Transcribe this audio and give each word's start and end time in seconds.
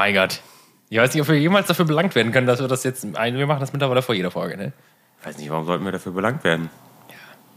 Mein 0.00 0.14
Gott. 0.14 0.40
Ich 0.88 0.96
weiß 0.96 1.12
nicht, 1.12 1.20
ob 1.20 1.28
wir 1.28 1.38
jemals 1.38 1.66
dafür 1.66 1.84
belangt 1.84 2.14
werden 2.14 2.32
können, 2.32 2.46
dass 2.46 2.58
wir 2.58 2.68
das 2.68 2.84
jetzt. 2.84 3.04
Wir 3.04 3.46
machen 3.46 3.60
das 3.60 3.74
mittlerweile 3.74 4.00
vor 4.00 4.14
jeder 4.14 4.30
Folge, 4.30 4.56
ne? 4.56 4.72
Ich 5.20 5.26
weiß 5.26 5.36
nicht, 5.36 5.50
warum 5.50 5.66
sollten 5.66 5.84
wir 5.84 5.92
dafür 5.92 6.12
belangt 6.12 6.42
werden? 6.42 6.70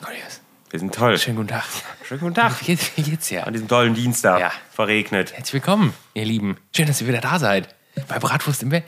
Cornelius. 0.02 0.42
Wir 0.70 0.78
sind 0.78 0.94
toll. 0.94 1.18
Schönen 1.18 1.38
guten 1.38 1.48
Tag. 1.48 1.64
Schönen 2.06 2.20
guten 2.20 2.34
Tag. 2.34 2.60
Wie 2.60 2.66
geht's, 2.66 2.92
wie 2.98 3.02
geht's 3.02 3.30
dir? 3.30 3.48
An 3.48 3.54
diesem 3.54 3.70
tollen 3.70 3.94
Dienstag. 3.94 4.42
Ja. 4.42 4.52
Verregnet. 4.72 5.32
Herzlich 5.32 5.54
willkommen, 5.54 5.94
ihr 6.16 6.26
Lieben. 6.26 6.58
Schön, 6.76 6.86
dass 6.86 7.00
ihr 7.00 7.08
wieder 7.08 7.22
da 7.22 7.40
seid. 7.40 7.74
Bei 8.10 8.20
Bratwurst 8.20 8.62
im 8.62 8.70
Bett. 8.72 8.84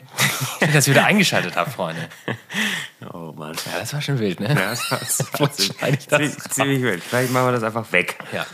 Schön, 0.59 0.73
dass 0.73 0.85
ihr 0.89 0.93
wieder 0.93 1.05
eingeschaltet 1.05 1.55
habt, 1.55 1.71
Freunde. 1.71 2.09
Oh 3.13 3.31
Mann. 3.37 3.55
Ja, 3.71 3.79
das 3.79 3.93
war 3.93 4.01
schon 4.01 4.19
wild, 4.19 4.41
ne? 4.41 4.49
Ja, 4.49 4.71
das 4.71 4.91
war 4.91 4.99
Wo 5.39 5.45
schneide 5.45 5.97
ich 5.97 6.07
das 6.07 6.19
ziemlich, 6.19 6.37
ziemlich 6.49 6.81
wild. 6.81 7.01
Vielleicht 7.01 7.31
machen 7.31 7.45
wir 7.45 7.51
das 7.53 7.63
einfach 7.63 7.89
weg. 7.93 8.17
Ja. 8.33 8.45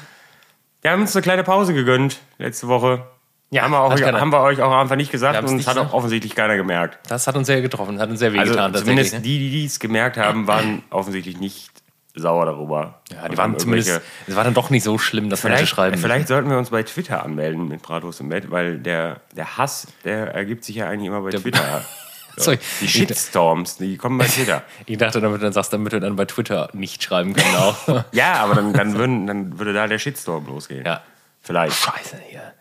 Wir 0.84 0.92
haben 0.92 1.02
uns 1.02 1.16
eine 1.16 1.24
kleine 1.24 1.44
Pause 1.44 1.74
gegönnt 1.74 2.20
letzte 2.38 2.68
Woche. 2.68 3.08
Ja, 3.54 3.64
haben, 3.64 3.72
wir 3.74 4.06
keiner- 4.06 4.22
haben 4.22 4.32
wir 4.32 4.40
euch 4.42 4.62
auch 4.62 4.72
einfach 4.72 4.96
nicht 4.96 5.12
gesagt 5.12 5.44
und 5.44 5.60
es 5.60 5.68
hat 5.68 5.78
auch 5.78 5.92
offensichtlich 5.94 6.36
keiner 6.36 6.56
gemerkt. 6.56 7.00
Das 7.10 7.28
hat 7.28 7.36
uns 7.36 7.48
sehr 7.48 7.62
getroffen, 7.62 8.00
hat 8.00 8.10
uns 8.10 8.20
sehr 8.20 8.30
Also 8.30 8.42
wehgetan 8.54 8.74
zumindest 8.74 9.12
tatsächlich. 9.12 9.40
Ne? 9.40 9.40
die, 9.50 9.52
die 9.52 9.66
es 9.66 9.80
gemerkt 9.80 10.16
haben, 10.18 10.48
waren 10.48 10.84
offensichtlich 10.90 11.38
nicht 11.38 11.70
sauer 12.16 12.46
darüber. 12.46 13.02
Ja, 13.12 13.28
die 13.28 13.38
waren 13.38 13.60
zumindest. 13.60 14.02
Es 14.28 14.36
war 14.36 14.44
dann 14.46 14.54
doch 14.54 14.70
nicht 14.70 14.84
so 14.84 14.98
schlimm, 14.98 15.30
dass 15.30 15.42
Vielleicht, 15.42 15.68
schreiben 15.68 15.98
vielleicht 15.98 16.28
sollten 16.30 16.50
wir 16.50 16.58
uns 16.58 16.70
bei 16.70 16.84
Twitter 16.84 17.24
anmelden 17.24 17.68
mit 17.68 17.82
Bratwurst 17.82 18.22
im 18.22 18.30
Bett, 18.30 18.52
weil 18.52 18.78
der, 18.80 19.20
der 19.36 19.58
Hass, 19.58 19.88
der 20.06 20.34
ergibt 20.34 20.64
sich 20.64 20.78
ja 20.78 20.88
eigentlich 20.88 21.08
immer 21.08 21.22
bei 21.22 21.32
Twitter. 21.32 21.84
Sorry. 22.38 22.60
Die 22.80 22.88
Shitstorms, 22.88 23.76
die 23.78 23.98
kommen 23.98 24.18
bei 24.18 24.26
Twitter. 24.26 24.64
Ich 24.86 24.98
dachte, 24.98 25.20
damit 25.20 25.42
du 25.42 25.44
dann 25.44 25.54
sagst, 25.54 25.74
damit 25.74 25.92
wir 25.92 26.00
dann 26.00 26.16
bei 26.16 26.24
Twitter 26.24 26.70
nicht 26.72 27.04
schreiben 27.04 27.34
können 27.34 27.56
auch. 27.58 28.06
Ja, 28.14 28.36
aber 28.36 28.56
dann, 28.56 28.72
dann, 28.72 28.96
würden, 28.98 29.28
dann 29.28 29.60
würde 29.60 29.74
da 29.74 29.88
der 29.88 30.00
Shitstorm 30.00 30.46
losgehen. 30.48 30.86
ja. 30.86 31.02
Vielleicht. 31.44 31.76
Scheiße 31.76 32.18
hier. 32.30 32.54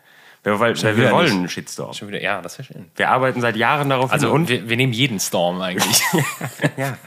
Wir, 0.43 0.59
weil, 0.59 0.75
wir 0.75 0.97
wieder 0.97 1.11
wollen 1.11 1.25
nicht. 1.25 1.35
einen 1.35 1.49
Shitstorm. 1.49 1.93
Schon 1.93 2.07
wieder, 2.07 2.21
ja, 2.21 2.41
das 2.41 2.57
wäre 2.57 2.73
schön. 2.73 2.85
Wir 2.95 3.09
arbeiten 3.09 3.41
seit 3.41 3.55
Jahren 3.55 3.89
darauf 3.89 4.11
Also 4.11 4.27
hin 4.27 4.35
und 4.35 4.49
wir, 4.49 4.69
wir 4.69 4.77
nehmen 4.77 4.93
jeden 4.93 5.19
Storm 5.19 5.61
eigentlich. 5.61 6.01
ja. 6.77 6.97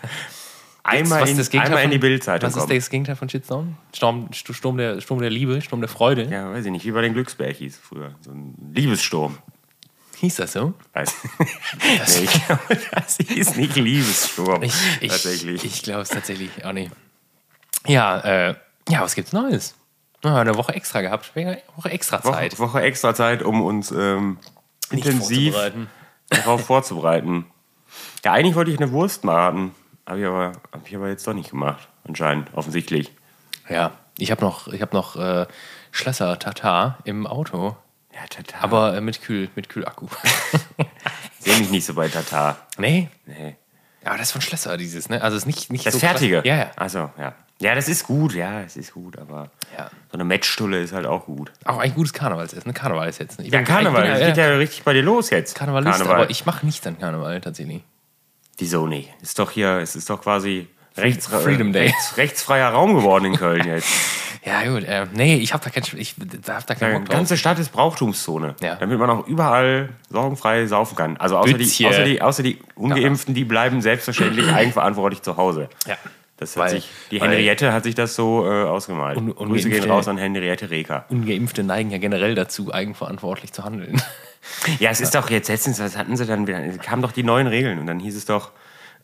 einmal, 0.85 1.23
Was 1.23 1.31
in, 1.31 1.37
das 1.39 1.53
einmal 1.53 1.83
in 1.83 1.91
die 1.91 1.99
Bildzeitung 1.99 2.49
Was 2.49 2.57
ist 2.57 2.71
das 2.71 2.91
Gegenteil 2.91 3.17
von 3.17 3.29
Shitstorm? 3.29 3.77
Sturm, 3.93 4.29
Sturm, 4.33 4.77
der, 4.77 5.01
Sturm 5.01 5.19
der 5.19 5.31
Liebe, 5.31 5.61
Sturm 5.63 5.81
der 5.81 5.89
Freude. 5.89 6.29
Ja, 6.31 6.53
weiß 6.53 6.65
ich 6.65 6.71
nicht, 6.71 6.85
wie 6.85 6.93
bei 6.93 7.03
den 7.03 7.13
Glücksbärchis 7.13 7.77
früher. 7.77 8.15
So 8.21 8.31
ein 8.31 8.55
Liebessturm. 8.73 9.39
Hieß 10.17 10.37
das 10.37 10.53
so? 10.53 10.75
Weiß. 10.93 11.13
nee, 11.39 12.25
ich 12.25 12.47
glaube, 12.47 12.63
das 12.93 13.17
hieß 13.17 13.57
nicht 13.57 13.75
Liebessturm. 13.75 14.63
Ich, 14.63 14.75
ich, 15.01 15.11
tatsächlich. 15.11 15.65
Ich 15.65 15.83
glaube 15.83 16.03
es 16.03 16.09
tatsächlich 16.09 16.65
auch 16.65 16.73
nicht. 16.73 16.93
Ja, 17.87 18.21
äh, 18.21 18.55
ja, 18.89 19.03
was 19.03 19.17
gibt's 19.17 19.33
Neues? 19.33 19.75
Ja, 20.25 20.37
eine 20.37 20.57
Woche 20.57 20.75
extra 20.75 21.01
gehabt. 21.03 21.33
Eine 21.35 21.61
Woche 21.77 21.91
extra 21.91 22.23
Woche, 22.25 22.33
Zeit. 22.33 22.59
Woche 22.59 22.81
extra 22.83 23.15
Zeit, 23.15 23.43
um 23.43 23.63
uns 23.63 23.91
ähm, 23.93 24.39
intensiv 24.91 25.53
vorzubereiten. 25.55 25.91
darauf 26.31 26.61
vorzubereiten. 26.67 27.47
Ja, 28.25 28.33
eigentlich 28.33 28.55
wollte 28.57 28.71
ich 28.71 28.79
eine 28.81 28.91
Wurst 28.91 29.23
braten. 29.23 29.75
Habe 30.07 30.21
ich, 30.21 30.27
aber, 30.27 30.53
hab 30.73 30.87
ich 30.89 30.95
aber 30.97 31.09
jetzt 31.09 31.27
doch 31.27 31.35
nicht 31.35 31.51
gemacht. 31.51 31.89
Anscheinend, 32.07 32.53
offensichtlich. 32.55 33.13
Ja, 33.69 33.93
ich 34.19 34.31
habe 34.31 34.41
noch, 34.43 34.69
ich 34.69 34.83
hab 34.83 34.93
noch 34.93 35.17
äh, 35.17 35.47
Schlösser 35.91 36.39
Tatar 36.39 36.99
im 37.05 37.27
Auto, 37.27 37.77
Ja, 38.15 38.21
Tata. 38.29 38.59
aber 38.61 38.97
äh, 38.97 39.01
mit, 39.01 39.23
Kühl, 39.23 39.49
mit 39.55 39.69
Kühlakku. 39.69 40.09
sehe 41.39 41.59
mich 41.59 41.71
nicht 41.71 41.87
so 41.87 41.95
bei 41.95 42.09
Tata. 42.09 42.57
nee, 42.79 43.09
Nee. 43.27 43.57
Aber 44.05 44.19
das 44.19 44.29
ist 44.29 44.33
von 44.33 44.41
Schlösser, 44.41 44.77
dieses, 44.77 45.09
ne? 45.09 45.23
Also 45.23 45.37
es 45.37 45.43
ist 45.43 45.47
nicht, 45.47 45.73
nicht 45.73 45.87
Das 45.87 45.95
so 45.95 46.01
Fertige? 46.01 46.37
Krass. 46.37 46.47
Ja, 46.47 46.57
ja. 46.57 46.71
Achso, 46.77 47.11
ja. 47.19 47.35
Ja, 47.61 47.75
das 47.77 47.89
ist 47.89 48.05
gut, 48.05 48.35
ja, 48.35 48.63
es 48.63 48.77
ist 48.77 48.93
gut, 48.95 49.17
aber 49.19 49.51
Ja. 49.79 49.89
so 50.11 50.15
eine 50.15 50.25
Mettstulle 50.25 50.81
ist 50.81 50.93
halt 50.93 51.07
auch 51.07 51.25
gut. 51.27 51.53
Auch 51.65 51.79
ein 51.79 51.95
gutes 51.95 52.13
Karnevalsessen, 52.13 52.69
ne? 52.69 52.75
Karneval 52.75 53.09
ist 53.09 53.21
jetzt. 53.21 53.39
Ne? 53.39 53.47
Ich 53.47 53.53
Ja, 53.53 53.63
Karneval, 53.63 54.07
das 54.07 54.19
bin, 54.19 54.27
geht 54.29 54.37
ja 54.37 54.47
richtig 54.57 54.83
bei 54.83 54.93
dir 54.93 55.03
los 55.03 55.31
jetzt. 55.31 55.55
Karnevalist, 55.55 55.99
Karneval. 55.99 56.23
aber 56.23 56.31
ich 56.31 56.45
mache 56.47 56.67
nichts 56.67 56.87
an 56.87 56.99
Karneval 56.99 57.41
tatsächlich. 57.41 57.83
Wieso 58.59 58.87
nicht? 58.87 59.11
Ist 59.23 59.39
doch 59.39 59.51
hier, 59.51 59.79
es 59.79 59.97
ist 59.97 60.11
doch 60.11 60.21
quasi 60.21 60.69
rechts, 60.97 61.27
Freedom 61.27 61.73
Day. 61.73 61.87
Rechts, 61.87 62.17
rechtsfreier 62.17 62.71
Raum 62.71 62.95
geworden 62.95 63.25
in 63.27 63.37
Köln 63.37 63.67
jetzt. 63.67 63.89
Ja, 64.47 64.63
gut, 64.71 64.85
äh, 64.85 65.07
nee, 65.15 65.37
ich 65.37 65.55
habe 65.55 65.65
da, 65.65 65.71
kein, 65.71 65.83
ich 65.97 66.17
hab 66.47 66.67
da 66.67 66.75
Die 66.75 66.79
keinen 66.81 66.93
Bock 66.97 67.05
drauf. 67.07 67.17
ganze 67.17 67.39
Stadt 67.39 67.59
ist 67.59 67.73
Brauchtumszone, 67.73 68.55
Ja. 68.63 68.75
damit 68.77 68.99
man 68.99 69.09
auch 69.09 69.27
überall 69.27 69.89
sorgenfrei 70.11 70.67
saufen 70.67 70.97
kann. 70.97 71.17
Also 71.17 71.39
außer 71.39 71.55
die, 71.55 71.87
außer, 71.87 72.05
die, 72.05 72.21
außer 72.21 72.43
die 72.43 72.59
Ungeimpften, 72.75 73.33
die 73.33 73.45
bleiben 73.47 73.81
selbstverständlich 73.81 74.47
eigenverantwortlich 74.53 75.23
zu 75.23 75.39
Hause. 75.39 75.71
Ja. 75.87 75.97
Das 76.37 76.57
hat 76.57 76.63
Weil- 76.65 76.71
sich, 76.73 76.91
die 77.11 77.23
Henriette 77.23 77.73
hat 77.73 77.85
sich 77.85 77.95
das 77.95 78.17
so 78.17 78.45
äh, 78.45 78.65
ausgemalt. 78.65 79.17
Un- 79.17 79.35
Grüße 79.35 79.71
gehen 79.71 79.91
raus 79.91 80.09
an 80.09 80.19
Henriette 80.19 80.69
Reker. 80.69 81.07
Ungeimpfte 81.09 81.63
neigen 81.63 81.91
ja 81.91 81.97
generell 81.97 82.35
dazu, 82.35 82.71
eigenverantwortlich 82.75 83.51
zu 83.55 83.65
handeln. 83.65 84.03
Ja, 84.79 84.91
es 84.91 85.01
ist 85.01 85.15
doch 85.15 85.31
jetzt 85.31 85.49
letztens, 85.49 85.81
was 85.81 85.97
hatten 85.97 86.19
sie 86.19 86.27
dann 86.27 86.47
wieder? 86.47 86.63
Es 86.63 86.77
kamen 86.81 87.01
doch 87.01 87.13
die 87.13 87.23
neuen 87.23 87.47
Regeln 87.47 87.79
und 87.79 87.87
dann 87.87 87.99
hieß 87.99 88.15
es 88.15 88.27
doch, 88.27 88.51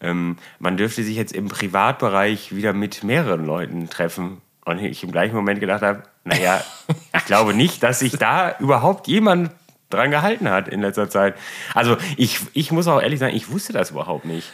ähm, 0.00 0.36
man 0.58 0.76
dürfte 0.76 1.02
sich 1.02 1.16
jetzt 1.16 1.32
im 1.32 1.48
Privatbereich 1.48 2.54
wieder 2.54 2.72
mit 2.72 3.04
mehreren 3.04 3.44
Leuten 3.44 3.88
treffen. 3.90 4.40
Und 4.64 4.78
ich 4.78 5.02
im 5.02 5.12
gleichen 5.12 5.34
Moment 5.34 5.60
gedacht 5.60 5.82
habe, 5.82 6.02
naja, 6.24 6.62
ich 7.16 7.24
glaube 7.24 7.54
nicht, 7.54 7.82
dass 7.82 7.98
sich 7.98 8.12
da 8.12 8.56
überhaupt 8.58 9.08
jemand 9.08 9.50
dran 9.88 10.10
gehalten 10.10 10.48
hat 10.48 10.68
in 10.68 10.80
letzter 10.80 11.10
Zeit. 11.10 11.34
Also 11.74 11.96
ich, 12.16 12.40
ich 12.52 12.70
muss 12.70 12.86
auch 12.86 13.00
ehrlich 13.00 13.18
sagen, 13.18 13.34
ich 13.34 13.50
wusste 13.50 13.72
das 13.72 13.90
überhaupt 13.90 14.24
nicht. 14.24 14.50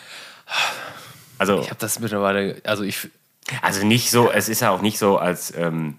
Also, 1.39 1.61
Ich 1.61 1.69
habe 1.69 1.81
das 1.81 2.01
mittlerweile, 2.01 2.61
also 2.65 2.83
ich, 2.83 3.11
also 3.61 3.85
nicht 3.85 4.11
so, 4.11 4.31
es 4.31 4.49
ist 4.49 4.61
ja 4.61 4.71
auch 4.71 4.81
nicht 4.81 4.99
so, 4.99 5.19
als 5.19 5.55
ähm, 5.55 5.99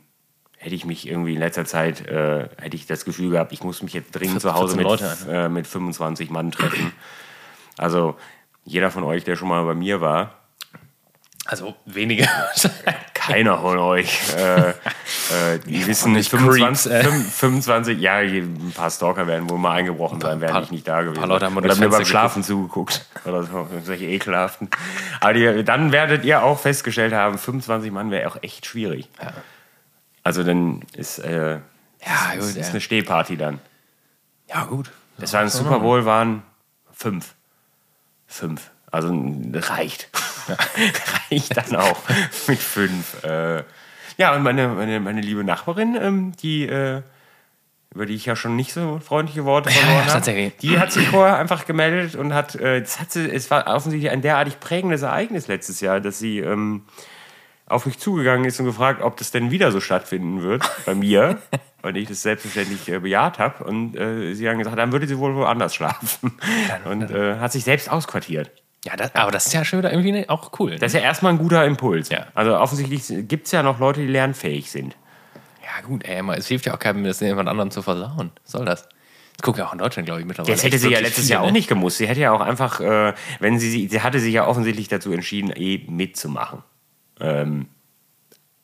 hätte 0.57 0.73
ich 0.73 0.85
mich 0.85 1.07
irgendwie 1.07 1.35
in 1.35 1.39
letzter 1.39 1.65
Zeit, 1.65 2.07
äh, 2.07 2.49
hätte 2.57 2.75
ich 2.75 2.87
das 2.87 3.05
Gefühl 3.05 3.29
gehabt, 3.29 3.51
ich 3.51 3.63
muss 3.63 3.83
mich 3.83 3.93
jetzt 3.93 4.11
dringend 4.11 4.41
zu 4.41 4.53
Hause 4.53 4.77
14 4.77 5.07
mit, 5.07 5.27
äh, 5.29 5.49
mit 5.49 5.67
25 5.67 6.31
Mann 6.31 6.51
treffen. 6.51 6.91
Also 7.77 8.17
jeder 8.67 8.91
von 8.91 9.03
euch, 9.03 9.23
der 9.23 9.35
schon 9.35 9.47
mal 9.47 9.63
bei 9.65 9.73
mir 9.73 10.01
war, 10.01 10.33
also 11.45 11.75
weniger. 11.85 12.27
keiner 13.13 13.57
von 13.57 13.77
euch, 13.77 14.33
äh, 14.35 14.69
äh, 14.69 14.73
die 15.65 15.85
wissen 15.87 16.11
nicht 16.13 16.29
25, 16.29 16.91
Creeps, 16.91 17.07
äh. 17.07 17.09
25, 17.31 17.99
ja, 17.99 18.17
ein 18.17 18.73
paar 18.75 18.89
Stalker 18.91 19.27
werden 19.27 19.49
wohl 19.49 19.57
mal 19.57 19.71
eingebrochen 19.71 20.19
sein, 20.21 20.39
paar- 20.41 20.63
ich 20.63 20.71
nicht 20.71 20.87
da 20.87 21.01
gewesen. 21.01 21.19
paar 21.19 21.27
Leute 21.27 21.45
haben 21.45 21.55
Oder 21.57 21.75
mir 21.75 21.89
beim 21.89 22.05
Schlafen 22.05 22.43
zugeguckt 22.43 23.05
oder 23.25 23.43
so, 23.43 23.67
solche 23.83 24.05
ekelhaften. 24.05 24.69
Aber 25.21 25.33
die, 25.33 25.63
dann 25.63 25.91
werdet 25.93 26.25
ihr 26.25 26.43
auch 26.43 26.59
festgestellt 26.59 27.13
haben, 27.13 27.37
25 27.37 27.91
Mann 27.91 28.11
wäre 28.11 28.29
auch 28.29 28.37
echt 28.43 28.65
schwierig. 28.65 29.09
Also 30.23 30.43
dann 30.43 30.81
ist, 30.95 31.19
äh, 31.19 31.59
Ja, 32.05 32.33
ist, 32.33 32.39
gut, 32.39 32.49
ist 32.49 32.57
ja. 32.57 32.69
eine 32.71 32.81
Stehparty 32.81 33.37
dann. 33.37 33.59
ja, 34.49 34.65
gut. 34.65 34.91
Das 35.17 35.31
war 35.33 35.41
ein 35.41 35.49
Super 35.49 35.79
Bowl, 35.79 36.05
waren 36.05 36.43
fünf. 36.91 37.33
Fünf. 38.27 38.69
Also 38.91 39.13
reicht. 39.53 40.09
reicht 41.31 41.57
dann 41.57 41.75
auch 41.75 41.97
mit 42.47 42.59
fünf. 42.59 43.23
Äh, 43.23 43.63
ja, 44.17 44.35
und 44.35 44.43
meine, 44.43 44.67
meine, 44.69 44.99
meine 44.99 45.21
liebe 45.21 45.43
Nachbarin, 45.43 45.97
ähm, 45.99 46.33
die, 46.41 46.67
äh, 46.67 47.01
über 47.93 48.05
die 48.05 48.15
ich 48.15 48.25
ja 48.25 48.35
schon 48.35 48.55
nicht 48.55 48.73
so 48.73 48.99
freundliche 48.99 49.45
Worte 49.45 49.69
verloren 49.69 50.01
habe, 50.01 50.11
tatsächlich. 50.11 50.57
die 50.57 50.79
hat 50.79 50.91
sich 50.91 51.07
vorher 51.07 51.37
einfach 51.37 51.65
gemeldet 51.65 52.15
und 52.15 52.33
hat, 52.33 52.55
äh, 52.55 52.81
das 52.81 52.99
hat 52.99 53.11
sie, 53.11 53.29
es 53.29 53.51
war 53.51 53.67
offensichtlich 53.67 54.11
ein 54.11 54.21
derartig 54.21 54.59
prägendes 54.59 55.01
Ereignis 55.01 55.47
letztes 55.47 55.81
Jahr, 55.81 55.99
dass 55.99 56.19
sie 56.19 56.39
ähm, 56.39 56.83
auf 57.67 57.85
mich 57.85 57.99
zugegangen 57.99 58.45
ist 58.45 58.59
und 58.59 58.65
gefragt, 58.65 59.01
ob 59.01 59.17
das 59.17 59.31
denn 59.31 59.51
wieder 59.51 59.71
so 59.71 59.79
stattfinden 59.79 60.41
wird 60.41 60.63
bei 60.85 60.95
mir. 60.95 61.37
Und 61.83 61.95
ich 61.95 62.07
das 62.07 62.23
selbstverständlich 62.23 62.89
äh, 62.89 62.99
bejaht 62.99 63.37
habe. 63.39 63.63
Und 63.63 63.95
äh, 63.95 64.33
sie 64.33 64.49
haben 64.49 64.57
gesagt, 64.57 64.77
dann 64.77 64.91
würde 64.91 65.07
sie 65.07 65.17
wohl 65.19 65.35
woanders 65.35 65.75
schlafen. 65.75 66.33
Und 66.85 67.11
äh, 67.11 67.35
hat 67.35 67.51
sich 67.51 67.63
selbst 67.63 67.89
ausquartiert. 67.89 68.51
Ja, 68.83 68.95
das, 68.95 69.13
aber 69.15 69.31
das 69.31 69.45
ist 69.45 69.53
ja 69.53 69.63
schon 69.63 69.79
wieder 69.79 69.91
irgendwie 69.91 70.11
ne- 70.11 70.25
auch 70.27 70.51
cool. 70.59 70.77
Das 70.77 70.93
ist 70.93 70.99
ja 70.99 71.05
erstmal 71.05 71.33
ein 71.33 71.37
guter 71.37 71.63
Impuls. 71.65 72.09
Ja. 72.09 72.27
Also 72.33 72.57
offensichtlich 72.57 73.27
gibt 73.27 73.45
es 73.45 73.51
ja 73.51 73.63
noch 73.63 73.79
Leute, 73.79 74.01
die 74.01 74.07
lernfähig 74.07 74.71
sind. 74.71 74.97
ja, 75.61 75.85
gut, 75.85 76.03
ey, 76.03 76.21
mal, 76.23 76.37
es 76.37 76.47
hilft 76.47 76.65
ja 76.65 76.73
auch 76.73 76.79
keinem, 76.79 77.03
das 77.03 77.19
jemand 77.19 77.47
anderem 77.47 77.71
zu 77.71 77.81
versauen. 77.81 78.31
Was 78.43 78.51
soll 78.51 78.65
das? 78.65 78.83
Das 78.83 79.43
guckt 79.43 79.59
ja 79.59 79.67
auch 79.67 79.73
in 79.73 79.79
Deutschland, 79.79 80.07
glaube 80.07 80.21
ich, 80.21 80.27
mittlerweile. 80.27 80.55
Das 80.55 80.63
hätte 80.63 80.79
sie 80.79 80.89
ja 80.89 80.99
letztes 80.99 81.25
viele, 81.25 81.35
Jahr 81.35 81.43
auch 81.43 81.47
ne? 81.47 81.53
nicht 81.53 81.69
gemusst. 81.69 81.97
Sie 81.99 82.07
hätte 82.07 82.21
ja 82.21 82.31
auch 82.31 82.41
einfach, 82.41 82.79
äh, 82.79 83.13
wenn 83.39 83.59
sie, 83.59 83.69
sie, 83.69 83.87
sie 83.87 84.01
hatte 84.01 84.19
sich 84.19 84.33
ja 84.33 84.47
offensichtlich 84.47 84.87
dazu 84.87 85.11
entschieden, 85.11 85.51
eh 85.55 85.85
mitzumachen. 85.87 86.63
Ähm, 87.19 87.67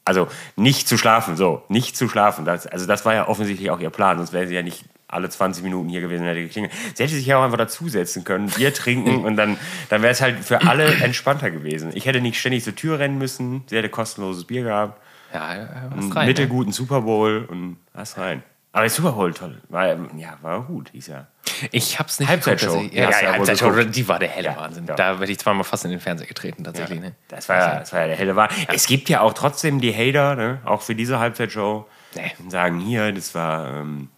also 0.06 0.28
nicht 0.56 0.88
zu 0.88 0.98
schlafen, 0.98 1.38
so, 1.38 1.64
nicht 1.70 1.96
zu 1.96 2.10
schlafen. 2.10 2.46
Das, 2.46 2.68
also 2.68 2.86
das 2.86 3.06
war 3.06 3.14
ja 3.14 3.28
offensichtlich 3.28 3.72
auch 3.72 3.80
ihr 3.80 3.90
Plan, 3.90 4.18
sonst 4.18 4.34
wäre 4.34 4.48
sie 4.48 4.56
ja 4.56 4.62
nicht 4.62 4.84
alle 5.08 5.30
20 5.30 5.64
Minuten 5.64 5.90
hier 5.90 6.02
gewesen 6.02 6.24
und 6.24 6.28
hätte 6.28 6.42
geklingelt. 6.42 6.74
Sie 6.96 7.04
hätte 7.04 7.14
sich 7.14 7.26
ja 7.26 7.38
auch 7.38 7.44
einfach 7.44 7.58
dazusetzen 7.58 8.24
können, 8.24 8.50
Bier 8.50 8.74
trinken 8.74 9.24
und 9.24 9.38
dann, 9.38 9.58
dann 9.90 10.02
wäre 10.02 10.12
es 10.12 10.22
halt 10.22 10.44
für 10.44 10.62
alle 10.68 10.86
entspannter 10.96 11.52
gewesen. 11.52 11.92
Ich 11.94 12.06
hätte 12.06 12.20
nicht 12.20 12.40
ständig 12.40 12.64
zur 12.64 12.76
Tür 12.76 13.00
rennen 13.00 13.18
müssen, 13.18 13.64
sie 13.68 13.78
hätte 13.78 13.90
kostenloses 13.90 14.46
Bier 14.46 14.64
gehabt, 14.64 15.00
Ja, 15.34 15.56
ja, 15.56 15.70
einen 15.92 16.12
rein, 16.12 16.26
ne? 16.26 16.32
mittelguten 16.32 16.74
Super 16.74 17.02
Bowl 17.02 17.46
und 17.48 17.78
was 17.94 18.18
rein. 18.18 18.44
Aber 18.76 18.90
Super 18.90 19.12
Bowl 19.12 19.32
toll, 19.34 19.62
war, 19.70 19.88
ja, 20.18 20.38
war 20.42 20.62
gut, 20.64 20.90
hieß 20.94 21.08
ja. 21.08 21.28
Ich 21.72 22.00
hab's 22.00 22.20
nicht 22.20 22.28
Halbzeitshow. 22.28 22.82
ich- 22.82 22.92
Ja, 22.94 23.10
Ja, 23.12 23.22
ja, 23.22 23.32
Halbzeitshow, 23.34 23.72
die 23.84 24.08
war 24.08 24.18
der 24.20 24.30
helle 24.30 24.50
Ja, 24.50 24.58
Wahnsinn. 24.58 24.86
ja. 24.88 24.96
Da 24.96 25.20
werde 25.20 25.32
ich 25.32 25.38
zweimal 25.40 25.64
fast 25.64 25.86
in 25.86 25.92
den 25.92 26.00
Fernseher 26.00 26.26
getreten, 26.28 26.64
tatsächlich. 26.64 27.00
Ne? 27.00 27.14
Das 27.28 27.48
war, 27.48 27.58
ja, 27.58 27.80
das 27.80 27.94
war 27.94 28.02
ja 28.02 28.08
der 28.08 28.16
helle 28.16 28.36
Wahr. 28.36 28.50
Es 28.74 28.88
gibt 28.88 29.10
ja 29.10 29.22
auch 29.22 29.34
trotzdem 29.34 29.80
die 29.80 29.94
Hater, 29.94 30.36
ne? 30.36 30.58
auch 30.66 30.82
für 30.82 30.96
diese 30.96 31.20
Halbzeitshow, 31.20 31.88
Nee. 32.16 32.32
und 32.40 32.50
sagen, 32.50 32.80
hier, 32.80 33.12
das 33.12 33.36
war, 33.36 33.70
ähm, 33.78 34.10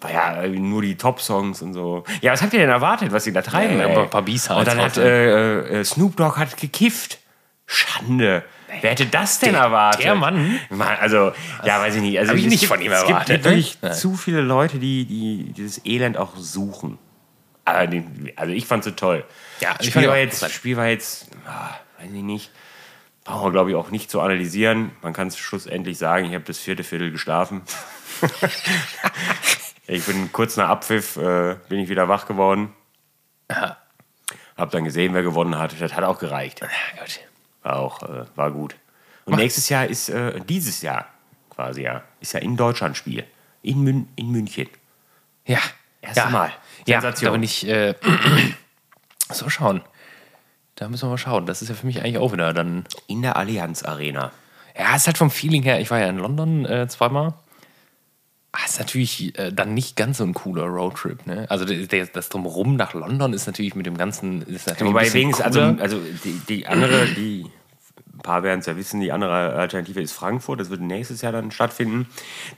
war 0.00 0.12
ja 0.12 0.46
nur 0.46 0.82
die 0.82 0.96
Top-Songs 0.96 1.60
und 1.62 1.74
so. 1.74 2.04
Ja, 2.20 2.32
was 2.32 2.40
habt 2.42 2.52
ihr 2.52 2.60
denn 2.60 2.70
erwartet, 2.70 3.10
was 3.12 3.24
sie 3.24 3.32
da 3.32 3.42
treiben? 3.42 3.78
Ja, 3.80 3.86
ein 3.86 4.10
paar 4.10 4.22
B-Sides 4.22 4.56
Und 4.58 4.66
dann 4.68 4.78
hat 4.78 4.96
halt, 4.96 4.98
äh, 4.98 5.80
äh, 5.80 5.84
Snoop 5.84 6.16
Dogg 6.16 6.38
hat 6.38 6.56
gekifft. 6.56 7.18
Schande. 7.72 8.44
Wer 8.80 8.90
hätte 8.90 9.06
das 9.06 9.38
denn 9.38 9.54
erwartet? 9.54 10.04
der 10.04 10.14
Mann? 10.14 10.58
Mann, 10.70 10.96
also, 11.00 11.32
ja, 11.64 11.80
weiß 11.80 11.96
ich 11.96 12.00
nicht. 12.00 12.18
Also, 12.18 12.30
Hab 12.30 12.38
ich 12.38 12.44
es 12.44 12.50
nicht 12.50 12.60
gibt, 12.60 12.72
von 12.72 12.80
ihm 12.80 12.92
es 12.92 13.02
erwartet, 13.02 13.26
gibt 13.28 13.44
wirklich 13.44 13.82
ne? 13.82 13.88
Nein. 13.88 13.98
zu 13.98 14.16
viele 14.16 14.40
Leute, 14.40 14.78
die, 14.78 15.04
die 15.04 15.52
dieses 15.52 15.84
Elend 15.84 16.16
auch 16.16 16.36
suchen. 16.36 16.98
Den, 17.90 18.32
also 18.34 18.52
ich 18.52 18.66
fand 18.66 18.84
es 18.86 18.96
toll. 18.96 19.24
Ja, 19.60 19.74
das 19.74 19.86
ich 19.86 19.92
Spiel 19.92 20.02
fand 20.02 20.08
war, 20.08 20.16
jetzt, 20.16 20.34
interessant. 20.34 20.52
Spiel 20.52 20.76
war 20.76 20.86
jetzt, 20.88 21.28
ah, 21.46 21.70
weiß 21.98 22.10
ich 22.12 22.22
nicht, 22.22 22.50
brauchen 23.24 23.44
wir 23.46 23.52
glaube 23.52 23.70
ich 23.70 23.76
auch 23.76 23.90
nicht 23.90 24.10
zu 24.10 24.20
analysieren. 24.20 24.90
Man 25.00 25.12
kann 25.12 25.28
es 25.28 25.38
schlussendlich 25.38 25.96
sagen, 25.96 26.26
ich 26.26 26.34
habe 26.34 26.44
das 26.44 26.58
vierte 26.58 26.82
Viertel 26.82 27.12
geschlafen. 27.12 27.62
ich 29.86 30.04
bin 30.04 30.32
kurz 30.32 30.56
nach 30.56 30.68
Abpfiff, 30.70 31.16
äh, 31.16 31.56
bin 31.68 31.78
ich 31.78 31.88
wieder 31.88 32.08
wach 32.08 32.26
geworden. 32.26 32.72
Hab 34.56 34.70
dann 34.70 34.84
gesehen, 34.84 35.14
wer 35.14 35.22
gewonnen 35.22 35.58
hat. 35.58 35.80
Das 35.80 35.94
hat 35.94 36.04
auch 36.04 36.18
gereicht. 36.18 36.60
Ja, 36.60 36.68
gut. 36.98 37.20
War 37.62 37.76
auch, 37.76 38.02
äh, 38.02 38.24
war 38.34 38.50
gut. 38.50 38.76
Und 39.24 39.36
nächstes 39.36 39.68
Jahr 39.68 39.86
ist, 39.86 40.08
äh, 40.08 40.40
dieses 40.40 40.82
Jahr 40.82 41.06
quasi 41.50 41.82
ja, 41.82 42.02
ist 42.20 42.32
ja 42.32 42.40
in 42.40 42.56
Deutschland 42.56 42.96
Spiel. 42.96 43.24
In, 43.62 43.82
Mün 43.82 44.08
in 44.16 44.30
München. 44.30 44.68
Ja. 45.46 45.58
Erste 46.00 46.20
ja. 46.20 46.30
Mal. 46.30 46.52
Ja, 46.86 47.00
Sensation. 47.00 47.28
aber 47.28 47.38
nicht. 47.38 47.64
Äh, 47.64 47.94
so 49.30 49.48
schauen. 49.48 49.82
Da 50.74 50.88
müssen 50.88 51.06
wir 51.06 51.10
mal 51.10 51.18
schauen. 51.18 51.46
Das 51.46 51.62
ist 51.62 51.68
ja 51.68 51.74
für 51.74 51.86
mich 51.86 52.00
eigentlich 52.00 52.18
auch 52.18 52.32
wieder 52.32 52.52
dann. 52.52 52.84
In 53.06 53.22
der 53.22 53.36
Allianz 53.36 53.84
Arena. 53.84 54.32
Ja, 54.76 54.96
ist 54.96 55.06
halt 55.06 55.18
vom 55.18 55.30
Feeling 55.30 55.62
her. 55.62 55.80
Ich 55.80 55.90
war 55.90 56.00
ja 56.00 56.08
in 56.08 56.18
London 56.18 56.64
äh, 56.64 56.88
zweimal. 56.88 57.34
Ah, 58.52 58.66
ist 58.66 58.78
natürlich 58.78 59.38
äh, 59.38 59.50
dann 59.50 59.72
nicht 59.72 59.96
ganz 59.96 60.18
so 60.18 60.24
ein 60.24 60.34
cooler 60.34 60.64
Roadtrip. 60.64 61.26
Ne? 61.26 61.46
Also 61.48 61.64
der, 61.64 61.86
der, 61.86 62.06
das 62.06 62.28
Drumherum 62.28 62.76
nach 62.76 62.92
London 62.92 63.32
ist 63.32 63.46
natürlich 63.46 63.74
mit 63.74 63.86
dem 63.86 63.96
ganzen. 63.96 64.42
Ist 64.42 64.66
natürlich 64.66 64.92
Wobei 64.92 65.12
wenigstens, 65.12 65.44
also, 65.44 65.60
also 65.80 66.00
die, 66.22 66.38
die 66.48 66.66
andere, 66.66 67.06
die 67.06 67.46
ein 68.12 68.18
paar 68.22 68.42
werden 68.42 68.60
es 68.60 68.66
ja 68.66 68.76
wissen, 68.76 69.00
die 69.00 69.10
andere 69.10 69.54
Alternative 69.54 70.02
ist 70.02 70.12
Frankfurt. 70.12 70.60
Das 70.60 70.68
wird 70.68 70.82
nächstes 70.82 71.22
Jahr 71.22 71.32
dann 71.32 71.50
stattfinden. 71.50 72.06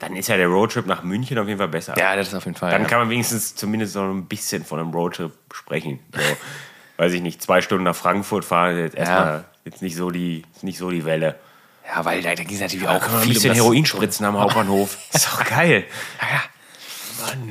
Dann 0.01 0.17
ist 0.17 0.29
ja 0.29 0.37
der 0.37 0.49
Roadtrip 0.49 0.87
nach 0.87 1.05
München 1.05 1.39
auf 1.39 1.47
jeden 1.47 1.59
Fall 1.59 1.69
besser. 1.69 1.95
ja, 1.97 2.17
das 2.17 2.29
ist 2.29 2.35
auf 2.35 2.45
jeden 2.45 2.57
Fall. 2.57 2.73
Dann 2.73 2.83
ja. 2.83 2.89
kann 2.89 2.99
man 2.99 3.09
wenigstens 3.09 3.55
zumindest 3.55 3.93
so 3.93 4.03
ein 4.03 4.27
bisschen 4.27 4.65
von 4.65 4.81
einem 4.81 4.91
Roadtrip 4.91 5.33
sprechen. 5.53 6.01
So, 6.13 6.21
weiß 6.97 7.13
ich 7.13 7.23
nicht, 7.23 7.41
zwei 7.41 7.61
Stunden 7.61 7.85
nach 7.85 7.95
Frankfurt 7.95 8.45
fahren, 8.45 8.79
jetzt 8.79 8.97
erstmal 8.97 9.45
jetzt 9.65 9.81
nicht 9.81 9.97
so 9.97 10.11
die, 10.11 10.45
nicht 10.63 10.79
so 10.79 10.91
die 10.91 11.05
Welle. 11.05 11.37
Ja, 11.87 12.05
weil 12.05 12.23
da, 12.23 12.35
da 12.35 12.43
ging 12.45 12.55
es 12.55 12.61
natürlich 12.63 12.87
Da 12.87 12.97
auch 12.97 13.03
ein 13.03 13.29
bisschen 13.29 13.51
um 13.51 13.57
das- 13.57 13.65
Heroin 13.65 13.87
spritzen 13.87 14.27
am 14.27 14.39
Hauptbahnhof. 14.41 14.97
Ist 15.13 15.27
doch 15.27 15.45
geil. 15.45 15.85
Ja, 16.21 16.29
ja. 16.37 16.43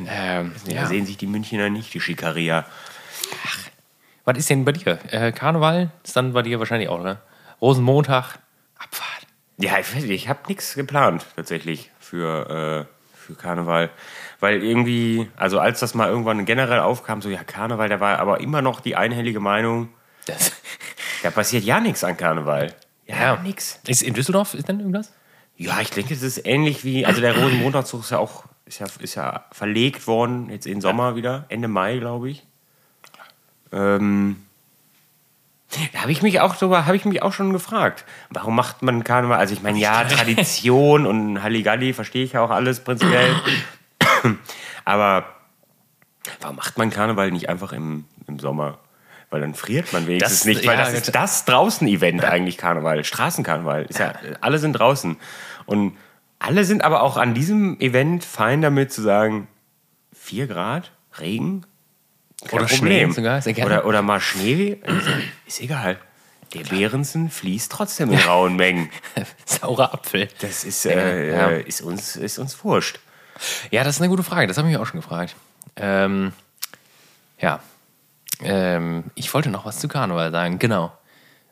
Ähm, 0.08 0.54
Da 0.68 0.72
ja. 0.74 0.86
sehen 0.86 1.06
sich 1.06 1.18
die 1.18 1.28
Münchner 1.28 1.70
nicht, 1.70 1.94
die 1.94 2.00
Schikaria. 2.02 2.66
Was 4.26 4.38
ist 4.38 4.50
denn 4.50 4.64
bei 4.66 4.72
dir? 4.72 5.00
Äh, 5.12 5.32
Karneval 5.32 5.92
ist 6.04 6.16
dann 6.16 6.34
bei 6.34 6.42
dir 6.42 6.60
wahrscheinlich 6.60 6.90
auch, 6.90 7.02
ne? 7.04 7.20
Rosenmontag, 7.62 8.40
Abfahrt. 8.78 9.28
Ja, 9.58 9.80
ich, 9.80 10.10
ich 10.10 10.30
habe 10.30 10.40
nichts 10.48 10.76
geplant 10.76 11.26
tatsächlich 11.36 11.92
für, 12.00 12.88
äh, 12.90 13.16
für 13.18 13.36
Karneval. 13.36 13.90
Weil 14.40 14.64
irgendwie, 14.64 15.30
also 15.38 15.60
als 15.60 15.80
das 15.80 15.94
mal 15.94 16.10
irgendwann 16.10 16.46
generell 16.46 16.80
aufkam, 16.80 17.22
so 17.22 17.30
ja, 17.30 17.44
Karneval, 17.44 17.90
da 17.90 18.00
war 18.00 18.20
aber 18.20 18.40
immer 18.42 18.62
noch 18.62 18.80
die 18.82 18.96
einhellige 18.96 19.40
Meinung, 19.40 19.90
Das, 20.26 20.52
da 21.24 21.32
passiert 21.32 21.64
ja 21.64 21.80
nichts 21.80 22.04
an 22.04 22.16
Karneval. 22.18 22.74
Ja, 23.08 23.38
nix. 23.38 23.80
Ist 23.88 24.02
in 24.02 24.14
Düsseldorf 24.14 24.54
ist 24.54 24.68
denn 24.68 24.80
irgendwas? 24.80 25.12
Ja, 25.58 25.80
ich 25.82 25.92
denke, 25.92 26.14
es 26.14 26.24
ist 26.24 26.46
ähnlich 26.46 26.84
wie, 26.84 27.06
also 27.06 27.22
der 27.22 27.38
Rosenmontagszug 27.38 28.02
ist 28.02 28.12
ja 28.12 28.18
auch, 28.18 28.46
ist 28.66 28.80
ja, 28.80 28.88
ist 29.00 29.16
ja 29.16 29.46
verlegt 29.52 30.08
worden, 30.08 30.50
jetzt 30.50 30.66
in 30.66 30.82
Sommer 30.82 31.16
wieder, 31.16 31.46
Ende 31.50 31.68
Mai, 31.68 31.98
glaube 31.98 32.30
ich. 32.30 32.46
Ähm, 33.72 34.38
da 35.94 36.02
habe 36.02 36.12
ich 36.12 36.22
mich 36.22 36.40
auch 36.40 36.56
sogar, 36.56 36.86
habe 36.86 36.96
ich 36.96 37.06
mich 37.06 37.22
auch 37.24 37.34
schon 37.34 37.52
gefragt, 37.52 38.06
warum 38.30 38.56
macht 38.56 38.82
man 38.82 39.04
Karneval? 39.04 39.40
Also 39.40 39.54
ich 39.54 39.62
meine, 39.62 39.80
ja, 39.80 40.04
Tradition 40.04 41.06
und 41.06 41.42
Halligalli 41.42 41.94
verstehe 41.94 42.24
ich 42.24 42.34
ja 42.34 42.42
auch 42.42 42.52
alles 42.52 42.82
prinzipiell. 42.82 43.36
Aber 44.86 45.26
warum 46.42 46.56
macht 46.56 46.78
man 46.78 46.90
Karneval 46.90 47.32
nicht 47.32 47.50
einfach 47.50 47.74
im, 47.74 48.06
im 48.28 48.40
Sommer? 48.40 48.78
Weil 49.34 49.42
dann 49.42 49.56
friert 49.56 49.92
man 49.94 50.06
wenigstens 50.06 50.40
Das- 50.42 50.46
nicht, 50.46 50.68
weil 50.68 50.78
ja, 50.78 50.86
das 50.86 50.94
ist 50.94 51.16
das- 51.16 51.44
Draußen-Event 51.46 52.24
eigentlich 52.24 52.56
Karneval, 52.56 53.04
Straßenkarneval. 53.04 53.86
Ist 53.86 53.98
ja, 53.98 54.14
alle 54.42 54.60
sind 54.60 54.74
draußen. 54.74 55.18
Und 55.66 55.98
alle 56.38 56.66
sind 56.66 56.84
aber 56.84 57.02
auch 57.02 57.18
an 57.18 57.34
diesem 57.34 57.80
Event 57.80 58.24
fein 58.24 58.62
damit 58.62 58.94
zu 58.94 59.02
sagen, 59.02 59.48
4 60.16 60.46
Grad, 60.46 60.92
Regen, 61.20 61.66
kein 62.46 62.60
Oder 62.60 62.68
Problem. 62.68 63.08
Schnee 63.12 63.16
sogar, 63.16 63.42
sehr 63.42 63.54
gerne. 63.54 63.72
Oder, 63.80 63.86
oder 63.88 64.02
mal 64.04 64.20
Schnee, 64.22 64.78
ist, 64.86 65.08
ist 65.48 65.62
egal. 65.62 65.98
Der 66.54 66.60
Behrensen 66.66 67.32
fließt 67.32 67.72
trotzdem 67.72 68.12
in 68.12 68.20
rauen 68.20 68.56
Mengen. 68.56 68.92
Saurer 69.46 69.96
Apfel. 69.96 70.28
Das 70.42 70.64
ist, 70.64 70.86
äh, 70.86 71.32
Ja. 71.36 71.48
ist, 71.48 71.82
uns, 71.82 72.16
ist 72.18 72.38
uns 72.38 72.64
wurscht. 72.64 73.00
Ja, 73.72 73.84
das 73.84 73.96
ist 73.96 74.02
eine 74.02 74.10
gute 74.10 74.22
Frage. 74.22 74.46
Das 74.46 74.58
habe 74.60 74.68
ich 74.68 74.74
mich 74.74 74.80
auch 74.80 74.86
schon 74.86 75.00
gefragt. 75.00 75.36
Ähm, 75.76 76.34
ja. 77.40 77.62
Ähm, 78.42 79.06
ich 79.16 79.34
wollte 79.34 79.50
noch 79.50 79.66
was 79.66 79.80
zu 79.80 79.88
Karneval 79.88 80.32
sagen. 80.32 80.60
Genau. 80.60 80.92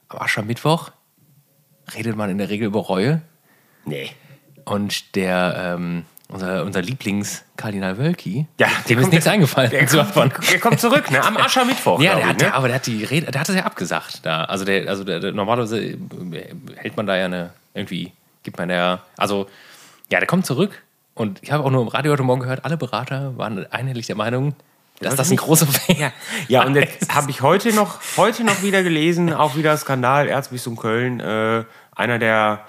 Am 0.10 0.19
Aschermittwoch 0.19 0.92
redet 1.95 2.16
man 2.16 2.30
in 2.30 2.38
der 2.38 2.50
Regel 2.50 2.68
über 2.68 2.80
Reue. 2.80 3.22
Nee. 3.86 4.12
Und 4.66 5.16
der, 5.16 5.75
ähm, 5.75 6.06
unser, 6.30 6.63
unser 6.63 6.81
Lieblings-Kardinal 6.81 7.98
Wölki, 7.98 8.48
Ja, 8.57 8.68
dem 8.88 9.00
ist 9.00 9.12
nichts 9.12 9.28
eingefallen. 9.28 9.69
Der 9.72 9.88
zu 9.88 10.04
kommt, 10.04 10.51
der 10.51 10.60
kommt 10.60 10.80
zurück, 10.80 11.12
ne? 11.12 11.24
Am 11.24 11.38
Aschermittwoch. 11.38 12.00
Ja, 12.01 12.16
der 12.16 12.19
ich, 12.19 12.25
hat, 12.25 12.33
ne? 12.33 12.38
der, 12.45 12.56
aber 12.56 12.68
der 12.68 12.75
hat 12.75 12.88
die 12.88 13.04
Rede, 13.04 13.31
der 13.31 13.42
hat 13.42 13.50
das 13.50 13.56
ja 13.56 13.63
abgesagt 13.63 14.25
da. 14.25 14.45
Also 14.45 14.66
der, 14.66 14.88
also 14.88 15.04
der, 15.04 15.19
der 15.19 15.31
normalerweise 15.31 15.84
äh, 15.84 15.98
hält 16.75 16.95
man 16.95 17.06
da 17.06 17.18
ja 17.18 17.25
eine, 17.25 17.51
irgendwie 17.74 18.12
gibt 18.44 18.57
man 18.57 18.69
der, 18.69 19.01
also 19.18 19.48
ja, 20.10 20.19
der 20.19 20.27
kommt 20.27 20.45
zurück 20.45 20.84
und 21.13 21.39
ich 21.44 21.51
habe 21.51 21.63
auch 21.63 21.72
nur 21.72 21.81
im 21.81 21.88
Radio 21.88 22.12
heute 22.12 22.24
Morgen 22.24 22.42
gehört, 22.42 22.66
alle 22.66 22.77
Berater 22.77 23.38
waren 23.38 23.66
einhellig 23.72 24.07
der 24.07 24.16
Meinung, 24.16 24.56
dass 25.01 25.15
das 25.15 25.31
ein 25.31 25.38
großer 25.38 25.68
Fehler 25.68 26.12
Ja, 26.48 26.63
und 26.65 26.75
jetzt 26.75 27.13
habe 27.13 27.30
ich 27.31 27.42
heute 27.42 27.74
noch, 27.74 28.00
heute 28.18 28.44
noch 28.44 28.62
wieder 28.62 28.83
gelesen, 28.83 29.33
auch 29.33 29.56
wieder 29.56 29.75
Skandal, 29.77 30.27
Erzbistum 30.27 30.77
Köln, 30.77 31.19
äh, 31.19 31.63
einer 31.95 32.19
der, 32.19 32.65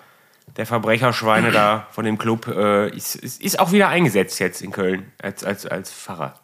der 0.57 0.67
Verbrecherschweine 0.67 1.51
da 1.53 1.87
von 1.93 2.05
dem 2.05 2.19
Club 2.19 2.49
äh, 2.49 2.89
ist, 2.91 3.15
ist, 3.17 3.41
ist 3.41 3.59
auch 3.59 3.73
wieder 3.73 3.89
eingesetzt 3.89 4.39
jetzt 4.41 4.61
in 4.63 4.71
Köln 4.73 5.13
als, 5.23 5.45
als, 5.45 5.67
als 5.67 5.91
Pfarrer. 5.93 6.35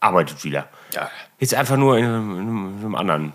Arbeitet 0.00 0.42
wieder. 0.44 0.68
Ja. 0.94 1.10
Ist 1.38 1.54
einfach 1.54 1.76
nur 1.76 1.96
in 1.98 2.04
einem, 2.04 2.32
in 2.32 2.40
einem, 2.40 2.66
in 2.78 2.78
einem 2.84 2.94
anderen. 2.94 3.32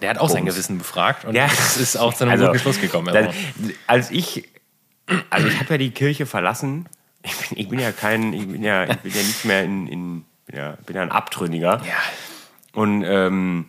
Der 0.00 0.10
hat 0.10 0.18
auch 0.18 0.28
sein 0.28 0.44
Bums. 0.44 0.54
Gewissen 0.54 0.78
befragt 0.78 1.24
und 1.24 1.34
Ja. 1.34 1.46
es 1.46 1.76
ist 1.76 1.96
auch 1.96 2.14
zu 2.14 2.24
einem 2.24 2.32
Also, 2.32 2.46
guten 2.46 2.58
Schluss 2.58 2.80
gekommen. 2.80 3.12
Dann, 3.12 3.26
Also, 3.26 3.38
als 3.86 4.10
ich, 4.10 4.48
also 5.30 5.46
ich 5.46 5.58
habe 5.60 5.74
ja 5.74 5.78
die 5.78 5.90
Kirche 5.90 6.24
verlassen. 6.26 6.88
Ich 7.22 7.36
bin, 7.36 7.58
ich 7.58 7.68
bin 7.68 7.78
ja 7.78 7.92
kein, 7.92 8.32
ich 8.32 8.46
bin 8.46 8.62
ja, 8.62 8.84
ich 8.84 8.96
bin 8.98 9.12
ja 9.12 9.22
nicht 9.22 9.44
mehr 9.44 9.64
in, 9.64 9.86
in 9.88 10.24
bin 10.46 10.56
ja, 10.56 10.76
bin 10.86 10.96
ja 10.96 11.02
ein 11.02 11.10
Abtrünniger. 11.10 11.80
ja, 11.84 11.94
Und 12.72 13.02
ähm, 13.04 13.68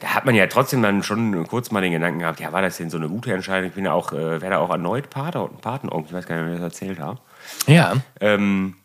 da 0.00 0.08
hat 0.08 0.26
man 0.26 0.34
ja 0.34 0.46
trotzdem 0.46 0.82
dann 0.82 1.02
schon 1.02 1.46
kurz 1.46 1.70
mal 1.70 1.80
den 1.80 1.92
Gedanken 1.92 2.18
gehabt, 2.20 2.40
ja, 2.40 2.52
war 2.52 2.62
das 2.62 2.76
denn 2.76 2.90
so 2.90 2.98
eine 2.98 3.08
gute 3.08 3.32
Entscheidung? 3.32 3.68
Ich 3.70 3.74
bin 3.74 3.84
ja 3.84 3.92
auch, 3.92 4.12
äh, 4.12 4.40
werde 4.40 4.58
auch 4.58 4.70
erneut 4.70 5.10
Pater, 5.10 5.48
Patenonkel, 5.48 6.08
ich 6.08 6.12
weiß 6.12 6.26
gar 6.26 6.36
nicht, 6.36 6.44
ob 6.46 6.54
ich 6.54 6.60
das 6.60 6.72
erzählt 6.72 6.98
habe. 7.00 7.18
ja, 7.66 7.94
Ähm, 8.20 8.76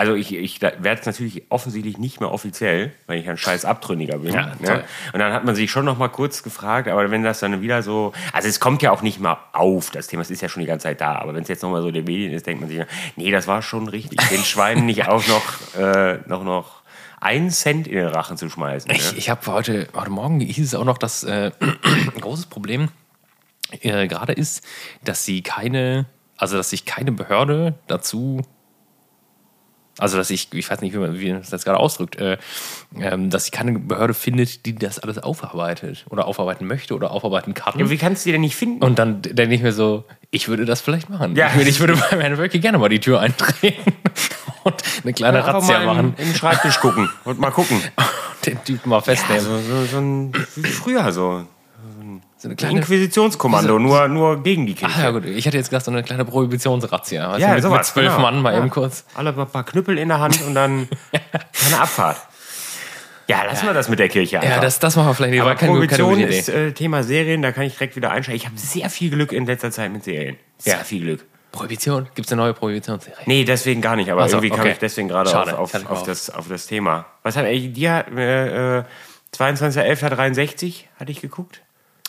also 0.00 0.14
ich, 0.14 0.34
ich 0.34 0.62
werde 0.62 0.98
es 0.98 1.04
natürlich 1.04 1.42
offensichtlich 1.50 1.98
nicht 1.98 2.20
mehr 2.20 2.32
offiziell, 2.32 2.90
weil 3.06 3.18
ich 3.18 3.28
ein 3.28 3.36
scheiß 3.36 3.66
Abtrünniger 3.66 4.16
bin. 4.16 4.32
Ja, 4.32 4.54
ne? 4.58 4.82
Und 5.12 5.20
dann 5.20 5.34
hat 5.34 5.44
man 5.44 5.54
sich 5.54 5.70
schon 5.70 5.84
noch 5.84 5.98
mal 5.98 6.08
kurz 6.08 6.42
gefragt, 6.42 6.88
aber 6.88 7.10
wenn 7.10 7.22
das 7.22 7.40
dann 7.40 7.60
wieder 7.60 7.82
so, 7.82 8.14
also 8.32 8.48
es 8.48 8.60
kommt 8.60 8.80
ja 8.80 8.92
auch 8.92 9.02
nicht 9.02 9.20
mal 9.20 9.36
auf, 9.52 9.90
das 9.90 10.06
Thema, 10.06 10.22
es 10.22 10.30
ist 10.30 10.40
ja 10.40 10.48
schon 10.48 10.62
die 10.62 10.66
ganze 10.66 10.84
Zeit 10.84 11.02
da, 11.02 11.16
aber 11.16 11.34
wenn 11.34 11.42
es 11.42 11.50
jetzt 11.50 11.62
noch 11.62 11.70
mal 11.70 11.82
so 11.82 11.90
der 11.90 12.02
Medien 12.02 12.32
ist, 12.32 12.46
denkt 12.46 12.62
man 12.62 12.70
sich, 12.70 12.80
nee, 13.16 13.30
das 13.30 13.46
war 13.46 13.60
schon 13.60 13.88
richtig, 13.88 14.26
den 14.30 14.42
Schweinen 14.42 14.86
nicht 14.86 15.06
auch 15.06 15.22
noch, 15.28 15.78
äh, 15.78 16.20
noch, 16.26 16.44
noch 16.44 16.80
einen 17.20 17.50
Cent 17.50 17.86
in 17.86 17.96
den 17.96 18.06
Rachen 18.06 18.38
zu 18.38 18.48
schmeißen. 18.48 18.90
Ich, 18.90 19.12
ne? 19.12 19.18
ich 19.18 19.28
habe 19.28 19.46
heute, 19.48 19.86
heute 19.92 20.10
Morgen 20.10 20.40
hieß 20.40 20.66
es 20.66 20.74
auch 20.74 20.86
noch, 20.86 20.96
dass 20.96 21.24
äh, 21.24 21.50
ein 21.60 22.20
großes 22.22 22.46
Problem 22.46 22.88
äh, 23.82 24.08
gerade 24.08 24.32
ist, 24.32 24.66
dass 25.04 25.26
sie 25.26 25.42
keine, 25.42 26.06
also 26.38 26.56
dass 26.56 26.70
sich 26.70 26.86
keine 26.86 27.12
Behörde 27.12 27.74
dazu, 27.86 28.40
also 30.00 30.16
dass 30.16 30.30
ich, 30.30 30.52
ich 30.52 30.70
weiß 30.70 30.80
nicht, 30.80 30.94
wie 30.94 30.98
man, 30.98 31.18
wie 31.18 31.32
man 31.32 31.40
das 31.40 31.50
jetzt 31.50 31.64
gerade 31.64 31.78
ausdrückt, 31.78 32.16
äh, 32.16 32.38
ähm, 32.98 33.30
dass 33.30 33.44
sich 33.44 33.52
keine 33.52 33.78
Behörde 33.78 34.14
findet, 34.14 34.66
die 34.66 34.74
das 34.74 34.98
alles 34.98 35.18
aufarbeitet 35.18 36.06
oder 36.10 36.26
aufarbeiten 36.26 36.66
möchte 36.66 36.94
oder 36.94 37.10
aufarbeiten 37.10 37.54
kann. 37.54 37.78
Ja, 37.78 37.90
wie 37.90 37.98
kannst 37.98 38.24
du 38.24 38.28
die 38.28 38.32
denn 38.32 38.40
nicht 38.40 38.56
finden? 38.56 38.82
Und 38.82 38.98
dann 38.98 39.22
denke 39.22 39.54
ich 39.54 39.62
mir 39.62 39.72
so, 39.72 40.04
ich 40.30 40.48
würde 40.48 40.64
das 40.64 40.80
vielleicht 40.80 41.10
machen. 41.10 41.36
Ja. 41.36 41.48
Ich, 41.48 41.56
würde, 41.56 41.70
ich 41.70 41.80
würde 41.80 41.96
bei 41.96 42.20
Herrn 42.20 42.38
Wölke 42.38 42.58
gerne 42.60 42.78
mal 42.78 42.88
die 42.88 43.00
Tür 43.00 43.20
eintreten 43.20 43.92
und 44.64 44.74
eine 45.02 45.12
kleine 45.12 45.38
Einfach 45.38 45.54
Razzia 45.54 45.84
machen 45.84 46.14
in, 46.16 46.26
den 46.26 46.34
Schreibtisch 46.34 46.80
gucken 46.80 47.08
und 47.24 47.38
mal 47.38 47.50
gucken. 47.50 47.76
und 47.96 48.46
den 48.46 48.64
Typen 48.64 48.90
mal 48.90 49.00
festnehmen. 49.00 49.44
So, 49.44 49.58
so, 49.58 49.84
so 49.84 49.98
ein, 49.98 50.32
wie 50.56 50.70
früher 50.70 51.12
so. 51.12 51.46
So 52.42 52.48
ein 52.48 52.48
So 52.48 52.48
eine 52.48 52.52
Ein 52.52 52.56
kleine. 52.56 52.78
Inquisitionskommando, 52.80 53.78
nur, 53.78 54.08
nur 54.08 54.42
gegen 54.42 54.66
die 54.66 54.74
Kirche. 54.74 54.94
Ach 54.96 55.02
ja, 55.02 55.10
gut. 55.10 55.26
Ich 55.26 55.46
hatte 55.46 55.58
jetzt 55.58 55.68
gedacht, 55.68 55.84
so 55.84 55.90
eine 55.90 56.02
kleine 56.02 56.24
Prohibitionsrazzia. 56.24 57.32
Weißt 57.32 57.40
Ja, 57.40 57.52
mit, 57.54 57.62
sowas, 57.62 57.78
mit 57.78 57.86
zwölf 57.86 58.08
genau. 58.08 58.20
Mann 58.22 58.40
mal 58.40 58.52
Ja. 58.54 58.60
eben 58.60 58.70
kurz. 58.70 59.04
Alle 59.14 59.30
ein 59.36 59.46
paar 59.46 59.64
Knüppel 59.64 59.98
in 59.98 60.08
der 60.08 60.20
Hand 60.20 60.40
und 60.46 60.54
dann 60.54 60.88
eine 61.66 61.80
Abfahrt. 61.80 62.16
Ja, 63.28 63.44
lassen 63.44 63.66
wir 63.66 63.74
das 63.74 63.88
mit 63.88 63.98
der 63.98 64.08
Kirche 64.08 64.40
einfach. 64.40 64.56
Ja, 64.56 64.60
das, 64.60 64.78
das 64.80 64.96
machen 64.96 65.08
wir 65.08 65.14
vielleicht 65.14 65.32
nicht. 65.32 65.40
Aber 65.42 65.54
keine, 65.54 65.72
keine 65.86 66.02
Prohibition 66.02 66.18
Idee. 66.18 66.38
ist 66.38 66.48
äh, 66.48 66.72
Thema 66.72 67.02
Serien, 67.04 67.42
da 67.42 67.52
kann 67.52 67.64
ich 67.64 67.74
direkt 67.74 67.94
wieder 67.94 68.10
einsteigen. 68.10 68.36
Ich 68.40 68.46
habe 68.46 68.56
sehr 68.58 68.88
viel 68.90 69.10
Glück 69.10 69.32
in 69.32 69.46
letzter 69.46 69.70
Zeit 69.70 69.92
mit 69.92 70.02
Serien. 70.02 70.36
Sehr 70.58 70.78
Ja. 70.78 70.82
viel 70.84 71.02
Glück. 71.02 71.24
Prohibition? 71.52 72.08
Gibt 72.14 72.26
es 72.26 72.32
eine 72.32 72.42
neue 72.42 72.54
Prohibitionsserie? 72.54 73.18
Nee, 73.26 73.44
deswegen 73.44 73.80
gar 73.82 73.96
nicht, 73.96 74.10
aber 74.10 74.22
Ach 74.22 74.28
so, 74.28 74.36
irgendwie 74.38 74.50
kam 74.50 74.60
okay. 74.60 74.72
ich 74.72 74.78
deswegen 74.78 75.08
gerade 75.08 75.30
auf, 75.36 75.52
auf, 75.52 75.74
auf, 75.74 75.90
auf. 75.90 76.02
das, 76.04 76.30
auf 76.30 76.48
das 76.48 76.66
Thema. 76.66 77.06
Was 77.22 77.36
hat 77.36 77.44
ey, 77.44 77.68
dir 77.68 78.04
äh, 78.16 78.78
äh, 78.78 78.84
22.11.63 79.36 80.84
hatte 80.98 81.12
ich 81.12 81.20
geguckt? 81.20 81.60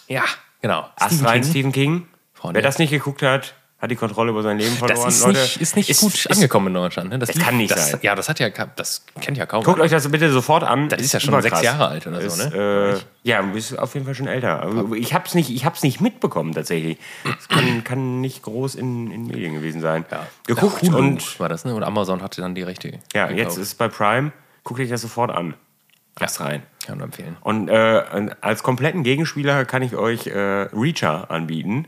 Ja, 0.08 0.24
genau. 0.62 0.88
Astrein. 0.98 1.43
Stephen 1.43 1.72
King. 1.72 2.08
Freunde. 2.34 2.58
Wer 2.58 2.63
das 2.63 2.79
nicht 2.79 2.89
geguckt 2.89 3.22
hat, 3.22 3.53
hat 3.81 3.89
die 3.89 3.96
Kontrolle 3.96 4.29
über 4.29 4.43
sein 4.43 4.60
Leben 4.60 4.75
verloren. 4.75 5.05
Das 5.05 5.15
ist 5.15 5.25
Leute, 5.25 5.39
nicht, 5.39 5.60
ist 5.60 5.75
nicht 5.75 6.00
gut 6.00 6.27
angekommen 6.29 6.67
in 6.67 6.75
Deutschland. 6.75 7.10
Ne? 7.10 7.17
Das, 7.17 7.29
Das 7.29 7.43
kann 7.43 7.58
nicht 7.58 7.72
das, 7.72 7.91
sein. 7.91 8.00
Ja, 8.03 8.13
das 8.13 8.29
hat 8.29 8.39
ja, 8.39 8.50
das 8.50 9.03
kennt 9.22 9.38
ja 9.38 9.48
kaum. 9.48 9.63
Guckt 9.63 9.79
euch 9.79 9.89
das 9.89 10.08
bitte 10.10 10.31
sofort 10.31 10.63
an. 10.63 10.88
Das 10.89 11.01
ist 11.01 11.13
ja 11.13 11.20
schon 11.20 11.41
sechs 11.41 11.63
Jahre 11.63 11.88
alt 11.88 12.05
oder 12.05 12.22
so, 12.22 12.27
Ist, 12.43 12.53
ne? 12.53 13.00
Äh, 13.24 13.27
ja, 13.27 13.39
ist 13.53 13.77
auf 13.79 13.96
jeden 13.96 14.05
Fall 14.05 14.13
schon 14.13 14.27
älter. 14.27 14.72
Ich 14.96 15.15
habe 15.15 15.25
es 15.25 15.34
nicht, 15.34 15.50
ich 15.50 15.65
hab's 15.65 15.81
nicht 15.81 16.00
mitbekommen 16.00 16.53
tatsächlich. 16.53 17.00
Es 17.39 17.48
kann, 17.48 17.84
kann 17.84 18.22
nicht 18.22 18.43
groß 18.43 18.75
in, 18.75 19.10
in 19.10 19.25
Medien 19.25 19.55
gewesen 19.55 19.81
sein. 19.81 20.05
ja. 20.12 20.27
Geguckt 20.46 20.84
Hulu 20.84 20.98
und 20.98 21.39
war 21.39 21.50
das, 21.50 21.65
ne? 21.65 21.74
Und 21.74 21.84
Amazon 21.84 22.22
hatte 22.22 22.41
dann 22.41 22.53
die 22.53 22.63
Rechte. 22.63 23.00
ja, 23.13 23.25
gekauft. 23.27 23.38
jetzt 23.38 23.58
ist 23.58 23.67
es 23.70 23.75
bei 23.75 23.88
Prime. 23.88 24.31
Guckt 24.63 24.79
euch 24.79 24.89
das 24.89 25.01
sofort 25.01 25.31
an. 25.31 25.55
Erst 26.20 26.39
rein. 26.39 26.62
Kann 26.85 26.97
man 26.97 27.05
empfehlen. 27.05 27.38
Und 27.41 27.69
äh, 27.69 28.03
als 28.41 28.63
kompletten 28.63 29.03
Gegenspieler 29.03 29.65
kann 29.65 29.81
ich 29.81 29.95
euch 29.95 30.27
äh, 30.27 30.69
Reacher 30.73 31.29
anbieten. 31.29 31.88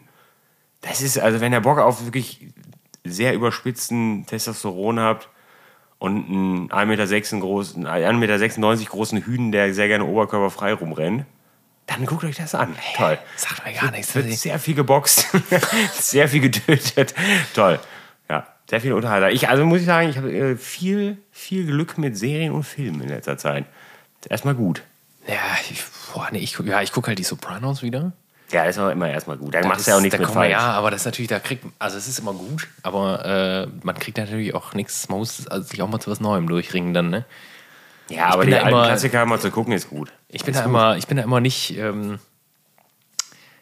Das 0.81 1.01
ist, 1.01 1.17
also 1.17 1.41
wenn 1.41 1.53
ihr 1.53 1.61
Bock 1.61 1.79
auf 1.79 2.03
wirklich 2.05 2.47
sehr 3.03 3.33
überspitzten 3.33 4.25
Testosteron 4.25 4.99
habt 4.99 5.29
und 5.99 6.29
einen 6.29 6.69
1,96 6.69 6.85
Meter 6.85 7.39
großen, 7.39 7.87
1,96 7.87 8.13
Meter 8.17 8.89
großen 8.89 9.25
Hühn, 9.25 9.51
der 9.51 9.73
sehr 9.73 9.87
gerne 9.87 10.05
oberkörperfrei 10.05 10.73
rumrennt, 10.73 11.25
dann 11.87 12.05
guckt 12.05 12.23
euch 12.23 12.37
das 12.37 12.55
an. 12.55 12.75
Toll. 12.95 13.17
Sagt 13.35 13.65
mir 13.65 13.73
gar 13.73 13.91
nichts. 13.91 14.15
Wird 14.15 14.31
sehr 14.31 14.57
viel 14.59 14.75
geboxt, 14.75 15.27
sehr 15.93 16.27
viel 16.29 16.39
getötet. 16.41 17.13
Toll. 17.53 17.79
Ja, 18.29 18.47
sehr 18.69 18.79
viel 18.79 18.93
Unterhalter. 18.93 19.31
Ich, 19.31 19.49
also 19.49 19.65
muss 19.65 19.81
ich 19.81 19.85
sagen, 19.85 20.09
ich 20.09 20.17
habe 20.17 20.31
äh, 20.31 20.55
viel, 20.55 21.17
viel 21.31 21.65
Glück 21.65 21.97
mit 21.97 22.17
Serien 22.17 22.53
und 22.53 22.63
Filmen 22.63 23.01
in 23.01 23.09
letzter 23.09 23.37
Zeit. 23.37 23.65
Ist 24.23 24.31
erstmal 24.31 24.55
gut. 24.55 24.83
Ja, 25.27 25.35
ich, 25.69 25.83
boah, 26.13 26.27
nee, 26.31 26.39
ich, 26.39 26.57
ja, 26.59 26.81
ich 26.81 26.91
gucke 26.91 27.07
halt 27.07 27.19
die 27.19 27.23
Sopranos 27.23 27.81
wieder. 27.81 28.11
Ja, 28.51 28.65
ist 28.65 28.77
aber 28.77 28.91
immer 28.91 29.09
erstmal 29.09 29.37
gut. 29.37 29.53
Da 29.53 29.61
Da 29.61 29.67
machst 29.67 29.81
ist- 29.81 29.87
du 29.87 29.91
ja 29.91 29.97
auch 29.97 30.01
nichts 30.01 30.19
mit 30.19 30.29
falsch. 30.29 30.51
Ja, 30.51 30.59
aber 30.73 30.91
das 30.91 31.01
ist 31.01 31.05
natürlich, 31.05 31.29
da 31.29 31.39
kriegt, 31.39 31.65
also 31.79 31.97
es 31.97 32.07
ist 32.07 32.19
immer 32.19 32.33
gut, 32.33 32.67
aber 32.83 33.25
äh, 33.25 33.67
man 33.83 33.97
kriegt 33.97 34.17
natürlich 34.17 34.53
auch 34.53 34.73
nichts, 34.73 35.09
man 35.09 35.19
muss 35.19 35.47
also 35.47 35.67
sich 35.67 35.81
auch 35.81 35.87
mal 35.89 35.99
zu 35.99 36.11
was 36.11 36.19
Neuem 36.19 36.47
durchringen 36.47 36.93
dann, 36.93 37.09
ne? 37.09 37.25
Ja, 38.09 38.27
aber 38.27 38.41
bin 38.41 38.49
die 38.49 38.55
alten 38.57 38.69
immer- 38.69 38.85
Klassiker 38.85 39.25
mal 39.25 39.39
zu 39.39 39.49
gucken 39.49 39.73
ist 39.73 39.89
gut. 39.89 40.11
Ich 40.29 40.43
bin 40.43 40.53
da 40.53 40.63
immer, 40.65 40.97
ich 40.97 41.07
bin 41.07 41.17
da 41.17 41.23
immer 41.23 41.39
nicht, 41.39 41.75
ähm, 41.77 42.19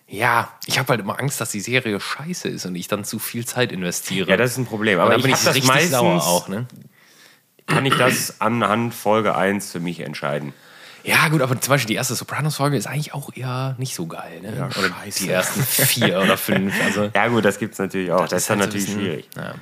ja, 0.07 0.49
ich 0.65 0.77
habe 0.77 0.89
halt 0.89 0.99
immer 0.99 1.19
Angst, 1.19 1.39
dass 1.39 1.51
die 1.51 1.61
Serie 1.61 1.97
scheiße 1.99 2.49
ist 2.49 2.65
und 2.65 2.75
ich 2.75 2.87
dann 2.89 3.05
zu 3.05 3.17
viel 3.19 3.45
Zeit 3.45 3.71
investiere. 3.71 4.29
Ja, 4.29 4.35
das 4.35 4.51
ist 4.51 4.57
ein 4.57 4.65
Problem. 4.65 4.99
aber 4.99 5.11
Aber 5.11 5.17
ich 5.17 5.23
bin 5.23 5.33
ich 5.33 5.39
das 5.43 5.55
richtig 5.55 5.69
meistens, 5.71 5.91
sauer 5.91 6.21
auch, 6.27 6.47
ne? 6.49 6.65
Kann 7.71 7.85
ich 7.85 7.95
das 7.95 8.39
anhand 8.41 8.93
Folge 8.93 9.35
1 9.35 9.71
für 9.71 9.79
mich 9.79 9.99
entscheiden. 10.01 10.53
Ja, 11.03 11.29
gut, 11.29 11.41
aber 11.41 11.59
zum 11.59 11.71
Beispiel 11.71 11.87
die 11.87 11.95
erste 11.95 12.13
Sopranos-Folge 12.13 12.77
ist 12.77 12.85
eigentlich 12.85 13.13
auch 13.15 13.31
eher 13.35 13.75
nicht 13.79 13.95
so 13.95 14.05
geil, 14.05 14.39
ne? 14.41 14.55
Ja, 14.55 14.65
oder 14.67 14.89
scheiße. 15.01 15.23
die 15.23 15.29
ersten 15.31 15.63
vier 15.63 16.19
oder 16.19 16.37
fünf. 16.37 16.73
Also, 16.83 17.09
Ja 17.15 17.27
gut, 17.27 17.43
das 17.43 17.57
gibt 17.57 17.73
es 17.73 17.79
natürlich 17.79 18.11
auch. 18.11 18.27
Das, 18.27 18.43
ist 18.43 18.49
dann 18.51 18.59
halt 18.59 18.71
so 18.71 18.77
natürlich 18.77 18.85
bisschen- 18.95 19.01
schwierig. 19.01 19.29
Ja. 19.35 19.55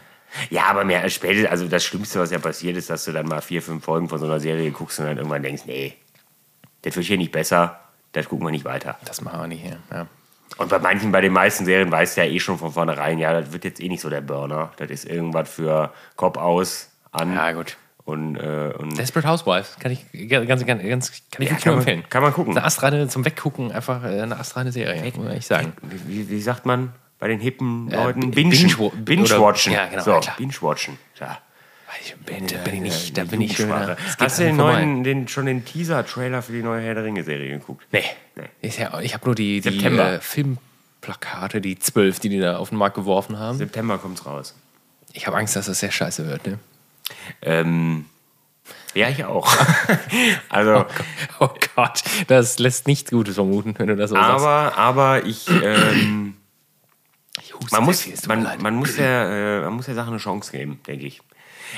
Ja, 0.51 0.65
aber 0.65 0.83
mehr 0.83 1.01
als 1.01 1.13
später, 1.15 1.49
also 1.49 1.67
das 1.67 1.83
Schlimmste, 1.83 2.19
was 2.19 2.29
ja 2.29 2.37
passiert 2.37 2.77
ist, 2.77 2.89
dass 2.91 3.03
du 3.05 3.11
dann 3.13 3.25
mal 3.25 3.41
vier, 3.41 3.61
fünf 3.63 3.83
Folgen 3.83 4.09
von 4.09 4.19
so 4.19 4.25
einer 4.25 4.39
Serie 4.39 4.69
guckst 4.71 4.99
und 4.99 5.05
dann 5.05 5.17
irgendwann 5.17 5.41
denkst, 5.41 5.63
nee, 5.65 5.95
das 6.83 6.95
wird 6.95 7.05
hier 7.07 7.17
nicht 7.17 7.31
besser, 7.31 7.79
das 8.11 8.27
gucken 8.29 8.45
wir 8.45 8.51
nicht 8.51 8.65
weiter. 8.65 8.97
Das 9.05 9.21
machen 9.21 9.39
wir 9.41 9.47
nicht 9.47 9.63
hier. 9.63 9.77
Ja. 9.91 10.05
Und 10.57 10.69
bei 10.69 10.77
manchen, 10.79 11.11
bei 11.11 11.21
den 11.21 11.33
meisten 11.33 11.65
Serien 11.65 11.89
weißt 11.91 12.17
du 12.17 12.21
ja 12.21 12.27
eh 12.27 12.39
schon 12.39 12.59
von 12.59 12.71
vornherein, 12.73 13.17
ja, 13.17 13.39
das 13.39 13.51
wird 13.53 13.63
jetzt 13.63 13.79
eh 13.81 13.87
nicht 13.87 14.01
so 14.01 14.09
der 14.09 14.21
Burner. 14.21 14.71
Das 14.77 14.91
ist 14.91 15.05
irgendwas 15.05 15.49
für 15.49 15.91
Kopf 16.15 16.37
aus, 16.37 16.89
an 17.11 17.33
ja, 17.33 17.51
gut. 17.53 17.77
Und, 18.09 18.35
äh, 18.35 18.73
und 18.77 18.97
Desperate 18.97 19.27
Housewives 19.27 19.77
kann 19.79 19.91
ich 19.91 20.05
ganz, 20.29 20.47
ganz, 20.65 20.65
ganz, 20.83 21.11
kann 21.31 21.41
ich 21.41 21.49
Ja, 21.49 21.55
kann 21.55 21.61
nur 21.65 21.75
man- 21.75 21.77
empfehlen. 21.79 22.03
kann 22.09 22.21
man 22.23 22.33
gucken. 22.33 22.55
Eine 22.57 22.65
astreine 22.65 23.07
zum 23.07 23.23
Weggucken, 23.25 23.71
einfach 23.71 24.03
äh, 24.03 24.21
eine 24.21 24.37
astreine 24.39 24.71
Serie, 24.71 25.11
muss 25.15 25.33
ich 25.33 25.45
sagen. 25.47 25.73
wie, 25.81 26.29
wie 26.29 26.41
sagt 26.41 26.65
man 26.65 26.91
bei 27.19 27.27
den 27.27 27.39
hippen 27.39 27.91
Äh, 27.91 27.95
Leuten? 27.95 28.19
bi- 28.31 28.43
Bingen. 28.43 28.51
binge- 28.53 28.91
Binge-watchen. 28.95 29.73
oder- 29.73 29.81
ja, 29.83 29.87
genau, 29.89 30.03
so. 30.21 30.21
Binge-watchen. 30.37 30.97
Ja. 31.19 31.37
Bin, 32.25 32.45
da 32.47 32.57
bin 32.59 32.75
ich 32.75 32.81
nicht, 32.81 33.17
da 33.17 33.23
bin 33.23 33.41
ich 33.41 33.57
Hast 34.19 34.39
du 34.39 34.43
den 34.43 34.57
neuen, 34.57 35.03
den, 35.03 35.27
schon 35.27 35.47
den 35.47 35.65
Teaser-Trailer 35.65 36.43
für 36.43 36.51
die 36.53 36.61
neue 36.61 36.81
Herr 36.81 36.93
der 36.93 37.03
Ringe-Serie 37.03 37.49
geguckt? 37.57 37.85
Nee. 37.91 38.03
Nee. 38.35 38.69
Ja, 38.77 38.99
ich 38.99 39.13
habe 39.15 39.25
nur 39.25 39.33
die, 39.35 39.59
die 39.59 39.83
äh, 39.83 40.19
Filmplakate, 40.21 41.61
die 41.61 41.79
zwölf, 41.79 42.19
die 42.19 42.29
die 42.29 42.39
da 42.39 42.57
auf 42.57 42.69
den 42.69 42.77
Markt 42.77 42.95
geworfen 42.95 43.39
haben. 43.39 43.57
September 43.57 43.97
kommt's 43.97 44.25
raus. 44.25 44.55
Ich 45.13 45.25
habe 45.25 45.37
Angst, 45.37 45.55
dass 45.55 45.65
das 45.65 45.79
sehr 45.79 45.91
scheiße 45.91 46.27
wird. 46.27 46.45
Ne? 46.45 46.59
Ähm, 47.41 48.05
ja, 48.93 49.09
ich 49.09 49.23
auch. 49.23 49.51
also, 50.49 50.85
Oh 51.39 51.49
Gott, 51.75 52.03
das 52.27 52.59
lässt 52.59 52.87
nichts 52.87 53.11
Gutes 53.11 53.35
vermuten, 53.35 53.75
wenn 53.77 53.87
du 53.87 53.95
das 53.95 54.09
so 54.09 54.15
sagst. 54.15 54.29
aber, 54.29 54.77
aber 54.77 55.25
ich, 55.25 55.47
ähm, 55.49 56.35
Ich 57.41 57.53
man, 57.71 57.83
muss, 57.83 58.27
man, 58.27 58.47
man, 58.61 58.75
muss 58.75 58.95
der, 58.95 59.61
äh, 59.61 59.61
man 59.61 59.73
muss 59.73 59.85
der 59.85 59.95
Sache 59.95 60.09
eine 60.09 60.17
Chance 60.17 60.51
geben, 60.51 60.79
denke 60.87 61.05
ich. 61.05 61.21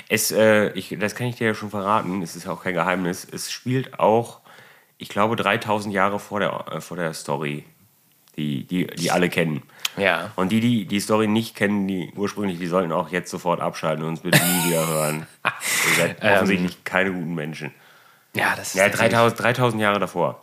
Es, 0.07 0.31
äh, 0.31 0.71
ich. 0.71 0.95
Das 0.99 1.15
kann 1.15 1.27
ich 1.27 1.35
dir 1.35 1.47
ja 1.47 1.53
schon 1.53 1.69
verraten, 1.69 2.21
es 2.21 2.35
ist 2.35 2.45
ja 2.45 2.53
auch 2.53 2.63
kein 2.63 2.73
Geheimnis. 2.73 3.27
Es 3.29 3.51
spielt 3.51 3.99
auch, 3.99 4.39
ich 4.97 5.09
glaube, 5.09 5.35
3000 5.35 5.93
Jahre 5.93 6.19
vor 6.19 6.39
der, 6.39 6.65
äh, 6.71 6.81
vor 6.81 6.97
der 6.97 7.13
Story, 7.13 7.65
die, 8.37 8.63
die, 8.65 8.87
die 8.87 9.11
alle 9.11 9.29
kennen. 9.29 9.61
Ja. 9.97 10.31
Und 10.37 10.51
die, 10.51 10.59
die 10.61 10.85
die 10.85 10.99
Story 11.01 11.27
nicht 11.27 11.55
kennen, 11.55 11.87
die 11.87 12.11
ursprünglich, 12.15 12.57
die 12.59 12.67
sollten 12.67 12.91
auch 12.93 13.09
jetzt 13.09 13.29
sofort 13.29 13.59
abschalten 13.59 14.03
und 14.03 14.11
uns 14.11 14.19
bitte 14.21 14.39
nie 14.39 14.69
wieder 14.69 14.87
hören. 14.87 15.27
Ihr 15.89 15.95
seid 15.95 16.17
Ähm. 16.21 16.33
offensichtlich 16.35 16.83
keine 16.85 17.11
guten 17.11 17.35
Menschen. 17.35 17.71
Ja, 18.33 18.55
das 18.55 18.69
ist 18.69 18.75
Ja, 18.75 18.83
tatsächlich- 18.87 19.11
3000, 19.11 19.39
3000 19.41 19.81
Jahre 19.81 19.99
davor. 19.99 20.41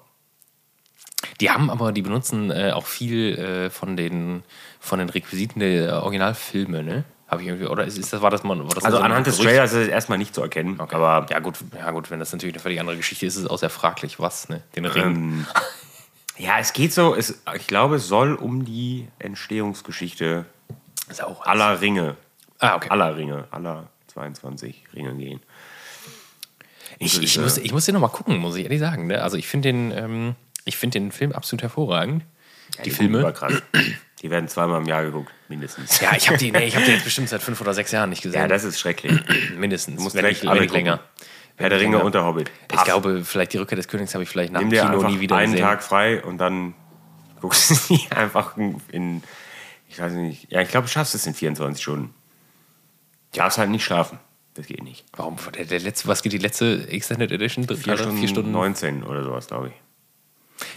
Die 1.41 1.51
haben 1.51 1.71
aber, 1.71 1.93
die 1.93 2.03
benutzen 2.03 2.51
äh, 2.51 2.73
auch 2.73 2.87
viel 2.87 3.39
äh, 3.39 3.71
von, 3.71 3.97
den, 3.97 4.43
von 4.81 4.99
den 4.99 5.09
Requisiten 5.09 5.61
der 5.61 6.03
Originalfilme, 6.03 6.83
ne? 6.83 7.05
Habe 7.29 7.43
ich 7.43 7.49
irgendwie, 7.49 7.67
oder 7.67 7.85
ist, 7.85 7.99
ist 7.99 8.13
das, 8.13 8.23
war 8.23 8.31
das 8.31 8.43
mal, 8.43 8.59
war 8.59 8.75
das 8.75 8.85
Also 8.85 8.97
so 8.99 9.03
anhand 9.03 9.27
des? 9.27 9.37
Trailers 9.39 9.73
ist 9.73 9.83
es 9.83 9.89
erstmal 9.89 10.17
nicht 10.19 10.35
zu 10.35 10.41
erkennen. 10.43 10.81
Aber 10.81 11.27
Ja 11.29 11.41
gut, 11.41 11.57
ja 11.77 11.91
gut, 11.91 12.11
wenn 12.11 12.19
das 12.21 12.33
natürlich 12.33 12.55
eine 12.55 12.63
völlig 12.63 12.81
andere 12.81 12.97
Geschichte 12.97 13.27
ist, 13.27 13.37
ist 13.37 13.43
es 13.45 13.51
auch 13.51 13.59
sehr 13.59 13.69
fraglich, 13.71 14.19
was, 14.19 14.49
ne? 14.49 14.63
Den 14.77 14.87
Ring. 14.87 15.05
Ähm, 15.05 15.47
ja, 16.39 16.59
es 16.59 16.73
geht 16.73 16.93
so, 16.93 17.15
es, 17.15 17.43
ich 17.57 17.67
glaube, 17.67 17.97
es 17.97 18.07
soll 18.09 18.35
um 18.35 18.65
die 18.65 19.09
Entstehungsgeschichte 19.19 20.47
aller 21.43 21.81
Ringe, 21.81 22.17
Ah, 22.61 22.77
okay. 22.77 22.89
aller 22.91 23.17
Ringe, 23.17 23.47
aller 23.51 23.89
22 24.09 24.85
Ringe 24.95 25.15
gehen. 25.15 25.41
Ich, 26.99 27.23
ich, 27.23 27.39
muss, 27.39 27.59
ich 27.59 27.73
muss 27.73 27.85
den 27.85 27.95
nochmal 27.95 28.11
gucken, 28.11 28.39
muss 28.39 28.57
ich 28.57 28.65
ehrlich 28.65 28.81
sagen. 28.81 29.07
Ne? 29.07 29.23
Also 29.23 29.37
ich 29.37 29.47
finde 29.47 29.69
den, 29.69 29.93
ähm, 29.93 30.35
ich 30.65 30.77
find 30.77 30.95
den 30.95 31.13
Film 31.13 31.33
absolut 31.33 31.63
hervorragend. 31.63 32.25
die 32.85 32.91
Filme. 32.91 33.23
War 33.23 33.33
krass. 33.33 33.63
Die 34.21 34.31
werden 34.31 34.49
zweimal 34.49 34.81
im 34.81 34.87
Jahr 34.89 35.05
geguckt, 35.05 35.31
mindestens. 35.49 36.01
Ja, 36.01 36.17
ich 36.17 36.27
habe 36.29 36.39
die, 36.39 36.51
nee, 36.51 36.67
ich 36.67 36.75
hab 36.75 36.85
die 36.85 36.91
jetzt 36.91 37.05
bestimmt 37.05 37.29
seit 37.29 37.41
fünf 37.43 37.61
oder 37.61 37.73
sechs 37.73 37.93
Jahren 37.93 38.11
nicht 38.11 38.23
gesehen. 38.23 38.41
Ja, 38.41 38.49
das 38.49 38.65
ist 38.65 38.81
schrecklich. 38.81 39.13
mindestens. 39.57 40.13
Wenn 40.13 40.25
alle 40.25 40.35
wenn 40.61 40.61
nicht 40.61 40.75
gucken. 40.75 40.99
Herr 41.59 41.71
der 41.71 41.81
Ringe 41.81 42.03
und 42.03 42.15
der 42.15 42.25
Hobbit. 42.25 42.51
Ich 42.71 42.77
Paff. 42.77 42.85
glaube, 42.85 43.25
vielleicht 43.25 43.53
die 43.53 43.59
Rückkehr 43.59 43.77
des 43.77 43.89
Königs 43.89 44.15
habe 44.15 44.23
ich 44.23 44.31
vielleicht 44.31 44.53
nach 44.53 44.61
Nimm 44.61 44.71
dem 44.71 44.81
Kino 44.81 45.03
nie 45.09 45.21
wieder 45.21 45.37
einen 45.37 45.53
gesehen. 45.53 45.67
Tag 45.67 45.83
frei 45.83 46.23
und 46.23 46.39
dann 46.39 46.75
guckst 47.41 47.71
du 47.71 47.75
die 47.97 48.11
einfach 48.13 48.57
in, 48.57 49.23
ich 49.89 49.99
weiß 49.99 50.13
nicht, 50.13 50.51
ja, 50.51 50.61
ich 50.61 50.69
glaube, 50.69 50.87
du 50.87 50.91
schaffst 50.93 51.15
es 51.15 51.27
in 51.27 51.35
24 51.35 51.83
Stunden. 51.83 52.15
Du 53.33 53.41
darfst 53.41 53.59
halt 53.59 53.71
nicht 53.71 53.85
schlafen. 53.85 54.19
Das 54.55 54.67
geht 54.67 54.83
nicht. 54.83 55.05
Warum? 55.17 55.37
Der, 55.55 55.65
der 55.67 55.81
letzte, 55.81 56.09
was 56.09 56.23
geht 56.23 56.33
die 56.33 56.39
letzte 56.39 56.89
Extended 56.89 57.31
Edition? 57.31 57.67
Vier 57.69 57.97
Stunden, 57.97 58.19
vier 58.19 58.29
Stunden. 58.29 58.51
19 58.51 59.03
oder 59.05 59.23
sowas, 59.23 59.47
glaube 59.47 59.69
ich. 59.69 59.75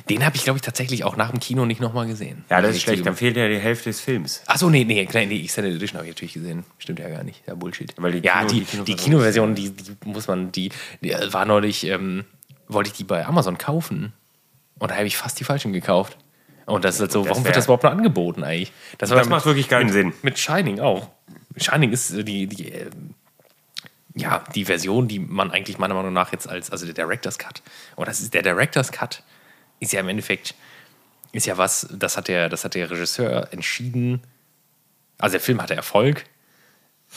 Den 0.10 0.26
habe 0.26 0.36
ich, 0.36 0.44
glaube 0.44 0.58
ich, 0.58 0.62
tatsächlich 0.62 1.04
auch 1.04 1.16
nach 1.16 1.32
dem 1.32 1.40
Kino 1.40 1.66
nicht 1.66 1.82
nochmal 1.82 2.06
gesehen. 2.08 2.46
Ja, 2.50 2.62
das 2.62 2.76
ist 2.76 2.84
schlecht. 2.84 3.06
Dann 3.06 3.16
fehlt 3.16 3.36
ja 3.36 3.48
die 3.48 3.58
Hälfte 3.58 3.90
des 3.90 4.00
Films. 4.00 4.44
Achso, 4.46 4.70
nee, 4.70 4.84
nee, 4.84 5.06
klar, 5.06 5.26
die 5.26 5.44
Extended 5.44 5.76
Edition 5.76 5.98
habe 5.98 6.08
ich 6.08 6.16
natürlich 6.16 6.34
gesehen. 6.34 6.64
Stimmt 6.78 7.00
ja 7.00 7.10
gar 7.10 7.24
nicht. 7.24 7.42
Ja, 7.48 7.56
Bullshit. 7.56 7.94
Weil 7.98 8.12
die 8.14 8.20
ja, 8.20 8.46
die, 8.46 8.60
die 8.62 8.66
Kinoversion 8.66 8.86
die 8.86 8.96
Kinoversion, 8.96 9.56
die, 9.56 9.70
die 9.72 9.98
muss 10.06 10.28
man, 10.28 10.52
die, 10.52 10.70
die 11.02 11.12
äh, 11.12 11.34
war 11.34 11.46
neulich, 11.46 11.86
ähm, 11.86 12.26
wollte 12.68 12.90
ich 12.92 12.98
die 12.98 13.04
bei 13.04 13.26
Amazon 13.26 13.58
kaufen. 13.58 14.14
Und 14.78 14.92
da 14.92 14.96
habe 14.96 15.08
ich 15.08 15.18
fast 15.18 15.40
die 15.40 15.44
falschen 15.44 15.74
gekauft. 15.74 16.18
Und 16.66 16.86
das 16.86 16.96
ist 16.96 17.02
halt 17.02 17.12
so, 17.12 17.28
warum 17.28 17.44
wird 17.44 17.56
das 17.56 17.66
überhaupt 17.66 17.84
noch 17.84 17.92
angeboten 17.92 18.44
eigentlich? 18.44 18.72
Das, 19.00 19.10
war 19.10 19.18
Das 19.18 19.26
mit- 19.28 19.32
macht 19.32 19.46
wirklich 19.46 19.68
keinen 19.68 19.86
mit, 19.86 19.94
Sinn. 19.94 20.14
Mit 20.22 20.38
Shining 20.40 20.80
auch. 20.80 21.10
Shining 21.58 21.92
ist 21.92 22.12
äh, 22.12 22.24
die, 22.24 22.48
die 22.48 22.70
ähm, 22.70 23.16
ja, 24.16 24.44
die 24.56 24.66
Version, 24.66 25.08
die 25.08 25.20
man 25.20 25.52
eigentlich 25.52 25.78
meiner 25.78 25.94
Meinung 25.94 26.14
nach 26.14 26.32
jetzt 26.32 26.48
als, 26.50 26.70
also 26.70 26.86
der 26.86 26.94
Director's 26.94 27.38
Cut, 27.40 27.62
und 27.96 28.08
das 28.08 28.20
ist 28.20 28.34
der 28.34 28.42
Director's 28.42 28.92
Cut, 28.92 29.24
ist 29.82 29.92
ja 29.92 30.00
im 30.00 30.08
Endeffekt 30.08 30.56
ist 31.34 31.46
ja 31.46 31.58
was, 31.58 31.88
das 31.92 32.16
hat 32.18 32.28
der, 32.30 32.48
das 32.50 32.64
hat 32.64 32.76
der 32.76 32.90
Regisseur 32.90 33.52
entschieden. 33.52 34.22
Also 35.18 35.34
der 35.34 35.42
Film 35.42 35.62
hatte 35.62 35.76
Erfolg 35.76 36.26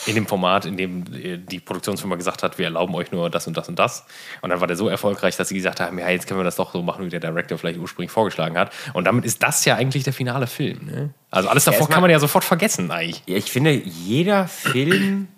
in 0.06 0.14
dem 0.16 0.26
Format, 0.26 0.66
in 0.66 0.76
dem 0.76 1.04
äh, 1.14 1.38
die 1.38 1.60
Produktionsfirma 1.60 2.16
gesagt 2.16 2.42
hat, 2.42 2.58
wir 2.58 2.64
erlauben 2.64 2.94
euch 2.96 3.12
nur 3.12 3.30
das 3.30 3.46
und 3.46 3.56
das 3.56 3.68
und 3.68 3.78
das. 3.78 4.04
Und 4.40 4.50
dann 4.50 4.60
war 4.60 4.66
der 4.66 4.76
so 4.76 4.88
erfolgreich, 4.88 5.36
dass 5.36 5.48
sie 5.48 5.54
gesagt 5.54 5.78
haben, 5.80 5.98
ja, 5.98 6.08
jetzt 6.10 6.26
können 6.26 6.40
wir 6.40 6.44
das 6.44 6.56
doch 6.56 6.72
so 6.72 6.82
machen, 6.82 7.04
wie 7.04 7.10
der 7.10 7.20
Director 7.20 7.58
vielleicht 7.58 7.78
ursprünglich 7.78 8.10
vorgeschlagen 8.10 8.56
hat. 8.58 8.72
Und 8.92 9.04
damit 9.04 9.24
ist 9.24 9.42
das 9.42 9.64
ja 9.64 9.76
eigentlich 9.76 10.02
der 10.02 10.12
finale 10.12 10.46
Film. 10.48 10.86
Ne? 10.86 11.14
Also 11.30 11.48
alles 11.48 11.64
davor 11.64 11.80
erstmal- 11.80 11.94
kann 11.94 12.02
man 12.02 12.10
ja 12.10 12.18
sofort 12.18 12.44
vergessen 12.44 12.90
eigentlich. 12.90 13.22
Ja, 13.26 13.36
ich 13.36 13.50
finde, 13.50 13.72
jeder 13.72 14.48
Film, 14.48 15.28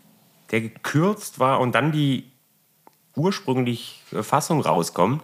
der 0.50 0.62
gekürzt 0.62 1.38
war 1.38 1.60
und 1.60 1.74
dann 1.74 1.92
die 1.92 2.30
ursprüngliche 3.14 4.22
Fassung 4.22 4.60
rauskommt, 4.60 5.22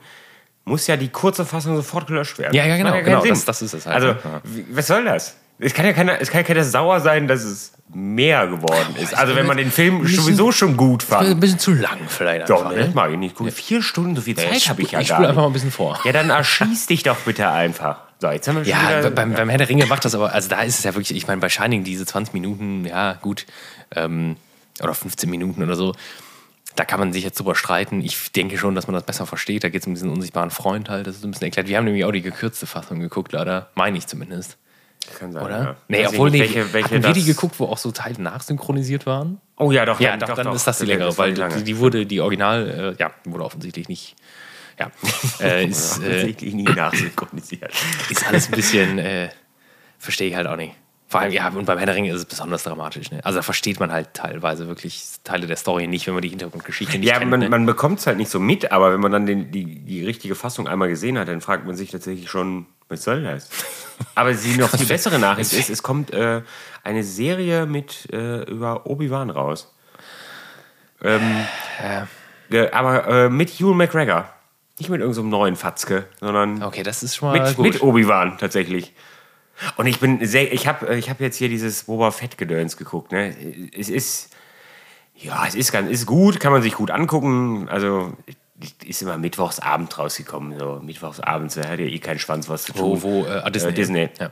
muss 0.65 0.87
ja 0.87 0.97
die 0.97 1.09
kurze 1.09 1.45
Fassung 1.45 1.77
sofort 1.77 2.07
gelöscht 2.07 2.39
werden. 2.39 2.55
Ja, 2.55 2.65
ja, 2.65 2.77
genau, 2.77 2.93
keinen 2.93 3.05
genau, 3.05 3.25
das- 3.25 3.45
das 3.45 3.63
ist 3.63 3.75
es 3.75 3.87
halt, 3.87 3.97
Also, 3.97 4.09
ja. 4.09 4.41
was 4.71 4.87
soll 4.87 5.05
das? 5.05 5.37
Es 5.59 5.75
kann 5.75 5.85
ja 5.87 5.93
keiner, 5.93 6.21
es 6.21 6.31
kann 6.31 6.41
ja 6.41 6.47
keiner 6.47 6.65
sauer 6.65 7.01
sein, 7.01 7.29
dass 7.29 7.45
es 7.45 7.73
mehr 7.95 8.47
geworden 8.49 8.97
ist. 9.01 9.15
Also, 9.17 9.37
wenn 9.37 9.47
man 9.47 9.57
den 9.59 9.71
Film 9.71 10.05
sowieso 10.07 10.51
schon 10.51 10.77
gut 10.77 11.05
Ein 11.05 11.07
fand. 11.07 11.41
bisschen 11.41 11.59
zu 11.59 11.73
lang 11.75 11.99
vielleicht 12.09 12.49
Doch, 12.51 12.65
einfach. 12.65 12.77
ne? 12.77 12.87
Ne? 12.89 12.93
mag 12.95 13.11
ich 13.13 13.19
nicht. 13.19 13.35
Guck, 13.37 13.53
vier 13.53 13.83
Stunden, 13.83 14.17
so 14.17 14.23
viel 14.23 14.35
Zeit 14.35 14.57
ich 14.57 14.69
habe 14.71 14.83
ich 14.83 14.91
ja 14.93 15.01
ich 15.01 15.09
gar 15.09 15.21
nicht. 15.21 15.29
einfach 15.29 15.43
mal 15.43 15.49
ein 15.49 15.53
bisschen 15.53 15.71
vor. 15.71 16.01
Ja, 16.05 16.13
dann 16.13 16.31
erschieß 16.31 16.87
dich 16.87 17.03
doch 17.03 17.17
bitte 17.19 17.49
einfach. 17.51 17.99
So, 18.19 18.31
jetzt 18.31 18.49
haben 18.49 18.57
wir 18.57 18.65
schon 18.65 18.73
Ja, 18.73 18.99
wieder... 19.01 19.11
beim, 19.11 19.35
beim 19.35 19.49
Herr 19.51 19.59
der 19.59 19.69
Ringe 19.69 19.87
macht 19.87 20.05
das 20.05 20.15
aber, 20.15 20.33
also 20.33 20.49
da 20.49 20.63
ist 20.63 20.79
es 20.79 20.85
ja 20.85 20.95
wirklich, 20.95 21.15
ich 21.17 21.27
meine, 21.27 21.41
bei 21.41 21.49
Shining 21.49 21.85
diese 21.85 22.07
20 22.07 22.33
Minuten, 22.35 22.85
ja, 22.87 23.13
gut, 23.21 23.47
ähm, 23.95 24.37
oder 24.83 24.95
15 24.95 25.29
Minuten 25.29 25.63
oder 25.63 25.75
so, 25.77 25.95
da 26.77 26.85
kann 26.85 27.01
man 27.01 27.13
sich 27.13 27.25
jetzt 27.25 27.39
drüber 27.39 27.55
streiten. 27.55 28.01
Ich 28.01 28.33
denke 28.33 28.59
schon, 28.59 28.75
dass 28.75 28.87
man 28.87 28.95
das 28.95 29.05
besser 29.05 29.27
versteht. 29.27 29.65
Da 29.65 29.69
geht 29.69 29.83
es 29.83 29.87
um 29.87 29.95
diesen 29.95 30.11
unsichtbaren 30.11 30.51
Freund 30.51 30.89
halt, 30.89 31.07
das 31.07 31.17
ist 31.17 31.25
ein 31.25 31.31
bisschen 31.31 31.47
erklärt. 31.47 31.69
Wir 31.69 31.77
haben 31.77 31.85
nämlich 31.85 32.05
auch 32.05 32.13
die 32.13 32.23
gekürzte 32.23 32.67
Fassung 32.67 33.01
geguckt, 33.01 33.33
leider. 33.33 33.71
Meine 33.75 33.99
ich 33.99 34.07
zumindest. 34.07 34.59
Kann 35.19 35.33
sein, 35.33 35.43
Oder? 35.43 35.63
ja. 35.63 35.77
Nee, 35.89 36.03
ich 36.03 36.09
obwohl, 36.09 36.31
nicht, 36.31 36.41
welche, 36.41 36.73
welche 36.73 36.95
hatten 36.95 37.03
wir 37.03 37.13
die 37.13 37.25
geguckt, 37.25 37.59
wo 37.59 37.67
auch 37.67 37.79
so 37.79 37.91
Teile 37.91 38.21
nachsynchronisiert 38.23 39.05
waren? 39.05 39.41
Oh 39.57 39.73
ja, 39.73 39.85
doch. 39.85 40.01
Ja, 40.01 40.17
dann, 40.17 40.29
doch, 40.29 40.37
dann 40.37 40.47
doch, 40.47 40.55
ist 40.55 40.67
das 40.67 40.79
die 40.79 40.87
längere, 40.87 41.17
weil 41.19 41.35
die 41.35 41.65
die, 41.65 41.79
wurde, 41.79 42.07
die 42.07 42.21
Original, 42.21 42.95
äh, 42.97 43.03
ja, 43.03 43.11
wurde 43.25 43.45
offensichtlich 43.45 43.89
nicht, 43.89 44.15
ja, 44.79 44.91
äh, 45.41 45.67
ist, 45.67 45.99
äh, 45.99 46.07
Offensichtlich 46.07 46.55
nie 46.55 46.65
nachsynchronisiert. 46.65 47.73
ist 48.11 48.27
alles 48.27 48.47
ein 48.47 48.53
bisschen, 48.53 48.99
äh, 48.99 49.31
verstehe 49.99 50.29
ich 50.29 50.37
halt 50.37 50.47
auch 50.47 50.57
nicht. 50.57 50.75
Vor 51.13 51.21
allem, 51.21 51.31
ja, 51.31 51.47
und 51.51 51.67
beim 51.67 51.77
Herr 51.77 51.85
der 51.85 51.95
Ringe 51.95 52.11
ist 52.11 52.17
es 52.17 52.25
besonders 52.25 52.63
dramatisch. 52.63 53.11
Ne? 53.11 53.21
Also 53.23 53.41
da 53.41 53.43
versteht 53.43 53.79
man 53.79 53.93
halt 53.93 54.15
teilweise 54.15 54.67
wirklich 54.67 55.05
Teile 55.25 55.47
der 55.47 55.57
Story 55.57 55.87
nicht, 55.87 56.07
wenn 56.07 56.15
man 56.15 56.23
die 56.23 56.31
Hintergrundgeschichte 56.31 56.97
nicht 56.99 57.07
Ja, 57.07 57.19
kennt. 57.19 57.31
man, 57.31 57.41
ne? 57.41 57.51
man 57.51 57.67
bekommt 57.67 57.99
es 57.99 58.07
halt 58.07 58.17
nicht 58.17 58.31
so 58.31 58.41
mit, 58.41 58.73
aber 58.73 58.95
wenn 58.95 59.01
man 59.01 59.13
dann 59.13 59.27
den, 59.27 59.51
die, 59.51 59.81
die 59.81 60.07
richtige 60.07 60.35
Fassung 60.35 60.67
einmal 60.67 60.89
gesehen 60.89 61.19
hat, 61.19 61.29
dann 61.29 61.43
fragt 61.43 61.67
man 61.67 61.77
sich 61.77 61.91
tatsächlich 61.91 62.31
schon, 62.31 62.65
was 62.89 63.05
soll 63.05 63.25
das? 63.25 63.51
Aber 64.15 64.33
die 64.33 64.57
noch 64.57 64.71
viel 64.71 64.87
bessere 64.87 65.19
Nachricht 65.19 65.53
ist, 65.53 65.69
es 65.69 65.83
kommt 65.83 66.15
äh, 66.15 66.41
eine 66.83 67.05
Serie 67.05 67.67
mit 67.67 68.11
äh, 68.11 68.45
über 68.45 68.87
Obi-Wan 68.87 69.29
raus. 69.29 69.73
Ähm, 71.03 71.45
äh, 72.51 72.71
aber 72.71 73.07
äh, 73.07 73.29
mit 73.29 73.61
Ewan 73.61 73.77
McGregor. 73.77 74.31
Nicht 74.79 74.89
mit 74.89 75.01
irgendeinem 75.03 75.29
neuen 75.29 75.57
Fatzke, 75.57 76.07
sondern 76.21 76.63
okay, 76.63 76.83
das 76.83 77.03
ist 77.03 77.17
schon 77.17 77.29
mal 77.29 77.39
mit, 77.39 77.59
mit 77.59 77.83
Obi-Wan 77.83 78.39
tatsächlich. 78.39 78.95
Und 79.77 79.87
ich 79.87 80.01
bin 80.01 80.25
sehr, 80.27 80.53
ich 80.53 80.67
habe 80.67 80.97
ich 80.97 81.09
hab 81.11 81.21
jetzt 81.21 81.37
hier 81.37 81.49
dieses 81.49 81.85
Boba 81.85 82.11
Fett-Gedöns 82.11 82.77
geguckt. 82.77 83.13
Ne? 83.13 83.35
Es 83.77 83.89
ist, 83.89 84.31
ja, 85.17 85.47
es 85.47 85.55
ist 85.55 85.73
ganz, 85.73 85.91
ist 85.91 86.07
gut, 86.07 86.41
kann 86.41 86.53
man 86.53 86.63
sich 86.63 86.75
gut 86.75 86.91
angucken. 86.91 87.69
Also 87.69 88.13
ist 88.85 89.03
immer 89.03 89.19
mittwochsabend 89.19 89.97
rausgekommen. 89.99 90.59
So 90.59 90.81
mittwochsabends, 90.83 91.55
da 91.55 91.69
hat 91.69 91.79
ja 91.79 91.87
eh 91.87 91.99
keinen 91.99 92.19
Schwanz 92.19 92.49
was 92.49 92.65
zu 92.65 92.73
tun. 92.73 93.03
wo, 93.03 93.23
wo, 93.23 93.25
äh, 93.27 93.43
ah, 93.45 93.51
Disney. 93.51 93.71
Äh, 93.71 93.75
Disney. 93.75 94.09
Ja. 94.19 94.31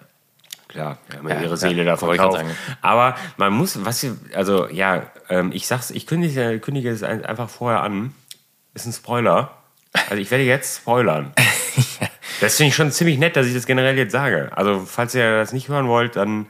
Klar, 0.69 0.99
haben 1.17 1.29
ja, 1.29 1.35
Ja, 1.35 1.41
ihre 1.43 1.51
ja, 1.51 1.57
Seele 1.57 1.85
davon 1.85 2.11
ich 2.13 2.19
grad 2.19 2.35
verkauft. 2.37 2.57
Aber 2.81 3.17
man 3.37 3.53
muss, 3.53 3.85
was, 3.85 4.07
also 4.35 4.69
ja, 4.69 5.11
ähm, 5.29 5.51
ich 5.53 5.67
sag's, 5.67 5.91
ich 5.91 6.07
kündige, 6.07 6.61
kündige 6.61 6.91
es 6.91 7.03
ein- 7.03 7.25
einfach 7.25 7.51
vorher 7.51 7.83
an. 7.83 8.15
Ist 8.75 8.87
ein 8.87 8.93
Spoiler. 8.93 9.51
Also 9.93 10.15
ich 10.23 10.31
werde 10.31 10.45
jetzt 10.45 10.77
spoilern. 10.79 11.33
Das 12.41 12.57
finde 12.57 12.69
ich 12.69 12.75
schon 12.75 12.91
ziemlich 12.91 13.19
nett, 13.19 13.37
dass 13.37 13.47
ich 13.47 13.55
das 13.55 13.67
generell 13.67 13.97
jetzt 13.99 14.13
sage. 14.13 14.51
Also 14.55 14.81
falls 14.87 15.15
ihr 15.15 15.39
das 15.39 15.53
nicht 15.53 15.69
hören 15.69 15.89
wollt, 15.89 16.17
dann 16.17 16.47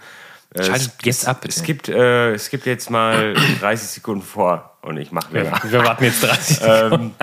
äh, 0.54 0.64
Schaltet 0.64 0.92
jetzt 1.02 1.28
ab, 1.28 1.42
bitte. 1.42 1.54
Es 1.54 1.62
gibt, 1.62 1.88
äh, 1.88 2.32
es 2.34 2.50
gibt 2.50 2.66
jetzt 2.66 2.90
mal 2.90 3.34
30 3.60 3.88
Sekunden 3.88 4.22
vor 4.22 4.76
und 4.82 4.96
ich 4.96 5.12
mache 5.12 5.32
länger. 5.32 5.60
Wir 5.64 5.84
warten 5.84 6.04
jetzt 6.04 6.22
30 6.22 6.56
Sekunden. 6.56 7.14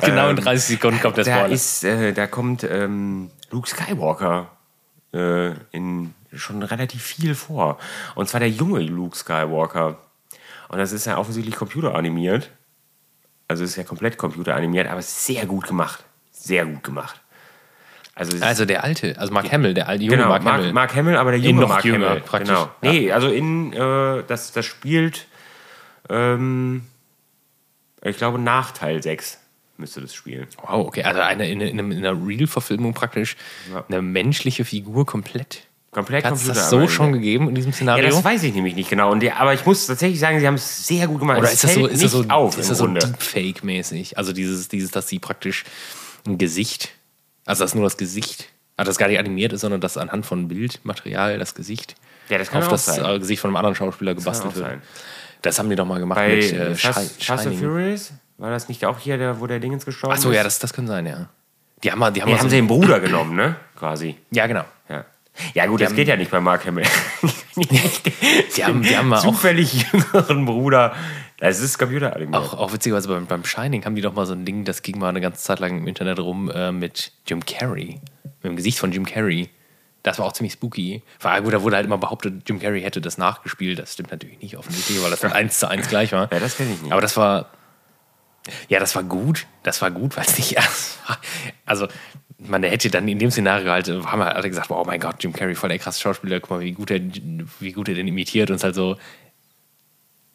genau 0.00 0.30
in 0.30 0.36
30 0.36 0.76
Sekunden 0.76 1.00
kommt 1.00 1.16
der 1.18 1.24
Da 1.24 1.36
Spoiler. 1.36 1.54
ist, 1.54 1.84
äh, 1.84 2.12
da 2.12 2.26
kommt 2.26 2.64
ähm, 2.64 3.30
Luke 3.50 3.68
Skywalker 3.68 4.50
äh, 5.12 5.52
in 5.72 6.14
schon 6.34 6.62
relativ 6.62 7.02
viel 7.02 7.34
vor. 7.34 7.78
Und 8.14 8.28
zwar 8.28 8.40
der 8.40 8.50
junge 8.50 8.80
Luke 8.80 9.16
Skywalker. 9.16 9.98
Und 10.68 10.78
das 10.78 10.92
ist 10.92 11.06
ja 11.06 11.18
offensichtlich 11.18 11.56
computeranimiert. 11.56 12.50
Also 13.48 13.64
es 13.64 13.70
ist 13.70 13.76
ja 13.76 13.84
komplett 13.84 14.18
computeranimiert, 14.18 14.88
aber 14.88 15.02
sehr 15.02 15.46
gut 15.46 15.68
gemacht. 15.68 16.04
Sehr 16.46 16.64
gut 16.66 16.82
gemacht. 16.84 17.20
Also, 18.14 18.38
Also 18.42 18.64
der 18.64 18.82
alte, 18.84 19.18
also 19.18 19.32
Mark 19.32 19.50
Hamill, 19.52 19.74
der 19.74 19.88
alte 19.88 20.04
junge 20.04 20.16
genau, 20.16 20.28
Mark, 20.30 20.42
Mark, 20.44 20.56
Hamill. 20.58 20.72
Mark 20.72 20.94
Hamill, 20.96 21.16
aber 21.16 21.30
der 21.32 21.40
In 21.40 21.46
junge 21.46 21.60
noch 21.62 21.68
Mark 21.68 21.84
jünger, 21.84 22.08
Hamill. 22.10 22.20
praktisch. 22.22 22.48
Genau. 22.48 22.70
Ja. 22.82 22.90
Nee, 22.92 23.12
also 23.12 23.28
in, 23.28 23.72
äh, 23.74 24.22
das, 24.26 24.52
das 24.52 24.64
spielt, 24.64 25.26
ähm, 26.08 26.82
ich 28.02 28.16
glaube, 28.16 28.38
nach 28.38 28.70
Teil 28.70 29.02
6 29.02 29.38
müsste 29.76 30.00
das 30.00 30.14
spielen. 30.14 30.46
Wow, 30.62 30.86
okay, 30.86 31.02
also 31.02 31.20
eine, 31.20 31.50
in, 31.50 31.60
in, 31.60 31.78
in 31.92 32.06
einer 32.06 32.26
Real-Verfilmung 32.26 32.94
praktisch 32.94 33.36
Ja. 33.70 33.84
eine 33.88 34.00
menschliche 34.00 34.64
Figur 34.64 35.04
komplett. 35.04 35.64
Komplett 35.90 36.24
Hat 36.24 36.34
es 36.34 36.46
das 36.46 36.68
so 36.70 36.88
schon 36.88 37.12
gegeben 37.12 37.48
in 37.48 37.54
diesem 37.54 37.70
Ja, 37.72 37.76
Szenario? 37.76 38.08
das 38.10 38.22
weiß 38.24 38.42
ich 38.44 38.54
nämlich 38.54 38.74
nicht 38.74 38.88
genau. 38.90 39.10
Und 39.10 39.20
die, 39.20 39.30
aber 39.32 39.54
ich 39.54 39.64
muss 39.66 39.86
tatsächlich 39.86 40.20
sagen, 40.20 40.38
sie 40.40 40.46
haben 40.46 40.54
es 40.54 40.86
sehr 40.86 41.06
gut 41.06 41.20
gemacht. 41.20 41.38
Oder 41.38 41.48
Es 41.48 41.54
ist 41.54 41.64
das 41.64 41.74
so, 41.74 41.86
ist 41.86 42.02
das 42.02 42.10
so, 42.12 42.24
auf 42.28 42.58
ist 42.58 42.70
das 42.70 42.78
so. 42.78 42.86
Deepfake-mäßig? 42.86 44.16
Also 44.18 44.32
dieses, 44.32 44.68
dieses, 44.68 44.90
dass 44.90 45.08
sie 45.08 45.18
praktisch 45.18 45.64
ein 46.26 46.38
Gesicht, 46.38 46.90
also 47.44 47.64
dass 47.64 47.74
nur 47.74 47.84
das 47.84 47.96
Gesicht, 47.96 48.48
also 48.76 48.90
das 48.90 48.98
gar 48.98 49.08
nicht 49.08 49.18
animiert 49.18 49.52
ist, 49.52 49.60
sondern 49.62 49.80
dass 49.80 49.96
anhand 49.96 50.26
von 50.26 50.48
Bildmaterial 50.48 51.38
das 51.38 51.54
Gesicht 51.54 51.94
Ja, 52.28 52.38
das 52.38 52.50
kann 52.50 52.58
auf 52.62 52.66
auch 52.68 52.72
das 52.72 52.86
sein. 52.86 53.04
äh, 53.04 53.18
Gesicht 53.18 53.40
von 53.40 53.50
einem 53.50 53.56
anderen 53.56 53.74
Schauspieler 53.74 54.12
kann 54.14 54.18
gebastelt 54.22 54.52
auch 54.52 54.56
wird. 54.56 54.66
sein. 54.66 54.82
Das 55.42 55.58
haben 55.58 55.70
die 55.70 55.76
doch 55.76 55.86
mal 55.86 55.98
gemacht 56.00 56.16
Bei 56.18 56.36
mit 56.36 56.52
äh, 56.52 56.74
Fast, 56.74 57.30
and. 57.30 57.56
Furious 57.58 58.12
war 58.38 58.50
das 58.50 58.68
nicht 58.68 58.84
auch 58.84 58.98
hier, 58.98 59.16
der, 59.18 59.40
wo 59.40 59.46
der 59.46 59.60
Dingens 59.60 59.84
gestorben 59.86 60.14
Achso, 60.14 60.30
ist? 60.30 60.36
ja, 60.36 60.42
das, 60.44 60.58
das 60.58 60.72
kann 60.72 60.86
sein, 60.86 61.06
ja. 61.06 61.28
Die 61.84 61.90
haben, 61.92 61.98
mal- 61.98 62.10
die 62.10 62.20
haben, 62.22 62.30
Ja, 62.30 62.36
haben 62.38 62.44
so, 62.44 62.48
sie 62.50 62.56
den 62.56 62.66
Bruder 62.66 63.00
genommen, 63.00 63.34
ne? 63.36 63.56
Quasi. 63.76 64.16
ja, 64.30 64.46
genau. 64.46 64.64
Ja, 64.88 65.04
ja 65.54 65.66
gut, 65.66 65.80
das 65.80 65.88
haben- 65.88 65.96
geht 65.96 66.08
ja 66.08 66.16
nicht 66.16 66.30
bei 66.30 66.40
Mark 66.40 66.66
Hamill. 66.66 66.84
Die 68.56 68.64
haben, 68.64 68.82
die 68.82 68.96
haben 68.96 69.08
mal 69.08 69.18
auch, 69.18 69.22
Zufällig 69.24 69.86
jüngeren 69.92 70.44
Bruder. 70.44 70.94
Das 71.38 71.60
ist 71.60 71.78
computeranimiert. 71.78 72.34
auch, 72.34 72.54
auch 72.54 72.72
witzigerweise 72.72 73.08
beim, 73.08 73.26
beim 73.26 73.44
Shining 73.44 73.84
haben 73.84 73.94
die 73.94 74.02
doch 74.02 74.14
mal 74.14 74.26
so 74.26 74.32
ein 74.32 74.44
Ding, 74.44 74.64
das 74.64 74.82
ging 74.82 74.98
mal 74.98 75.10
eine 75.10 75.20
ganze 75.20 75.42
Zeit 75.42 75.60
lang 75.60 75.78
im 75.78 75.86
Internet 75.86 76.18
rum 76.18 76.50
äh, 76.50 76.72
mit 76.72 77.12
Jim 77.26 77.44
Carrey. 77.44 78.00
Mit 78.42 78.44
dem 78.44 78.56
Gesicht 78.56 78.78
von 78.78 78.90
Jim 78.90 79.04
Carrey. 79.04 79.50
Das 80.02 80.18
war 80.18 80.26
auch 80.26 80.32
ziemlich 80.32 80.52
spooky. 80.52 81.02
War 81.20 81.42
gut, 81.42 81.52
da 81.52 81.62
wurde 81.62 81.76
halt 81.76 81.84
immer 81.84 81.98
behauptet, 81.98 82.48
Jim 82.48 82.60
Carrey 82.60 82.80
hätte 82.80 83.00
das 83.00 83.18
nachgespielt. 83.18 83.78
Das 83.78 83.94
stimmt 83.94 84.12
natürlich 84.12 84.40
nicht 84.40 84.56
offensichtlich, 84.56 85.02
weil 85.02 85.10
das 85.10 85.20
dann 85.20 85.32
eins 85.32 85.58
zu 85.58 85.68
eins 85.68 85.88
gleich 85.88 86.12
war. 86.12 86.32
Ja, 86.32 86.38
das 86.38 86.56
kenn 86.56 86.72
ich 86.72 86.80
nicht. 86.80 86.92
Aber 86.92 87.00
das 87.00 87.16
war. 87.16 87.50
Ja, 88.68 88.78
das 88.78 88.94
war 88.94 89.02
gut. 89.02 89.46
Das 89.64 89.82
war 89.82 89.90
gut, 89.90 90.16
weil 90.16 90.24
es 90.24 90.38
nicht 90.38 90.52
ernst 90.56 91.00
war. 91.08 91.18
Also, 91.64 91.88
man 92.38 92.62
hätte 92.62 92.88
dann 92.88 93.08
in 93.08 93.18
dem 93.18 93.32
Szenario 93.32 93.72
halt, 93.72 93.88
haben 93.88 94.20
wir 94.20 94.36
alle 94.36 94.48
gesagt, 94.48 94.70
oh 94.70 94.84
mein 94.86 95.00
Gott, 95.00 95.16
Jim 95.24 95.32
Carrey, 95.32 95.56
voll 95.56 95.70
der 95.70 95.80
krasse 95.80 96.00
Schauspieler, 96.00 96.38
guck 96.38 96.50
mal, 96.50 96.60
wie 96.60 96.72
gut 96.72 96.92
er, 96.92 97.00
wie 97.58 97.72
gut 97.72 97.88
er 97.88 97.96
den 97.96 98.06
imitiert 98.06 98.50
und 98.50 98.56
es 98.56 98.64
halt 98.64 98.76
so. 98.76 98.96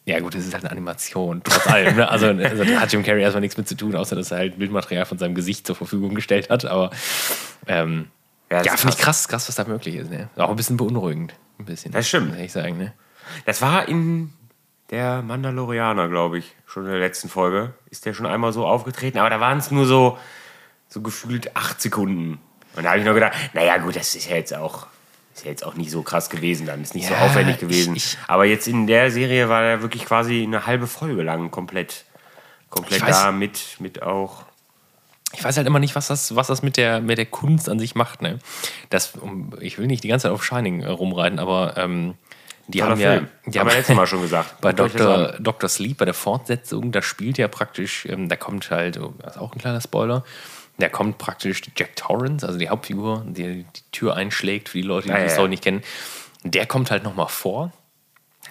Ja, 0.04 0.18
gut, 0.20 0.34
es 0.34 0.46
ist 0.46 0.52
halt 0.54 0.64
eine 0.64 0.72
Animation, 0.72 1.42
trotz 1.44 1.66
allem. 1.68 1.96
Ne? 1.96 2.08
Also, 2.08 2.26
also, 2.30 2.64
da 2.64 2.80
hat 2.80 2.92
Jim 2.92 3.04
Carrey 3.04 3.22
erstmal 3.22 3.40
nichts 3.40 3.56
mit 3.56 3.68
zu 3.68 3.76
tun, 3.76 3.94
außer 3.94 4.16
dass 4.16 4.30
er 4.32 4.38
halt 4.38 4.58
Bildmaterial 4.58 5.04
von 5.04 5.18
seinem 5.18 5.34
Gesicht 5.34 5.66
zur 5.66 5.76
Verfügung 5.76 6.14
gestellt 6.14 6.50
hat. 6.50 6.64
Aber 6.64 6.90
ähm, 7.68 8.08
Ja, 8.50 8.62
ja, 8.62 8.76
finde 8.76 8.96
ich 8.96 9.00
krass, 9.00 9.28
krass, 9.28 9.48
was 9.48 9.54
da 9.54 9.64
möglich 9.64 9.94
ist. 9.94 10.10
Ne? 10.10 10.28
Auch 10.36 10.50
ein 10.50 10.56
bisschen 10.56 10.76
beunruhigend. 10.76 11.34
Ein 11.58 11.66
bisschen. 11.66 11.92
Das 11.92 12.08
stimmt. 12.08 12.30
Muss 12.30 12.38
ich 12.38 12.52
sagen, 12.52 12.78
ne? 12.78 12.92
Das 13.46 13.62
war 13.62 13.88
in 13.88 14.32
der 14.90 15.22
Mandalorianer, 15.22 16.08
glaube 16.08 16.38
ich, 16.38 16.56
schon 16.66 16.84
in 16.84 16.90
der 16.90 16.98
letzten 17.00 17.28
Folge. 17.28 17.72
Ist 17.90 18.04
der 18.04 18.12
schon 18.12 18.26
einmal 18.26 18.52
so 18.52 18.66
aufgetreten, 18.66 19.18
aber 19.18 19.30
da 19.30 19.38
waren 19.40 19.58
es 19.58 19.70
nur 19.70 19.86
so, 19.86 20.18
so 20.88 21.00
gefühlt 21.00 21.56
acht 21.56 21.80
Sekunden. 21.80 22.40
Und 22.74 22.84
da 22.84 22.90
habe 22.90 22.98
ich 22.98 23.04
noch 23.04 23.14
gedacht, 23.14 23.32
naja, 23.54 23.78
gut, 23.78 23.96
das 23.96 24.14
ist 24.14 24.28
ja 24.28 24.36
jetzt 24.36 24.54
auch. 24.54 24.86
Ist 25.34 25.44
ja 25.44 25.50
jetzt 25.50 25.64
auch 25.64 25.74
nicht 25.74 25.90
so 25.90 26.02
krass 26.02 26.28
gewesen, 26.30 26.66
dann 26.66 26.82
ist 26.82 26.94
nicht 26.94 27.06
so 27.08 27.14
Ja, 27.14 27.20
aufwendig 27.20 27.58
gewesen. 27.58 27.96
ich- 27.96 28.14
ich- 28.14 28.18
aber 28.28 28.44
jetzt 28.44 28.68
in 28.68 28.86
der 28.86 29.10
Serie 29.10 29.48
war 29.48 29.62
er 29.62 29.82
wirklich 29.82 30.04
quasi 30.04 30.42
eine 30.42 30.66
halbe 30.66 30.86
Folge 30.86 31.22
lang 31.22 31.50
komplett, 31.50 32.04
komplett 32.68 33.02
weiß- 33.02 33.08
da 33.10 33.32
mit, 33.32 33.76
mit 33.78 34.02
auch. 34.02 34.42
ich 35.34 35.42
weiß 35.42 35.56
halt 35.56 35.66
immer 35.66 35.78
nicht, 35.78 35.94
was 35.94 36.08
das, 36.08 36.36
was 36.36 36.48
das 36.48 36.62
mit 36.62 36.76
der, 36.76 37.00
mit 37.00 37.16
der 37.16 37.24
Kunst 37.26 37.68
an 37.70 37.78
sich 37.78 37.94
macht. 37.94 38.20
Ne? 38.20 38.38
Das, 38.90 39.14
ich 39.60 39.78
will 39.78 39.86
nicht 39.86 40.04
die 40.04 40.08
ganze 40.08 40.24
Zeit 40.24 40.32
auf 40.32 40.44
Shining 40.44 40.82
äh, 40.82 40.88
rumreiten, 40.88 41.38
aber 41.38 41.74
ähm, 41.78 42.14
die 42.68 42.78
Toller 42.80 42.90
haben 42.92 43.00
ja, 43.00 43.12
Film. 43.14 43.28
die 43.46 43.58
haben 43.58 43.68
wir 43.70 43.74
letztes 43.76 43.96
Mal 43.96 44.06
schon 44.06 44.20
gesagt. 44.20 44.54
bei. 44.60 44.72
Dr. 44.74 45.34
Dr. 45.40 45.68
Sleep, 45.70 45.96
bei 45.96 46.04
der 46.04 46.12
Fortsetzung, 46.14 46.92
da 46.92 47.00
spielt 47.00 47.38
ja 47.38 47.48
praktisch, 47.48 48.04
ähm, 48.04 48.28
da 48.28 48.36
kommt 48.36 48.70
halt, 48.70 48.98
oh, 49.00 49.14
das 49.22 49.36
ist 49.36 49.40
auch 49.40 49.52
ein 49.54 49.58
kleiner 49.58 49.80
Spoiler, 49.80 50.24
Der 50.78 50.90
kommt 50.90 51.18
praktisch 51.18 51.62
Jack 51.76 51.96
Torrance, 51.96 52.46
also 52.46 52.58
die 52.58 52.68
Hauptfigur, 52.68 53.24
die 53.26 53.64
die 53.64 53.82
Tür 53.92 54.16
einschlägt, 54.16 54.68
für 54.68 54.78
die 54.78 54.82
Leute, 54.82 55.08
die 55.08 55.14
Ja, 55.14 55.22
die 55.22 55.28
Story 55.28 55.44
ja. 55.44 55.50
nicht 55.50 55.62
kennen. 55.62 55.82
Der 56.44 56.66
kommt 56.66 56.90
halt 56.90 57.04
nochmal 57.04 57.28
vor. 57.28 57.72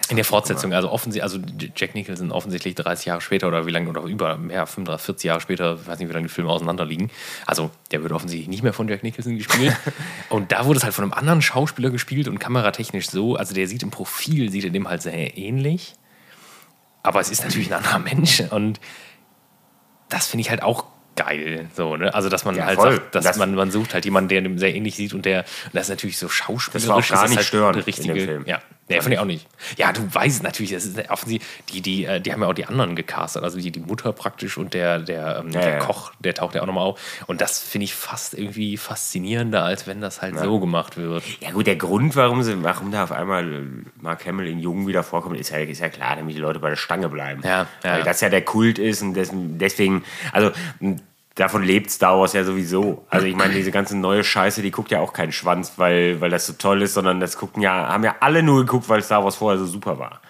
In 0.08 0.16
der 0.16 0.24
Fortsetzung, 0.24 0.72
also 0.72 0.90
offensichtlich, 0.90 1.22
also 1.22 1.38
Jack 1.76 1.94
Nicholson 1.94 2.32
offensichtlich 2.32 2.74
30 2.74 3.06
Jahre 3.06 3.20
später 3.20 3.46
oder 3.46 3.66
wie 3.66 3.70
lange, 3.70 3.88
oder 3.88 4.02
über 4.02 4.36
mehr, 4.36 4.66
35, 4.66 5.04
40 5.04 5.24
Jahre 5.24 5.40
später, 5.40 5.78
ich 5.80 5.86
weiß 5.86 5.98
nicht, 5.98 6.08
wie 6.08 6.12
lange 6.12 6.26
die 6.26 6.32
Filme 6.32 6.50
auseinander 6.50 6.84
liegen. 6.84 7.10
Also 7.46 7.70
der 7.92 8.02
wird 8.02 8.12
offensichtlich 8.12 8.48
nicht 8.48 8.62
mehr 8.62 8.72
von 8.72 8.88
Jack 8.88 9.02
Nicholson 9.02 9.36
gespielt. 9.36 9.76
und 10.28 10.50
da 10.50 10.66
wurde 10.66 10.78
es 10.78 10.84
halt 10.84 10.94
von 10.94 11.04
einem 11.04 11.12
anderen 11.12 11.40
Schauspieler 11.40 11.90
gespielt 11.90 12.26
und 12.26 12.38
kameratechnisch 12.38 13.10
so, 13.10 13.36
also 13.36 13.54
der 13.54 13.68
sieht 13.68 13.82
im 13.82 13.90
Profil, 13.90 14.50
sieht 14.50 14.64
er 14.64 14.70
dem 14.70 14.88
halt 14.88 15.02
sehr 15.02 15.36
ähnlich. 15.36 15.94
Aber 17.02 17.20
es 17.20 17.30
ist 17.30 17.44
natürlich 17.44 17.68
ein 17.68 17.78
anderer 17.78 17.98
Mensch 17.98 18.40
und 18.50 18.80
das 20.08 20.26
finde 20.26 20.42
ich 20.42 20.50
halt 20.50 20.62
auch 20.62 20.84
geil. 21.16 21.66
So, 21.74 21.96
ne? 21.96 22.12
Also, 22.14 22.28
dass 22.28 22.44
man 22.44 22.54
Ja, 22.56 22.66
halt 22.66 22.78
voll. 22.78 22.92
sagt, 22.96 23.14
dass 23.14 23.24
Das- 23.24 23.36
man, 23.36 23.54
man 23.54 23.70
sucht 23.70 23.94
halt 23.94 24.04
jemanden, 24.04 24.28
der 24.28 24.40
dem 24.42 24.58
sehr 24.58 24.74
ähnlich 24.74 24.94
sieht 24.96 25.14
und 25.14 25.24
der, 25.24 25.40
und 25.40 25.74
das 25.74 25.84
ist 25.84 25.90
natürlich 25.90 26.18
so 26.18 26.28
schauspielerisch. 26.28 27.08
Das 27.08 27.16
war 27.16 27.18
auch 27.18 27.22
gar 27.22 27.28
nicht 27.28 27.36
halt 27.38 27.46
störend 27.46 27.86
richtige, 27.86 28.08
in 28.12 28.14
dem 28.18 28.24
Film. 28.26 28.42
Ja, 28.46 28.60
nee, 28.96 29.00
fand 29.00 29.14
ich 29.14 29.20
auch 29.20 29.24
nicht. 29.24 29.46
Ja, 29.76 29.92
du 29.92 30.02
weißt 30.12 30.42
natürlich, 30.42 30.72
das 30.72 30.84
ist 30.84 31.10
offensichtlich, 31.10 31.48
die, 31.70 31.80
die, 31.80 32.04
äh, 32.04 32.20
die 32.20 32.32
haben 32.32 32.42
ja 32.42 32.48
auch 32.48 32.54
die 32.54 32.66
anderen 32.66 32.96
gecastet, 32.96 33.42
also 33.42 33.58
die, 33.58 33.70
die 33.70 33.80
Mutter 33.80 34.12
praktisch 34.12 34.58
und 34.58 34.74
der, 34.74 34.98
der, 34.98 35.38
ähm, 35.40 35.52
der 35.52 35.68
ja. 35.68 35.78
Koch, 35.78 36.12
der 36.20 36.34
taucht 36.34 36.54
ja 36.54 36.62
auch 36.62 36.66
nochmal 36.66 36.84
auf. 36.84 37.00
Und 37.26 37.40
das 37.40 37.58
finde 37.58 37.84
ich 37.84 37.94
fast 37.94 38.34
irgendwie 38.34 38.76
faszinierender, 38.76 39.64
als 39.64 39.86
wenn 39.86 40.00
das 40.00 40.22
halt 40.22 40.38
so 40.38 40.60
gemacht 40.60 40.96
wird. 40.96 41.22
Ja 41.40 41.50
gut, 41.50 41.66
der 41.66 41.76
Grund, 41.76 42.16
warum, 42.16 42.42
sie, 42.42 42.62
warum 42.62 42.90
da 42.90 43.04
auf 43.04 43.12
einmal 43.12 43.52
äh, 43.52 43.60
Mark 44.00 44.26
Hamill 44.26 44.46
in 44.46 44.58
Jung 44.58 44.86
wieder 44.86 45.02
vorkommt, 45.02 45.38
ist 45.38 45.50
ja, 45.50 45.58
ist 45.58 45.80
ja 45.80 45.88
klar, 45.88 46.16
damit 46.16 46.34
die 46.34 46.40
Leute 46.40 46.60
bei 46.60 46.70
der 46.70 46.76
Stange 46.76 47.08
bleiben. 47.08 47.42
Ja, 47.44 47.66
ja. 47.84 47.94
Weil 47.94 48.02
das 48.02 48.20
ja 48.20 48.28
der 48.28 48.42
Kult 48.42 48.78
ist 48.78 49.02
und 49.02 49.14
deswegen, 49.14 50.04
also 50.32 50.50
davon 51.34 51.62
lebt 51.62 51.90
Star 51.90 52.18
Wars 52.18 52.32
ja 52.32 52.44
sowieso. 52.44 53.04
Also 53.10 53.26
ich 53.26 53.34
meine, 53.34 53.54
diese 53.54 53.70
ganze 53.70 53.96
neue 53.96 54.24
Scheiße, 54.24 54.62
die 54.62 54.70
guckt 54.70 54.90
ja 54.90 55.00
auch 55.00 55.12
keinen 55.12 55.32
Schwanz, 55.32 55.72
weil, 55.76 56.20
weil 56.20 56.30
das 56.30 56.46
so 56.46 56.52
toll 56.54 56.82
ist, 56.82 56.94
sondern 56.94 57.20
das 57.20 57.36
gucken 57.36 57.62
ja, 57.62 57.88
haben 57.88 58.04
ja 58.04 58.16
alle 58.20 58.42
nur 58.42 58.64
geguckt, 58.64 58.88
weil 58.88 59.02
Star 59.02 59.24
Wars 59.24 59.36
vorher 59.36 59.58
so 59.58 59.66
super 59.66 59.98
war. 59.98 60.20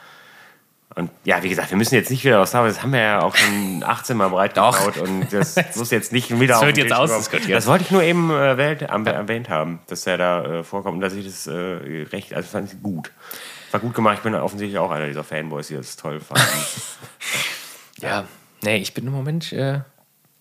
Und 0.94 1.10
ja, 1.24 1.42
wie 1.42 1.48
gesagt, 1.48 1.70
wir 1.70 1.78
müssen 1.78 1.94
jetzt 1.94 2.10
nicht 2.10 2.22
wieder 2.22 2.40
aus 2.42 2.50
Star 2.50 2.64
Wars, 2.64 2.74
das 2.74 2.82
haben 2.82 2.92
wir 2.92 3.00
ja 3.00 3.22
auch 3.22 3.34
schon 3.34 3.82
18 3.86 4.14
Mal 4.16 4.28
breit 4.28 4.54
gebaut 4.54 4.98
und 4.98 5.32
das 5.32 5.56
muss 5.76 5.90
jetzt 5.90 6.12
nicht 6.12 6.38
wieder 6.38 6.54
Das 6.54 6.66
wird 6.66 6.76
jetzt 6.76 6.92
ausdiskutiert. 6.92 7.56
Das 7.56 7.66
wollte 7.66 7.84
ich 7.84 7.90
nur 7.90 8.02
eben 8.02 8.30
äh, 8.30 8.48
erwähnt, 8.48 8.90
am- 8.90 9.06
erwähnt 9.06 9.48
haben, 9.48 9.80
dass 9.86 10.06
er 10.06 10.18
da 10.18 10.44
äh, 10.44 10.62
vorkommt 10.64 10.96
und 10.96 11.00
dass 11.00 11.14
ich 11.14 11.24
das 11.24 11.46
äh, 11.46 11.52
recht, 12.12 12.34
also 12.34 12.46
fand 12.46 12.70
ich 12.72 12.82
gut. 12.82 13.10
War 13.70 13.80
gut 13.80 13.94
gemacht, 13.94 14.18
ich 14.18 14.22
bin 14.22 14.34
offensichtlich 14.34 14.78
auch 14.78 14.90
einer 14.90 15.06
dieser 15.06 15.24
Fanboys, 15.24 15.68
die 15.68 15.76
das 15.76 15.96
toll 15.96 16.20
fanden. 16.20 16.42
Ja, 18.00 18.24
nee, 18.62 18.76
ich 18.78 18.94
bin 18.94 19.06
im 19.06 19.12
Moment, 19.12 19.52
äh, 19.52 19.80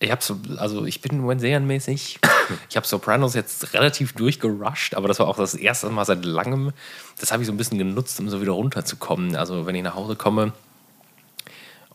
ich 0.02 0.12
habe 0.12 0.22
so, 0.24 0.38
also 0.58 0.86
ich 0.86 1.02
bin 1.02 1.40
serienmäßig. 1.40 2.20
Ich 2.70 2.76
habe 2.76 2.86
Sopranos 2.86 3.34
jetzt 3.34 3.74
relativ 3.74 4.12
durchgerusht, 4.12 4.96
aber 4.96 5.08
das 5.08 5.20
war 5.20 5.28
auch 5.30 5.38
das 5.38 5.54
erste 5.56 5.90
Mal 5.90 6.04
seit 6.04 6.26
langem. 6.26 6.74
Das 7.18 7.32
habe 7.32 7.42
ich 7.44 7.48
so 7.48 7.54
ein 7.54 7.58
bisschen 7.58 7.78
genutzt, 7.78 8.20
um 8.20 8.28
so 8.30 8.42
wieder 8.42 8.52
runterzukommen. 8.52 9.38
Also 9.38 9.66
wenn 9.66 9.74
ich 9.76 9.84
nach 9.84 9.96
Hause 9.96 10.18
komme 10.18 10.52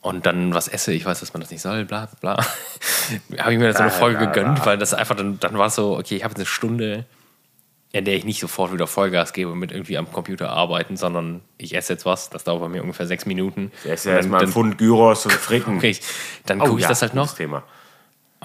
und 0.01 0.25
dann 0.25 0.55
was 0.55 0.69
esse, 0.69 0.95
ich 0.95 1.05
weiß, 1.05 1.21
dass 1.21 1.35
man 1.35 1.43
das 1.43 1.51
nicht 1.51 1.61
soll, 1.61 1.85
bla 1.85 2.09
bla. 2.21 2.37
habe 3.39 3.53
ich 3.53 3.59
mir 3.59 3.71
so 3.75 3.81
eine 3.81 3.91
Folge 3.91 4.19
bla, 4.19 4.27
gegönnt, 4.31 4.65
weil 4.65 4.79
das 4.79 4.95
einfach 4.95 5.15
dann, 5.15 5.39
dann 5.41 5.59
war 5.59 5.67
es 5.67 5.75
so, 5.75 5.99
okay, 5.99 6.17
ich 6.17 6.25
habe 6.25 6.33
jetzt 6.33 6.39
eine 6.39 6.47
Stunde, 6.47 7.05
in 7.93 8.05
der 8.07 8.15
ich 8.15 8.25
nicht 8.25 8.41
sofort 8.41 8.73
wieder 8.73 8.87
Vollgas 8.87 9.35
gebe 9.35 9.55
mit 9.55 9.73
irgendwie 9.73 9.99
am 9.99 10.11
Computer 10.11 10.51
arbeiten, 10.51 10.97
sondern 10.97 11.43
ich 11.59 11.75
esse 11.75 11.93
jetzt 11.95 12.07
was, 12.07 12.31
das 12.31 12.45
dauert 12.45 12.63
bei 12.63 12.69
mir 12.69 12.83
ungefähr 12.83 13.07
sechs 13.07 13.27
Minuten. 13.27 13.73
Ja 13.85 13.95
dann- 13.97 14.15
erstmal 14.15 14.23
ein 14.23 14.31
dann- 14.47 14.53
Pfund 14.53 14.79
Gyros 14.79 15.27
und 15.27 15.33
Fritten. 15.35 15.77
Okay, 15.77 15.91
ich, 15.91 16.01
dann 16.47 16.61
Oh 16.63 16.65
gucke 16.65 16.77
ich 16.79 16.83
ja, 16.85 16.89
das 16.89 17.03
halt 17.03 17.15
noch 17.15 17.35
Thema. 17.35 17.63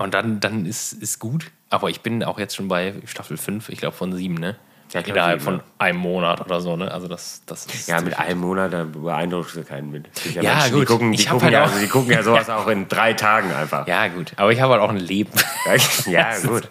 Und 0.01 0.13
dann, 0.13 0.39
dann 0.39 0.65
ist, 0.65 0.93
ist 0.93 1.19
gut. 1.19 1.51
Aber 1.69 1.89
ich 1.89 2.01
bin 2.01 2.23
auch 2.23 2.37
jetzt 2.39 2.55
schon 2.55 2.67
bei 2.67 2.93
Staffel 3.05 3.37
5, 3.37 3.69
ich 3.69 3.79
glaube 3.79 3.95
von 3.95 4.13
7, 4.13 4.33
ne? 4.35 4.57
Ja, 4.93 5.01
glaub, 5.01 5.15
Innerhalb 5.15 5.41
von 5.41 5.61
einem 5.77 5.99
Monat 5.99 6.41
oder 6.41 6.59
so, 6.59 6.75
ne? 6.75 6.91
Also 6.91 7.07
das, 7.07 7.43
das 7.45 7.65
ist 7.67 7.87
Ja, 7.87 8.01
mit 8.01 8.19
einem 8.19 8.41
Monat, 8.41 8.73
da 8.73 8.83
beeindruckst 8.83 9.55
du 9.55 9.63
keinen 9.63 9.89
mit. 9.89 10.09
Es 10.13 10.33
Ja, 10.33 10.41
Menschen, 10.41 10.71
gut. 10.73 10.81
Die 10.81 10.85
gucken, 10.85 11.11
die, 11.13 11.19
Ich 11.21 11.29
gucken 11.29 11.43
halt 11.45 11.53
ja, 11.53 11.61
auch- 11.63 11.67
also 11.67 11.79
die 11.79 11.87
gucken 11.87 12.11
ja 12.11 12.21
sowas 12.23 12.49
auch 12.49 12.67
in 12.67 12.89
drei 12.89 13.13
Tagen 13.13 13.53
einfach. 13.53 13.87
Ja, 13.87 14.09
gut. 14.09 14.33
Aber 14.35 14.51
ich 14.51 14.59
habe 14.59 14.73
halt 14.73 14.81
auch 14.81 14.89
ein 14.89 14.97
Leben. 14.97 15.31
ja 16.07 16.37
gut. 16.45 16.67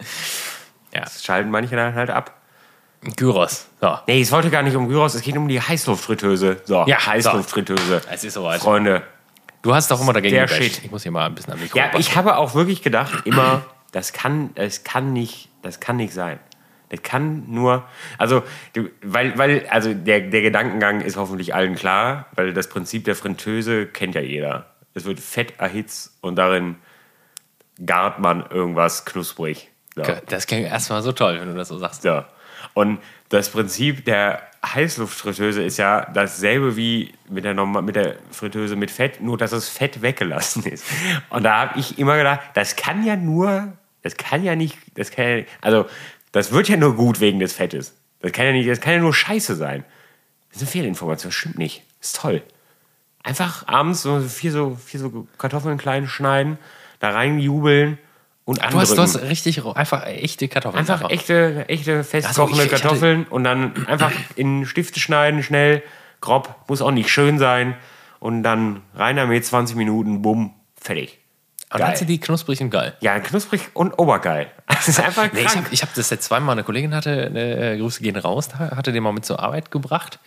ja. 0.93 1.01
Das 1.01 1.25
schalten 1.25 1.51
manche 1.51 1.75
dann 1.77 1.95
halt 1.95 2.11
ab. 2.11 2.37
Gyros. 3.17 3.69
So. 3.81 3.99
Nee, 4.07 4.21
es 4.21 4.31
wollte 4.31 4.51
gar 4.51 4.63
nicht 4.63 4.77
um 4.77 4.87
Gyros, 4.87 5.15
es 5.15 5.23
geht 5.23 5.39
um 5.39 5.49
die 5.49 5.59
Heißluftfritteuse. 5.59 6.61
So, 6.67 6.85
Ja, 6.87 7.07
Heißluftfritteuse. 7.07 8.03
Es 8.11 8.23
ist 8.25 8.35
soweit. 8.35 8.61
Freunde. 8.61 9.03
Du 9.63 9.75
hast 9.75 9.91
doch 9.91 10.01
immer 10.01 10.13
dagegen 10.13 10.35
Der. 10.35 10.49
Shit. 10.49 10.83
Ich 10.85 10.91
muss 10.91 11.03
hier 11.03 11.13
mal 11.13 11.27
ein 11.27 11.35
bisschen 11.35 11.53
am 11.53 11.61
Mikro 11.61 11.77
Ja, 11.77 11.91
ich 11.99 12.17
habe 12.17 12.37
auch 12.37 12.55
wirklich 12.55 12.83
gedacht, 12.83 13.27
immer, 13.27 13.65
das 13.93 14.13
kann, 14.13 14.55
das 14.55 14.85
kann 14.85 15.13
nicht, 15.13 15.49
das 15.63 15.81
kann 15.81 15.97
nicht 15.97 16.15
sein. 16.15 16.39
Das 16.89 17.03
kann 17.03 17.45
nur, 17.49 17.85
also, 18.19 18.43
weil, 19.03 19.39
weil, 19.39 19.67
also 19.69 19.95
der, 19.95 20.23
der 20.23 20.43
Gedankengang 20.43 21.03
ist 21.03 21.17
hoffentlich 21.17 21.55
allen 21.55 21.77
klar, 21.77 22.27
weil 22.35 22.53
das 22.53 22.69
Prinzip 22.69 23.05
der 23.05 23.15
Fritteuse 23.15 23.87
kennt 23.87 24.17
ja 24.17 24.21
jeder. 24.21 24.75
Es 24.95 25.05
wird 25.05 25.21
Fett 25.21 25.55
erhitzt 25.59 26.17
und 26.21 26.37
darin 26.37 26.77
gart 27.85 28.19
man 28.19 28.45
irgendwas 28.51 29.05
knusprig. 29.05 29.71
So. 29.95 30.03
Das 30.27 30.47
klingt 30.47 30.67
erstmal 30.67 31.03
so 31.03 31.13
toll, 31.13 31.39
wenn 31.41 31.49
du 31.49 31.55
das 31.55 31.69
so 31.69 31.79
sagst. 31.79 32.03
So. 32.03 32.25
Und 32.75 32.99
das 33.29 33.51
Prinzip 33.51 34.05
der 34.05 34.50
Heißluftfritteuse 34.65 35.63
ist 35.63 35.79
ja 35.79 36.07
dasselbe 36.13 36.77
wie 36.77 37.15
mit 37.29 37.45
der, 37.45 37.55
Norma- 37.55 37.81
mit 37.81 37.97
der 37.97 38.17
Fritteuse 38.31 38.77
mit 38.77 38.91
Fett, 38.91 39.21
nur 39.21 39.39
dass 39.39 39.53
das 39.53 39.69
Fett 39.69 40.03
weggelassen 40.03 40.65
ist. 40.65 40.85
Und 41.31 41.45
da 41.45 41.57
habe 41.59 41.81
ich 41.81 41.99
immer 41.99 42.17
gedacht, 42.17 42.41
das 42.55 42.77
kann 42.77 43.05
ja 43.05 43.17
nur, 43.17 43.73
das 44.03 44.17
kann 44.17 44.45
ja 44.45 44.57
nicht, 44.57 44.77
das 44.97 45.11
kann 45.11 45.25
ja, 45.25 45.45
also 45.63 45.87
das 46.33 46.53
wird 46.53 46.69
ja 46.69 46.77
nur 46.77 46.95
gut 46.95 47.21
wegen 47.21 47.39
des 47.41 47.55
Fettes. 47.55 47.95
Das 48.21 48.33
kann 48.33 48.45
ja 48.47 48.53
nicht, 48.53 48.69
das 48.69 48.81
kann 48.81 48.93
ja 48.93 48.99
nur 48.99 49.15
Scheiße 49.15 49.57
sein. 49.57 49.85
Das 50.49 50.57
ist 50.57 50.63
eine 50.63 50.71
Fehlinformation, 50.71 51.31
das 51.31 51.35
stimmt 51.35 51.59
nicht. 51.59 51.83
Das 52.01 52.11
ist 52.11 52.17
toll. 52.17 52.43
Einfach 53.23 53.67
abends 53.67 54.03
so 54.03 54.21
vier 54.21 54.53
so, 54.53 54.77
vier 54.85 55.01
so 55.01 55.27
Kartoffeln 55.39 55.79
klein 55.79 56.07
schneiden, 56.07 56.59
da 56.99 57.11
reinjubeln 57.11 57.99
und 58.51 58.59
Du 58.73 58.81
hast, 58.81 58.97
du 58.97 59.01
hast 59.01 59.23
richtig 59.23 59.65
einfach 59.65 60.05
echte 60.07 60.49
Kartoffeln. 60.49 60.81
Einfach 60.81 61.09
echte, 61.09 61.69
echte 61.69 62.03
festkochende 62.03 62.63
Also 62.63 62.75
Kartoffeln 62.75 63.25
und 63.29 63.45
dann 63.45 63.87
einfach 63.87 64.11
in 64.35 64.67
Stifte 64.67 64.99
schneiden, 64.99 65.45
schnell, 65.45 65.85
grob, 66.21 66.57
muss 66.67 66.83
auch 66.83 66.91
nicht 66.91 67.11
schön 67.11 67.39
sein. 67.39 67.77
Und 68.19 68.43
dann 68.43 68.83
rein 68.97 69.15
damit 69.15 69.47
20 69.47 69.77
Minuten, 69.77 70.21
bumm, 70.21 70.53
fertig. 70.75 71.19
Und 71.73 71.79
dann 71.79 71.95
sind 71.95 72.09
die 72.09 72.19
knusprig 72.19 72.61
und 72.61 72.71
geil. 72.71 72.97
Ja, 72.99 73.21
knusprig 73.21 73.69
und 73.75 73.93
obergeil. 73.93 74.51
Das 74.67 74.89
ist 74.89 74.99
einfach 74.99 75.33
Nee, 75.33 75.43
ich 75.43 75.57
habe 75.57 75.69
hab 75.71 75.95
das 75.95 76.11
jetzt 76.11 76.25
zweimal, 76.25 76.55
eine 76.55 76.65
Kollegin 76.65 76.95
hatte, 76.95 77.27
äh, 77.35 77.79
Grüße 77.79 78.03
gehen 78.03 78.17
raus, 78.17 78.49
hatte 78.55 78.93
den 78.93 79.03
mal 79.03 79.13
mit 79.13 79.27
zur 79.27 79.39
Arbeit 79.39 79.71
gebracht. 79.71 80.19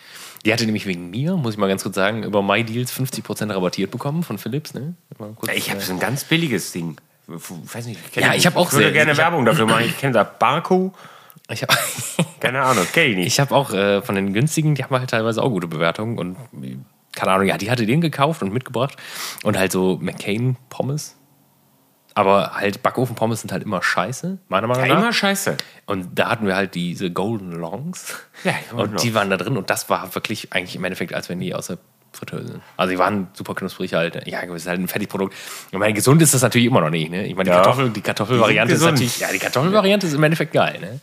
Die 0.45 0.53
hatte 0.53 0.65
nämlich 0.65 0.85
wegen 0.85 1.09
mir, 1.09 1.35
muss 1.35 1.55
ich 1.55 1.57
mal 1.57 1.67
ganz 1.67 1.83
kurz 1.83 1.95
sagen, 1.95 2.23
über 2.23 2.41
MyDeals 2.43 2.93
50% 2.93 3.53
rabattiert 3.53 3.91
bekommen 3.91 4.23
von 4.23 4.37
Philips. 4.37 4.73
Ne? 4.73 4.93
Mal 5.17 5.33
kurz, 5.33 5.51
ich 5.53 5.71
habe 5.71 5.79
äh, 5.79 5.83
so 5.83 5.91
ein 5.91 5.99
ganz 5.99 6.23
billiges 6.23 6.71
Ding. 6.71 6.97
Ich 7.27 7.75
weiß 7.75 7.85
nicht, 7.87 8.11
kenn 8.13 8.23
Ja, 8.23 8.33
ich 8.33 8.45
hab 8.45 8.55
auch 8.55 8.71
würde 8.71 8.85
sehr- 8.85 8.91
gerne 8.93 9.11
ich 9.13 9.17
hab- 9.19 9.25
Werbung 9.31 9.45
dafür 9.45 9.65
machen. 9.65 9.85
Ich 9.85 9.97
kenne 9.97 10.13
da 10.13 10.23
Barco. 10.23 10.93
ich 11.49 11.61
habe 11.63 11.73
Keine 12.39 12.61
Ahnung, 12.61 12.85
kenn 12.91 13.11
ich 13.11 13.15
nicht. 13.17 13.27
ich 13.27 13.39
hab 13.39 13.51
auch 13.51 13.71
äh, 13.73 14.01
von 14.01 14.15
den 14.15 14.33
günstigen, 14.33 14.75
die 14.75 14.83
haben 14.83 14.95
halt 14.97 15.09
teilweise 15.09 15.41
auch 15.41 15.49
gute 15.49 15.67
Bewertungen 15.67 16.17
und 16.17 16.35
keine 17.15 17.31
Ahnung, 17.31 17.47
ja, 17.47 17.57
die 17.57 17.69
hatte 17.71 17.85
den 17.85 18.01
gekauft 18.01 18.41
und 18.41 18.51
mitgebracht 18.51 18.95
und 19.43 19.57
halt 19.57 19.71
so 19.71 19.97
McCain 20.01 20.57
Pommes. 20.69 21.15
Aber 22.15 22.53
halt 22.53 22.83
Backofen-Pommes 22.83 23.41
sind 23.41 23.51
halt 23.51 23.63
immer 23.63 23.81
scheiße, 23.81 24.37
meiner 24.47 24.67
Meinung 24.67 24.85
Ja, 24.85 24.93
nach. 24.95 25.01
immer 25.01 25.13
scheiße. 25.13 25.57
Und 25.87 26.09
da 26.19 26.29
hatten 26.29 26.45
wir 26.45 26.55
halt 26.55 26.75
diese 26.75 27.09
Golden 27.11 27.51
Longs. 27.53 28.13
Ja, 28.43 28.53
und 28.75 29.01
die 29.01 29.15
waren 29.15 29.31
da 29.31 29.37
drin 29.37 29.57
und 29.57 29.69
das 29.71 29.89
war 29.89 30.13
wirklich 30.13 30.53
eigentlich 30.53 30.75
im 30.75 30.83
Endeffekt, 30.83 31.13
als 31.15 31.29
wenn 31.29 31.39
die 31.39 31.55
aus 31.55 31.67
der 31.67 31.77
Fritteuse. 32.13 32.61
Also 32.77 32.91
die 32.91 32.99
waren 32.99 33.27
super 33.33 33.55
knusprig 33.55 33.93
halt. 33.93 34.27
Ja, 34.27 34.43
es 34.43 34.51
ist 34.63 34.67
halt 34.67 34.79
ein 34.79 34.87
Fertigprodukt. 34.87 35.33
Ich 35.71 35.77
meine, 35.77 35.93
gesund 35.93 36.21
ist 36.21 36.33
das 36.33 36.41
natürlich 36.41 36.67
immer 36.67 36.81
noch 36.81 36.89
nicht. 36.89 37.09
Ne? 37.11 37.25
Ich 37.25 37.35
meine, 37.35 37.49
die, 37.49 37.55
Ja. 37.55 37.61
Kartoffel, 37.61 37.89
die 37.89 38.01
Kartoffelvariante 38.01 38.73
ist 38.75 38.81
natürlich, 38.81 39.19
ja, 39.19 39.27
die 39.31 39.39
Kartoffelvariante 39.39 40.07
ist 40.07 40.13
im 40.13 40.23
Endeffekt 40.23 40.53
geil. 40.53 40.79
Ne? 40.79 40.99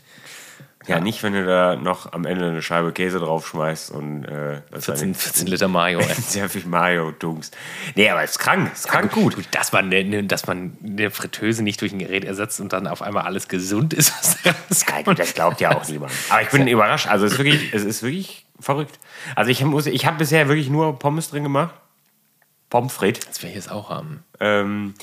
Ja, 0.86 0.98
nicht, 0.98 1.22
wenn 1.22 1.34
du 1.34 1.44
da 1.44 1.76
noch 1.76 2.12
am 2.14 2.24
Ende 2.24 2.46
eine 2.46 2.62
Scheibe 2.62 2.92
Käse 2.92 3.18
draufschmeißt 3.18 3.90
und 3.90 4.24
äh, 4.24 4.62
das 4.72 4.86
14, 4.86 5.14
14 5.14 5.46
Liter 5.46 5.68
Mayo. 5.68 6.00
sehr 6.26 6.48
viel 6.48 6.64
Mayo 6.64 7.10
dunkst. 7.10 7.54
Nee, 7.96 8.08
aber 8.08 8.22
es 8.22 8.32
ist 8.32 8.38
krank. 8.38 8.70
Es 8.72 8.80
ist 8.80 8.88
krank 8.88 9.12
gut. 9.12 9.36
Dass 9.50 9.72
man, 9.72 9.90
ne, 9.90 10.24
dass 10.24 10.46
man 10.46 10.76
eine 10.82 11.10
Fritteuse 11.10 11.62
nicht 11.62 11.80
durch 11.82 11.92
ein 11.92 11.98
Gerät 11.98 12.24
ersetzt 12.24 12.60
und 12.60 12.72
dann 12.72 12.86
auf 12.86 13.02
einmal 13.02 13.24
alles 13.24 13.48
gesund 13.48 13.92
ist, 13.92 14.12
was 14.18 14.84
Ja, 14.88 15.02
gut, 15.02 15.18
das 15.18 15.34
glaubt 15.34 15.60
ja 15.60 15.76
auch 15.76 15.86
niemand. 15.86 16.12
Aber 16.30 16.42
ich 16.42 16.48
bin 16.48 16.66
überrascht. 16.66 17.08
Also 17.08 17.26
es 17.26 17.32
ist 17.32 17.38
wirklich, 17.38 17.74
es 17.74 17.84
ist 17.84 18.02
wirklich 18.02 18.46
verrückt. 18.60 18.98
Also 19.36 19.50
ich 19.50 19.64
muss, 19.64 19.86
ich 19.86 20.06
habe 20.06 20.18
bisher 20.18 20.48
wirklich 20.48 20.70
nur 20.70 20.98
Pommes 20.98 21.30
drin 21.30 21.42
gemacht. 21.42 21.74
Pommes 22.68 22.92
frites. 22.92 23.26
Das 23.26 23.42
will 23.42 23.50
ich 23.50 23.56
jetzt 23.56 23.70
auch 23.70 23.90
haben. 23.90 24.22
Ähm, 24.38 24.94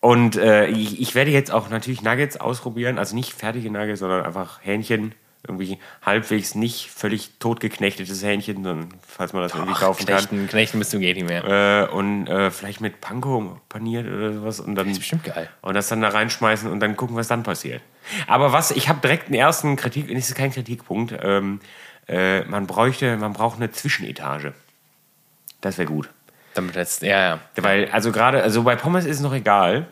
und 0.00 0.36
äh, 0.36 0.66
ich, 0.66 1.00
ich 1.00 1.14
werde 1.14 1.30
jetzt 1.30 1.52
auch 1.52 1.68
natürlich 1.68 2.02
Nuggets 2.02 2.38
ausprobieren. 2.38 2.98
Also 2.98 3.14
nicht 3.14 3.32
fertige 3.32 3.70
Nuggets, 3.70 4.00
sondern 4.00 4.24
einfach 4.24 4.60
Hähnchen 4.62 5.14
irgendwie 5.46 5.78
halbwegs 6.04 6.54
nicht 6.54 6.90
völlig 6.90 7.30
totgeknechtetes 7.38 8.22
Hähnchen, 8.22 8.56
sondern 8.62 8.88
falls 9.06 9.32
man 9.32 9.42
das 9.42 9.54
irgendwie 9.54 9.72
Ach, 9.74 9.80
kaufen 9.80 10.04
kann. 10.04 10.16
Knechten, 10.18 10.48
Knechten 10.48 10.78
bist 10.78 10.92
du 10.92 10.98
geht 10.98 11.16
nicht 11.16 11.28
mehr. 11.28 11.88
Äh, 11.90 11.94
und 11.94 12.26
äh, 12.26 12.50
vielleicht 12.50 12.80
mit 12.80 13.00
Panko 13.00 13.58
paniert 13.68 14.06
oder 14.06 14.34
sowas 14.34 14.60
und 14.60 14.74
dann 14.74 14.86
Das 14.86 14.92
ist 14.92 14.98
bestimmt 14.98 15.24
geil. 15.24 15.48
und 15.62 15.74
das 15.74 15.88
dann 15.88 16.02
da 16.02 16.08
reinschmeißen 16.08 16.70
und 16.70 16.80
dann 16.80 16.96
gucken, 16.96 17.16
was 17.16 17.28
dann 17.28 17.42
passiert. 17.42 17.80
Aber 18.26 18.52
was, 18.52 18.70
ich 18.70 18.88
habe 18.88 19.00
direkt 19.00 19.26
einen 19.26 19.36
ersten 19.36 19.76
Kritik, 19.76 20.08
das 20.08 20.28
ist 20.28 20.34
kein 20.34 20.52
Kritikpunkt, 20.52 21.14
ähm, 21.22 21.60
äh, 22.08 22.42
man 22.44 22.66
bräuchte, 22.66 23.16
man 23.16 23.32
braucht 23.32 23.56
eine 23.56 23.70
Zwischenetage. 23.70 24.52
Das 25.60 25.78
wäre 25.78 25.86
gut. 25.86 26.08
Damit 26.54 26.74
jetzt, 26.76 27.02
ja, 27.02 27.20
ja. 27.20 27.38
Weil, 27.56 27.88
also 27.92 28.10
gerade, 28.12 28.42
also 28.42 28.62
bei 28.64 28.74
Pommes 28.76 29.04
ist 29.04 29.16
es 29.16 29.22
noch 29.22 29.34
egal, 29.34 29.86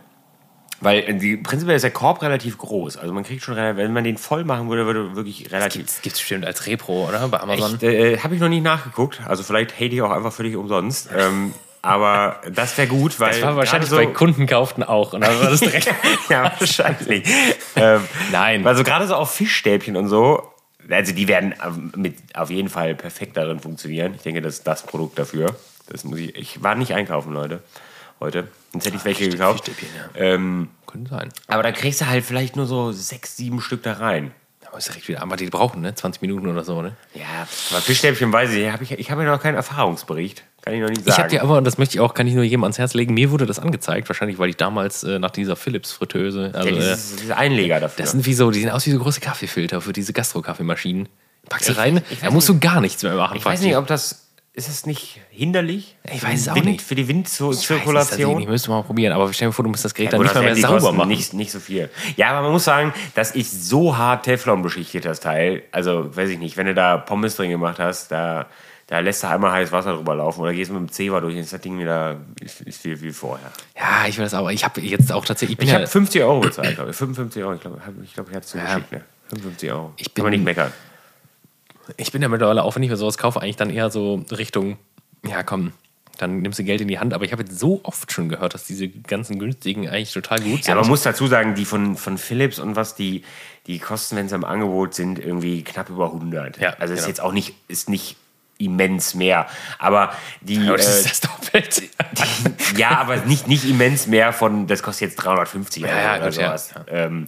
weil 0.81 1.15
die, 1.15 1.37
prinzipiell 1.37 1.77
ist 1.77 1.83
der 1.83 1.91
Korb 1.91 2.23
relativ 2.23 2.59
groß. 2.59 2.97
Also 2.97 3.13
man 3.13 3.25
kriegt 3.25 3.43
schon, 3.43 3.55
relativ- 3.55 3.79
wenn 3.79 3.93
man 3.93 4.05
den 4.05 4.17
voll 4.17 4.45
machen 4.45 4.69
würde, 4.69 4.87
würde 4.87 5.17
wirklich 5.17 5.51
relativ. 5.53 5.87
Das 5.87 6.03
gibt 6.03 6.15
es 6.15 6.21
bestimmt 6.21 6.45
als 6.47 6.67
Repro, 6.67 7.09
oder? 7.09 7.27
Bei 7.29 7.41
Amazon. 7.41 7.75
Echt, 7.75 7.83
äh, 7.83 8.19
habe 8.19 8.35
ich 8.35 8.41
noch 8.41 8.49
nicht 8.49 8.63
nachgeguckt. 8.63 9.21
Also 9.27 9.43
vielleicht 9.43 9.75
hate 9.75 9.87
ich 9.87 10.03
auch 10.03 10.11
einfach 10.11 10.33
völlig 10.33 10.57
umsonst. 10.57 11.11
Ähm, 11.17 11.53
aber 11.83 12.41
das 12.51 12.77
wäre 12.77 12.89
gut, 12.89 13.19
weil 13.21 13.31
Das 13.31 13.43
war 13.43 13.57
wahrscheinlich 13.57 13.91
gerade 13.91 14.07
bei 14.07 14.13
Kunden 14.13 14.47
kauften 14.47 14.83
auch. 14.83 15.13
Und 15.13 15.21
dann 15.23 15.41
war 15.41 15.51
das 15.51 15.61
direkt. 15.61 15.93
ja, 16.29 16.53
wahrscheinlich. 16.59 17.25
ähm, 17.77 18.01
Nein. 18.33 18.67
Also 18.67 18.83
gerade 18.85 19.07
so 19.07 19.15
auf 19.15 19.33
Fischstäbchen 19.33 19.97
und 19.97 20.09
so, 20.09 20.53
also 20.91 21.13
die 21.13 21.29
werden 21.29 21.55
ähm, 21.65 21.93
mit 21.97 22.17
auf 22.35 22.51
jeden 22.51 22.69
Fall 22.69 22.95
perfekt 22.95 23.37
darin 23.37 23.61
funktionieren. 23.61 24.15
Ich 24.15 24.23
denke, 24.23 24.41
das 24.43 24.55
ist 24.55 24.67
das 24.67 24.85
Produkt 24.85 25.19
dafür. 25.19 25.55
Das 25.89 26.05
muss 26.05 26.19
ich. 26.19 26.35
Ich 26.37 26.63
war 26.63 26.75
nicht 26.75 26.93
einkaufen, 26.95 27.33
Leute, 27.33 27.63
heute. 28.21 28.49
Sonst 28.73 28.85
hätte 28.87 28.97
ich 28.97 29.05
welche 29.05 29.25
Fischstäb- 29.25 29.31
gekauft. 29.33 29.65
Fischstäbchen, 29.67 29.89
Ähm, 30.15 30.69
Könnte 30.87 31.11
sein. 31.11 31.29
aber 31.47 31.63
da 31.63 31.73
kriegst 31.73 32.01
du 32.01 32.07
halt 32.07 32.25
vielleicht 32.25 32.57
nur 32.57 32.67
so 32.67 32.93
sechs, 32.93 33.37
sieben 33.37 33.61
Stück 33.61 33.83
da 33.83 33.95
rein. 33.95 34.33
Aber 34.67 34.77
ist 34.77 34.89
direkt 34.89 35.09
wieder. 35.09 35.23
Aber 35.23 35.37
die 35.37 35.47
brauchen, 35.47 35.81
ne? 35.81 35.95
20 35.95 36.21
Minuten 36.21 36.47
oder 36.47 36.63
so, 36.63 36.83
ne? 36.83 36.95
Ja, 37.15 37.47
aber 37.71 37.81
Fischstäbchen 37.81 38.31
weiß 38.31 38.51
ich. 38.53 38.71
Hab 38.71 38.83
ich 38.83 38.93
ich 38.93 39.11
habe 39.11 39.25
ja 39.25 39.31
noch 39.33 39.41
keinen 39.43 39.55
Erfahrungsbericht. 39.55 40.45
Kann 40.69 40.75
ich 40.77 40.83
noch 40.83 40.89
nicht 40.91 41.01
Ich 41.01 41.07
sagen. 41.07 41.19
habe 41.19 41.31
dir 41.31 41.43
aber, 41.43 41.57
und 41.57 41.65
das 41.65 41.79
möchte 41.79 41.95
ich 41.95 42.01
auch, 42.01 42.13
kann 42.13 42.27
ich 42.27 42.35
nur 42.35 42.45
jedem 42.45 42.63
ans 42.63 42.77
Herz 42.77 42.93
legen, 42.93 43.15
mir 43.15 43.31
wurde 43.31 43.47
das 43.47 43.59
angezeigt, 43.59 44.07
wahrscheinlich, 44.11 44.39
weil 44.39 44.51
ich 44.51 44.57
damals 44.57 45.03
äh, 45.03 45.19
nach 45.19 45.31
dieser 45.31 45.57
Philips-Fritteuse, 45.57 46.51
also, 46.53 46.69
ja, 46.69 46.75
äh, 46.75 46.79
dieses, 46.79 47.17
diese 47.17 47.37
Einleger 47.39 47.81
dafür. 47.81 48.03
das 48.03 48.11
sind 48.13 48.27
wie 48.27 48.35
so, 48.35 48.51
die 48.51 48.61
sehen 48.61 48.69
aus 48.69 48.85
wie 48.87 48.91
so 48.91 48.99
große 48.99 49.21
Kaffeefilter 49.21 49.81
für 49.81 49.95
diese 49.95 50.13
Gastro-Kaffeemaschinen. 50.13 51.09
Packst 51.49 51.71
du 51.71 51.77
rein, 51.79 52.03
da 52.23 52.31
musst 52.31 52.51
du 52.51 52.59
gar 52.59 52.83
nichts 52.83 53.03
mehr 53.03 53.15
machen. 53.15 53.39
ich 53.39 53.45
weiß 53.47 53.63
nicht, 53.63 53.77
ob 53.79 53.87
das. 53.87 54.27
Ist 54.53 54.69
es 54.69 54.87
nicht 54.87 55.21
hinderlich? 55.31 55.97
Ich 56.13 56.21
weiß 56.21 56.41
es 56.41 56.49
auch 56.49 56.57
Wind, 56.57 56.67
nicht. 56.67 56.83
Für 56.83 56.97
die 56.97 57.03
Ich 57.03 57.09
Windzirkulation? 57.09 58.39
nicht, 58.39 58.49
müsste 58.49 58.71
mal 58.71 58.83
probieren, 58.83 59.13
aber 59.13 59.33
stell 59.33 59.49
dir 59.49 59.53
vor, 59.53 59.63
du 59.63 59.71
musst 59.71 59.85
das 59.85 59.95
Gerät 59.95 60.13
dann 60.13 60.21
Gut, 60.21 60.35
nicht 60.35 60.43
mehr 60.43 60.53
die 60.55 60.61
sauber 60.61 60.91
machen. 60.91 61.09
Nicht, 61.09 61.33
nicht 61.33 61.53
so 61.53 61.61
viel. 61.61 61.89
Ja, 62.17 62.31
aber 62.31 62.43
man 62.43 62.51
muss 62.51 62.65
sagen, 62.65 62.93
das 63.15 63.31
ist 63.31 63.69
so 63.69 63.97
hart 63.97 64.25
Teflon 64.25 64.63
beschichtet, 64.63 65.05
das 65.05 65.21
Teil. 65.21 65.63
Also, 65.71 66.15
weiß 66.17 66.31
ich 66.31 66.41
nicht, 66.41 66.57
wenn 66.57 66.67
du 66.67 66.75
da 66.75 66.97
Pommes 66.97 67.37
drin 67.37 67.51
gemacht 67.51 67.79
hast, 67.79 68.11
da, 68.11 68.47
da 68.89 68.99
lässt 69.01 69.23
du 69.23 69.29
einmal 69.29 69.53
heißes 69.53 69.71
Wasser 69.73 69.95
drüber 69.95 70.15
laufen 70.17 70.41
oder 70.41 70.53
gehst 70.53 70.71
mit 70.73 70.81
dem 70.81 70.91
Zewa 70.91 71.21
durch, 71.21 71.35
dann 71.35 71.43
ist 71.45 71.53
das 71.53 71.61
Ding 71.61 71.79
wieder 71.79 72.17
ist, 72.41 72.63
ist 72.63 72.81
viel, 72.83 72.97
viel 72.97 73.13
vorher. 73.13 73.51
Ja, 73.77 74.07
ich 74.09 74.19
weiß 74.19 74.35
aber, 74.35 74.51
ich 74.53 74.65
habe 74.65 74.81
jetzt 74.81 75.13
auch 75.13 75.25
tatsächlich, 75.25 75.59
ich 75.59 75.65
Ich 75.65 75.71
ja, 75.71 75.77
habe 75.77 75.87
50 75.87 76.23
Euro 76.23 76.41
bezahlt, 76.41 76.75
glaube 76.75 76.91
ich. 76.91 76.97
55 76.97 77.43
Euro, 77.45 77.55
ich 77.55 77.61
glaube, 77.61 77.81
ich, 78.03 78.15
glaub, 78.15 78.29
ich 78.29 78.35
hatte 78.35 78.45
es 78.47 78.51
zugeschickt. 78.51 78.93
Ne? 78.93 79.05
55 79.29 79.71
Euro. 79.73 79.93
Ich 79.97 80.07
Kann 80.07 80.15
bin- 80.15 80.25
man 80.25 80.33
nicht 80.33 80.45
meckern. 80.45 80.73
ich 81.97 82.13
bin 82.13 82.23
ja 82.23 82.29
mittlerweile 82.29 82.63
auch, 82.65 82.75
wenn 82.77 82.83
ich 82.83 82.91
mir 82.91 82.97
sowas 82.97 83.19
kaufe, 83.19 83.41
eigentlich 83.41 83.57
dann 83.57 83.71
eher 83.71 83.91
so 83.91 84.25
Richtung, 84.31 84.79
ja 85.27 85.43
komm, 85.43 85.73
dann 86.17 86.41
nimmst 86.41 86.59
du 86.59 86.65
Geld 86.65 86.81
in 86.81 86.89
die 86.89 86.99
Hand. 86.99 87.15
Aber 87.15 87.25
ich 87.25 87.33
habe 87.33 87.43
jetzt 87.43 87.59
so 87.59 87.81
oft 87.85 88.11
schon 88.11 88.29
gehört, 88.29 88.55
dass 88.55 88.65
diese 88.65 88.89
ganzen 88.89 89.39
günstigen 89.39 89.89
eigentlich 89.89 90.13
total 90.13 90.41
gut 90.41 90.65
sind. 90.65 90.69
Ja, 90.69 90.75
man 90.75 90.89
muss 90.89 91.03
dazu 91.03 91.27
sagen, 91.27 91.55
die 91.55 91.65
von, 91.65 91.97
von 91.97 92.19
Philips 92.19 92.59
und 92.59 92.75
was 92.75 92.95
die, 92.97 93.23
die 93.67 93.79
kosten, 93.79 94.17
wenn 94.17 94.29
sie 94.29 94.35
im 94.35 94.45
Angebot 94.45 94.95
sind, 94.95 95.19
irgendwie 95.19 95.63
knapp 95.63 95.91
über 95.91 96.07
100. 96.07 96.59
Ja, 96.59 96.71
also 96.79 96.95
ist 96.95 97.01
genau. 97.01 97.09
jetzt 97.09 97.21
auch 97.21 97.33
nicht, 97.33 97.55
ist 97.69 97.89
nicht 97.89 98.17
immens 98.59 99.15
mehr. 99.15 99.47
Aber 99.79 100.13
die. 100.41 100.69
aber 100.69 100.77
das 100.77 100.87
äh, 100.87 101.01
ist 101.01 101.11
das 101.11 101.21
Doppelte. 101.21 101.85
ja, 102.77 102.99
aber 102.99 103.17
nicht, 103.17 103.49
nicht 103.49 103.65
immens 103.65 104.07
mehr 104.07 104.33
von, 104.33 104.67
das 104.67 104.83
kostet 104.83 105.11
jetzt 105.11 105.17
350 105.17 105.85
Euro 105.85 105.95
ja, 105.95 106.17
oder 106.17 106.25
ja, 106.25 106.33
sowas. 106.33 106.75
Ähm, 106.89 107.27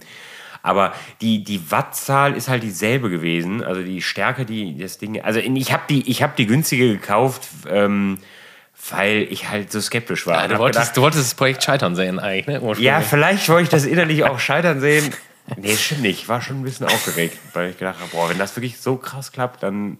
aber 0.63 0.93
die, 1.21 1.43
die 1.43 1.71
Wattzahl 1.71 2.35
ist 2.35 2.47
halt 2.47 2.63
dieselbe 2.63 3.09
gewesen. 3.09 3.63
Also 3.63 3.81
die 3.81 4.01
Stärke, 4.01 4.45
die 4.45 4.77
das 4.77 4.97
Ding. 4.97 5.21
Also 5.21 5.39
ich 5.39 5.73
habe 5.73 5.83
die, 5.89 6.09
ich 6.09 6.21
hab 6.21 6.35
die 6.35 6.45
günstige 6.45 6.89
gekauft, 6.89 7.47
ähm, 7.67 8.19
weil 8.89 9.27
ich 9.29 9.49
halt 9.49 9.71
so 9.71 9.81
skeptisch 9.81 10.27
war. 10.27 10.41
Ja, 10.41 10.47
du, 10.47 10.57
wolltest, 10.59 10.81
gedacht, 10.81 10.97
du 10.97 11.01
wolltest 11.01 11.23
das 11.23 11.35
Projekt 11.35 11.63
scheitern 11.63 11.95
sehen 11.95 12.19
eigentlich, 12.19 12.47
ne? 12.47 12.75
Ja, 12.79 13.01
vielleicht 13.01 13.47
wollte 13.49 13.63
ich 13.63 13.69
das 13.69 13.85
innerlich 13.85 14.23
auch 14.23 14.39
scheitern 14.39 14.79
sehen. 14.81 15.13
Nee, 15.57 15.75
stimmt 15.75 16.01
nicht. 16.01 16.21
Ich 16.21 16.29
war 16.29 16.41
schon 16.41 16.61
ein 16.61 16.63
bisschen 16.63 16.85
aufgeregt, 16.85 17.37
weil 17.53 17.71
ich 17.71 17.77
gedacht 17.77 17.99
habe, 17.99 18.09
boah, 18.11 18.29
wenn 18.29 18.37
das 18.37 18.55
wirklich 18.55 18.79
so 18.79 18.97
krass 18.97 19.31
klappt, 19.31 19.63
dann. 19.63 19.97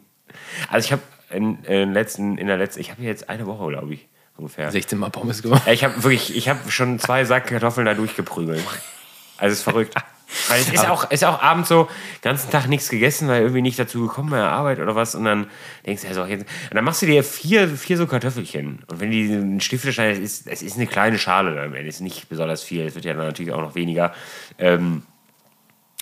Also 0.70 0.86
ich 0.86 0.92
habe 0.92 1.02
in, 1.32 1.64
in, 1.64 1.94
letzten, 1.94 2.38
in 2.38 2.48
der 2.48 2.58
letzten, 2.58 2.82
ich 2.82 2.92
habe 2.92 3.02
jetzt 3.04 3.30
eine 3.30 3.46
Woche, 3.46 3.68
glaube 3.70 3.94
ich, 3.94 4.08
ungefähr. 4.38 4.72
16 4.72 4.98
Mal 4.98 5.10
Pommes 5.10 5.42
gemacht. 5.42 5.64
Ja, 5.66 5.74
Ich 5.74 5.84
habe 5.84 6.04
wirklich, 6.04 6.36
ich 6.36 6.50
habe 6.50 6.72
schon 6.72 7.00
zwei 7.00 7.26
Sack 7.26 7.48
Kartoffeln 7.48 7.86
da 7.86 7.94
durchgeprügelt. 7.94 8.64
Also 9.38 9.54
es 9.54 9.60
ist 9.60 9.64
verrückt. 9.64 9.96
Weil 10.48 10.62
es 10.62 10.72
ist 10.72 10.88
auch, 10.88 11.10
ist 11.12 11.26
auch 11.26 11.42
abends 11.42 11.68
so, 11.68 11.86
den 11.86 12.22
ganzen 12.22 12.52
Tag 12.52 12.68
nichts 12.68 12.90
gegessen, 12.90 13.28
weil 13.28 13.42
irgendwie 13.42 13.62
nicht 13.62 13.78
dazu 13.78 14.08
gekommen 14.08 14.30
bei 14.30 14.38
der 14.38 14.52
Arbeit 14.52 14.80
oder 14.80 14.96
was. 14.96 15.14
Und 15.14 15.26
dann 15.26 15.48
denkst 15.86 16.04
du 16.04 16.08
ja 16.08 16.14
so, 16.14 16.26
jetzt, 16.26 16.46
und 16.70 16.76
dann 16.76 16.86
machst 16.86 17.02
du 17.02 17.06
dir 17.06 17.24
vier, 17.24 17.68
vier 17.68 17.98
so 17.98 18.08
Kartoffelchen. 18.08 18.84
Und 18.88 19.00
wenn 19.00 19.12
die 19.12 19.26
ein 19.34 19.60
Stifte 19.60 19.92
schneiden, 19.92 20.24
es 20.24 20.40
ist, 20.40 20.48
es 20.48 20.62
ist 20.62 20.78
eine 20.78 20.88
kleine 20.88 21.20
Schale 21.20 21.54
dann 21.54 21.66
am 21.66 21.74
Ende. 21.74 21.90
Ist 21.90 22.00
nicht 22.00 22.30
besonders 22.30 22.64
viel. 22.64 22.86
Es 22.86 22.96
wird 22.96 23.06
ja 23.06 23.14
dann 23.14 23.26
natürlich 23.26 23.52
auch 23.52 23.62
noch 23.62 23.76
weniger. 23.76 24.14
Ähm, 24.58 25.04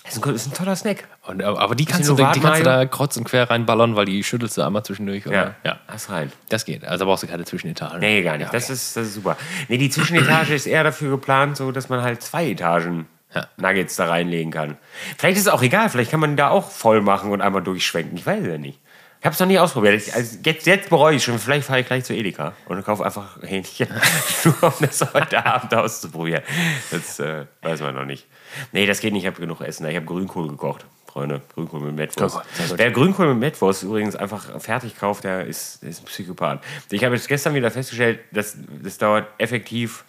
es 0.04 0.16
ist 0.16 0.26
ein, 0.26 0.34
ist 0.34 0.46
ein 0.46 0.54
toller 0.54 0.76
Snack. 0.76 1.08
Und, 1.26 1.42
aber 1.42 1.60
aber 1.60 1.74
die 1.74 1.84
kannst, 1.84 2.08
du, 2.08 2.14
die 2.14 2.22
kannst 2.22 2.60
du 2.60 2.64
da 2.64 2.86
kreuz 2.86 3.16
und 3.16 3.24
quer 3.24 3.50
reinballern, 3.50 3.96
weil 3.96 4.06
die 4.06 4.24
schüttelst 4.24 4.56
du 4.56 4.62
einmal 4.62 4.82
zwischendurch. 4.82 5.26
Oder? 5.26 5.54
ja. 5.62 5.78
Hast 5.86 6.10
rein. 6.10 6.32
Das 6.48 6.64
geht. 6.64 6.84
Also 6.84 7.04
brauchst 7.04 7.22
du 7.22 7.26
keine 7.26 7.44
Zwischenetage. 7.44 7.98
Nee, 7.98 8.22
gar 8.22 8.38
nicht. 8.38 8.46
Ja, 8.46 8.52
das, 8.52 8.68
ja. 8.68 8.74
Ist, 8.74 8.96
das 8.96 9.08
ist 9.08 9.14
super. 9.14 9.36
Nee, 9.68 9.78
die 9.78 9.90
Zwischenetage 9.90 10.54
ist 10.54 10.66
eher 10.66 10.84
dafür 10.84 11.10
geplant, 11.10 11.56
so 11.56 11.70
dass 11.70 11.88
man 11.88 12.02
halt 12.02 12.22
zwei 12.22 12.48
Etagen 12.50 13.06
Ja. 13.34 13.46
Nuggets 13.58 13.96
da 13.96 14.06
reinlegen 14.06 14.50
kann. 14.50 14.78
Vielleicht 15.18 15.36
ist 15.36 15.46
es 15.46 15.52
auch 15.52 15.62
egal, 15.62 15.90
vielleicht 15.90 16.10
kann 16.10 16.20
man 16.20 16.30
die 16.30 16.36
da 16.36 16.48
auch 16.48 16.70
voll 16.70 17.02
machen 17.02 17.30
und 17.30 17.42
einmal 17.42 17.62
durchschwenken. 17.62 18.16
Ich 18.16 18.26
weiß 18.26 18.40
es 18.42 18.48
ja 18.48 18.58
nicht. 18.58 18.80
Ich 19.20 19.26
habe 19.26 19.34
es 19.34 19.40
noch 19.40 19.46
nie 19.46 19.58
ausprobiert. 19.58 19.94
Ich, 19.96 20.14
also 20.14 20.38
jetzt, 20.42 20.66
jetzt 20.66 20.88
bereue 20.88 21.14
ich 21.16 21.22
schon. 21.22 21.38
Vielleicht 21.38 21.66
fahre 21.66 21.80
ich 21.80 21.86
gleich 21.86 22.04
zu 22.04 22.14
Edeka 22.14 22.54
und 22.64 22.82
kaufe 22.86 23.04
einfach 23.04 23.36
Hähnchen, 23.42 23.86
nur 24.44 24.62
um 24.62 24.72
das 24.80 25.06
heute 25.12 25.44
Abend 25.44 25.74
auszuprobieren. 25.74 26.42
Das 26.90 27.18
äh, 27.18 27.44
weiß 27.60 27.82
man 27.82 27.94
noch 27.94 28.06
nicht. 28.06 28.26
Nee, 28.72 28.86
das 28.86 29.00
geht 29.00 29.12
nicht. 29.12 29.22
Ich 29.22 29.26
habe 29.26 29.40
genug 29.40 29.60
Essen. 29.60 29.86
Ich 29.86 29.96
habe 29.96 30.06
Grünkohl 30.06 30.48
gekocht. 30.48 30.86
Freunde, 31.06 31.42
Grünkohl 31.54 31.80
mit 31.80 31.96
Mettwurst. 31.96 32.36
Oh. 32.36 32.74
Wer 32.76 32.90
Grünkohl 32.92 33.28
mit 33.28 33.38
Mettwurst 33.38 33.82
übrigens 33.82 34.14
einfach 34.14 34.60
fertig 34.60 34.96
kauft, 34.96 35.24
der 35.24 35.44
ist, 35.44 35.82
ist 35.82 36.02
ein 36.02 36.04
Psychopath. 36.04 36.62
Ich 36.90 37.02
habe 37.04 37.16
jetzt 37.16 37.26
gestern 37.26 37.54
wieder 37.54 37.70
festgestellt, 37.70 38.20
dass 38.30 38.56
das 38.82 38.98
dauert 38.98 39.26
effektiv 39.38 40.04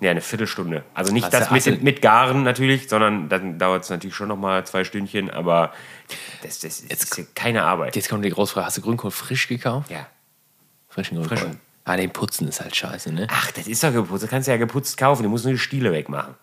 ja, 0.00 0.10
eine 0.10 0.20
Viertelstunde. 0.20 0.84
Also 0.94 1.12
nicht 1.12 1.24
Hast 1.24 1.32
das 1.32 1.50
mit, 1.50 1.82
mit 1.82 2.02
Garen 2.02 2.42
natürlich, 2.42 2.88
sondern 2.88 3.28
dann 3.28 3.58
dauert 3.58 3.84
es 3.84 3.90
natürlich 3.90 4.14
schon 4.14 4.28
noch 4.28 4.36
mal 4.36 4.64
zwei 4.64 4.84
Stündchen, 4.84 5.30
aber 5.30 5.72
das, 6.42 6.60
das 6.60 6.80
ist 6.80 7.18
ja 7.18 7.24
keine 7.34 7.64
Arbeit. 7.64 7.96
Jetzt 7.96 8.08
kommt 8.08 8.24
die 8.24 8.30
Großfrage: 8.30 8.66
Hast 8.66 8.78
du 8.78 8.82
Grünkohl 8.82 9.10
frisch 9.10 9.48
gekauft? 9.48 9.90
Ja. 9.90 10.06
Frischen 10.88 11.18
Grünkohl. 11.18 11.36
Frischen. 11.36 11.60
Ah, 11.84 11.96
den 11.96 12.10
Putzen 12.10 12.46
ist 12.48 12.60
halt 12.60 12.76
scheiße, 12.76 13.12
ne? 13.12 13.26
Ach, 13.30 13.50
das 13.52 13.66
ist 13.66 13.82
doch 13.82 13.92
geputzt. 13.92 14.22
Das 14.22 14.30
kannst 14.30 14.46
du 14.46 14.52
ja 14.52 14.58
geputzt 14.58 14.98
kaufen. 14.98 15.22
Du 15.22 15.28
musst 15.28 15.44
nur 15.44 15.54
die 15.54 15.58
Stiele 15.58 15.90
wegmachen. 15.90 16.34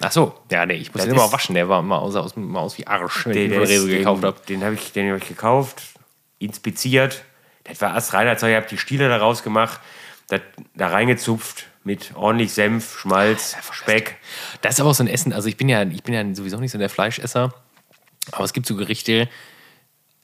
Ach 0.00 0.12
so. 0.12 0.34
Ja, 0.50 0.66
nee, 0.66 0.74
ich 0.74 0.88
muss 0.92 1.02
Das 1.02 1.04
den 1.06 1.14
immer 1.14 1.32
waschen. 1.32 1.54
Der 1.54 1.68
war 1.68 1.80
immer 1.80 2.00
aus, 2.00 2.14
aus, 2.16 2.32
immer 2.36 2.60
aus 2.60 2.76
wie 2.78 2.86
Arsch, 2.86 3.26
wenn 3.26 3.36
ich 3.36 3.50
Den, 3.50 3.66
den 3.66 3.88
gekauft 3.88 4.24
habe. 4.24 4.38
den, 4.46 4.60
den 4.60 4.64
habe 4.64 4.74
ich, 4.74 4.92
den 4.92 5.10
hab 5.10 5.18
ich 5.22 5.28
gekauft, 5.28 5.82
inspiziert. 6.38 7.24
Das 7.64 7.80
war 7.80 7.94
astreiner 7.94 8.36
Zeug. 8.36 8.50
Ich 8.50 8.56
habe 8.56 8.66
die 8.68 8.78
Stiele 8.78 9.08
da 9.08 9.16
rausgemacht, 9.16 9.80
das, 10.28 10.40
da 10.74 10.88
reingezupft 10.88 11.66
mit 11.84 12.12
ordentlich 12.14 12.52
Senf, 12.52 12.98
Schmalz, 12.98 13.56
Speck. 13.72 14.16
Das 14.60 14.74
ist 14.74 14.80
aber 14.80 14.90
auch 14.90 14.94
so 14.94 15.02
ein 15.04 15.08
Essen. 15.08 15.32
Also 15.32 15.48
ich 15.48 15.56
bin 15.56 15.68
ja, 15.68 15.82
ich 15.84 16.02
bin 16.02 16.14
ja 16.14 16.24
sowieso 16.34 16.58
nicht 16.58 16.72
so 16.72 16.78
der 16.78 16.90
Fleischesser. 16.90 17.54
Aber 18.32 18.44
es 18.44 18.52
gibt 18.52 18.66
so 18.66 18.74
Gerichte, 18.76 19.28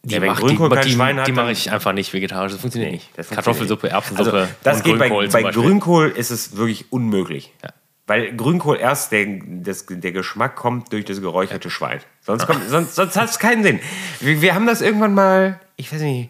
die, 0.03 0.15
Ja, 0.15 0.21
wenn 0.21 0.29
mach, 0.31 0.41
die, 0.41 0.47
Grünkohl 0.47 0.69
kein 0.71 0.85
die, 0.87 0.93
Schwein 0.93 1.21
hat, 1.21 1.29
die 1.29 1.33
mache 1.33 1.53
ich 1.53 1.71
einfach 1.71 1.93
nicht 1.93 2.13
vegetarisch. 2.13 2.51
Das 2.53 2.61
funktioniert 2.61 2.91
Nee, 2.91 2.97
nicht. 2.97 3.09
das 3.17 3.29
funktioniert 3.29 3.45
Kartoffelsuppe. 3.45 3.91
Erbsensuppe 3.91 4.39
Also, 4.41 4.53
das 4.65 4.83
geht 4.83 4.99
bei, 4.99 5.09
Grünkohl 5.09 5.29
bei 5.29 5.43
Beispiel. 5.45 5.63
Grünkohl 5.63 6.09
ist 6.11 6.31
es 6.31 6.57
wirklich 6.57 6.91
unmöglich. 6.91 7.53
Ja. 7.63 7.71
Weil 8.12 8.37
Grünkohl 8.37 8.77
erst 8.77 9.11
der, 9.12 9.27
das, 9.42 9.87
der 9.88 10.12
Geschmack 10.12 10.55
kommt 10.55 10.92
durch 10.92 11.07
das 11.07 11.22
geräucherte 11.22 11.70
Schwein. 11.70 12.01
Sonst, 12.20 12.46
kommt, 12.46 12.68
sonst, 12.68 12.94
sonst 12.94 13.16
hat 13.16 13.31
es 13.31 13.38
keinen 13.38 13.62
Sinn. 13.62 13.81
Wir, 14.20 14.42
wir 14.42 14.55
haben 14.55 14.66
das 14.66 14.83
irgendwann 14.83 15.14
mal, 15.14 15.59
ich 15.77 15.90
weiß 15.90 16.03
nicht, 16.03 16.29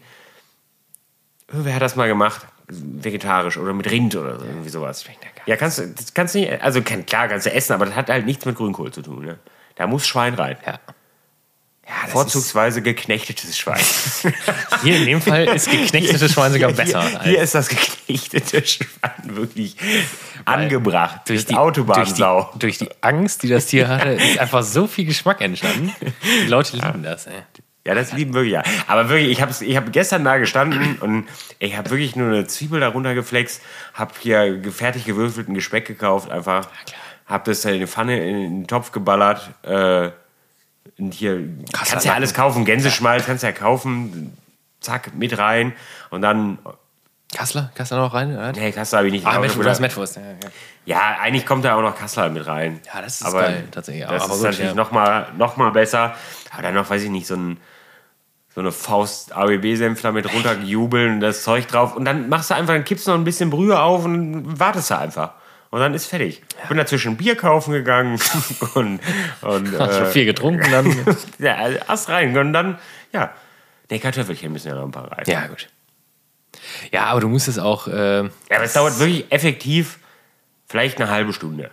wer 1.49 1.75
hat 1.75 1.81
das 1.81 1.97
mal 1.97 2.07
gemacht? 2.07 2.47
Vegetarisch 2.69 3.57
oder 3.57 3.73
mit 3.73 3.91
Rind 3.91 4.15
oder 4.15 4.39
so, 4.39 4.45
irgendwie 4.45 4.69
sowas. 4.69 5.03
Ja, 5.45 5.57
kannst 5.57 5.79
du, 5.79 5.87
das 5.89 6.13
kannst 6.13 6.35
du 6.35 6.39
nicht, 6.39 6.61
also 6.61 6.81
klar 6.81 7.27
kannst 7.27 7.47
du 7.47 7.53
essen, 7.53 7.73
aber 7.73 7.87
das 7.87 7.95
hat 7.95 8.09
halt 8.09 8.25
nichts 8.25 8.45
mit 8.45 8.55
Grünkohl 8.55 8.93
zu 8.93 9.01
tun. 9.01 9.25
Ne? 9.25 9.39
Da 9.75 9.85
muss 9.85 10.07
Schwein 10.07 10.35
rein. 10.35 10.55
Ja. 10.65 10.79
Das 11.85 12.11
Vorzugsweise 12.11 12.81
geknechtetes 12.81 13.57
Schwein. 13.57 13.81
Hier 14.83 14.97
in 14.97 15.05
dem 15.05 15.21
Fall 15.21 15.45
ist 15.45 15.69
geknechtetes 15.69 16.31
Schwein 16.33 16.53
sogar 16.53 16.71
besser. 16.71 17.01
Hier, 17.01 17.21
hier 17.23 17.41
ist 17.41 17.55
das 17.55 17.67
geknechtete 17.67 18.65
Schwein 18.65 19.35
wirklich 19.35 19.75
angebracht. 20.45 21.21
durch 21.27 21.45
die 21.45 21.55
Autobahnsau. 21.55 22.51
Durch 22.55 22.77
die, 22.77 22.85
durch 22.85 22.97
die 22.97 23.03
Angst, 23.03 23.43
die 23.43 23.49
das 23.49 23.65
Tier 23.65 23.87
hatte, 23.89 24.09
ist 24.11 24.39
einfach 24.39 24.63
so 24.63 24.87
viel 24.87 25.05
Geschmack 25.05 25.41
entstanden. 25.41 25.93
Die 26.23 26.47
Leute 26.47 26.77
lieben 26.77 27.03
das. 27.03 27.27
Ey. 27.27 27.33
Ja, 27.85 27.95
das 27.95 28.13
lieben 28.13 28.33
wirklich 28.33 28.53
ja. 28.53 28.63
Aber 28.87 29.09
wirklich, 29.09 29.29
ich 29.29 29.41
habe 29.41 29.53
ich 29.59 29.75
hab 29.75 29.91
gestern 29.91 30.23
da 30.23 30.37
gestanden 30.37 30.97
und 30.99 31.27
ich 31.59 31.75
habe 31.75 31.89
wirklich 31.89 32.15
nur 32.15 32.29
eine 32.29 32.47
Zwiebel 32.47 32.79
darunter 32.79 33.13
geflext, 33.13 33.61
habe 33.93 34.13
hier 34.19 34.61
fertig 34.71 35.03
gewürfelten 35.03 35.53
Gespeck 35.53 35.85
gekauft, 35.85 36.31
einfach. 36.31 36.69
Habe 37.25 37.51
das 37.51 37.63
in 37.65 37.79
die 37.79 37.87
Pfanne 37.87 38.25
in 38.25 38.35
den 38.35 38.67
Topf 38.67 38.91
geballert. 38.91 39.49
Äh, 39.63 40.11
hier 41.11 41.47
Krasser 41.71 41.91
kannst 41.91 42.05
ja 42.05 42.13
alles 42.13 42.33
kaufen. 42.33 42.65
Gänseschmalz 42.65 43.25
kannst 43.25 43.43
ja 43.43 43.51
kaufen. 43.51 44.37
Zack, 44.79 45.15
mit 45.15 45.37
rein. 45.37 45.73
Und 46.09 46.21
dann, 46.21 46.59
Kassler? 47.33 47.71
Kassler 47.75 47.97
noch 47.97 48.13
rein? 48.13 48.33
Ja, 48.33 48.51
nee, 48.51 48.71
Kassel 48.71 48.97
habe 48.97 49.07
ich 49.07 49.13
nicht 49.13 49.25
ah. 49.25 49.39
Metwurst, 49.39 49.67
das 49.67 49.77
ist 49.77 49.81
Metwurst. 49.81 50.15
Ja, 50.17 50.21
ja. 50.21 50.37
Ja, 50.85 51.17
eigentlich 51.21 51.45
kommt 51.45 51.65
da 51.65 51.75
auch 51.75 51.81
noch 51.81 51.97
Kassler 51.97 52.29
mit 52.29 52.45
rein. 52.45 52.81
Ja, 52.93 53.01
das 53.01 53.21
ist 53.21 53.25
aber 53.25 53.41
geil, 53.41 53.67
tatsächlich. 53.71 54.05
Das 54.05 54.23
Aber 54.23 54.33
ist 54.33 54.39
gut, 54.39 54.49
natürlich 54.49 54.71
ja. 54.71 54.75
noch, 54.75 54.91
mal, 54.91 55.27
noch 55.37 55.57
mal 55.57 55.71
besser. 55.71 56.15
Aber 56.51 56.61
dann 56.61 56.73
noch, 56.73 56.89
weiß 56.89 57.03
ich 57.03 57.09
nicht, 57.09 57.25
so, 57.25 57.35
ein, 57.35 57.57
so 58.53 58.61
eine 58.61 58.71
Faust 58.71 59.33
ABB-Senf 59.33 60.01
damit 60.01 60.31
runtergejubeln, 60.33 61.21
das 61.21 61.43
Zeug 61.43 61.67
drauf. 61.67 61.95
Und 61.95 62.05
dann 62.05 62.29
machst 62.29 62.49
du 62.49 62.55
einfach, 62.55 62.73
dann 62.73 62.83
kippst 62.83 63.07
du 63.07 63.11
noch 63.11 63.17
ein 63.17 63.23
bisschen 63.23 63.49
Brühe 63.49 63.79
auf 63.79 64.03
und 64.05 64.59
wartest 64.59 64.91
du 64.91 64.97
einfach. 64.97 65.33
Und 65.73 65.79
dann 65.79 65.95
ist 65.95 66.05
fertig. 66.05 66.43
Bin 66.69 66.77
dazwischen 66.77 67.17
Bier 67.17 67.35
kaufen 67.35 67.71
gegangen 67.71 68.19
und, 68.75 68.99
und 69.41 69.73
Ich 69.73 69.79
habe 69.79 69.91
äh, 69.91 70.05
viel 70.05 70.25
getrunken 70.25 70.69
dann. 70.69 71.17
ja, 71.39 71.55
also 71.55 71.79
Ast 71.87 72.09
rein. 72.09 72.37
Und 72.37 72.53
dann, 72.53 72.77
ja. 73.11 73.33
Ne, 73.89 73.97
Kartoffelchen 73.97 74.51
müssen 74.51 74.67
ja 74.67 74.75
noch 74.75 74.83
ein 74.83 74.91
paar 74.91 75.11
rein. 75.11 75.23
ja, 75.25 75.47
gut. 75.47 75.69
Ja, 76.91 77.05
aber 77.05 77.21
du 77.21 77.27
musst 77.27 77.47
es 77.47 77.57
auch. 77.57 77.87
Äh, 77.87 78.17
Ja, 78.17 78.29
aber 78.51 78.65
es 78.65 78.73
dauert 78.73 78.99
wirklich 78.99 79.31
effektiv 79.31 79.97
vielleicht 80.67 81.01
eine 81.01 81.09
halbe 81.09 81.33
Stunde. 81.33 81.71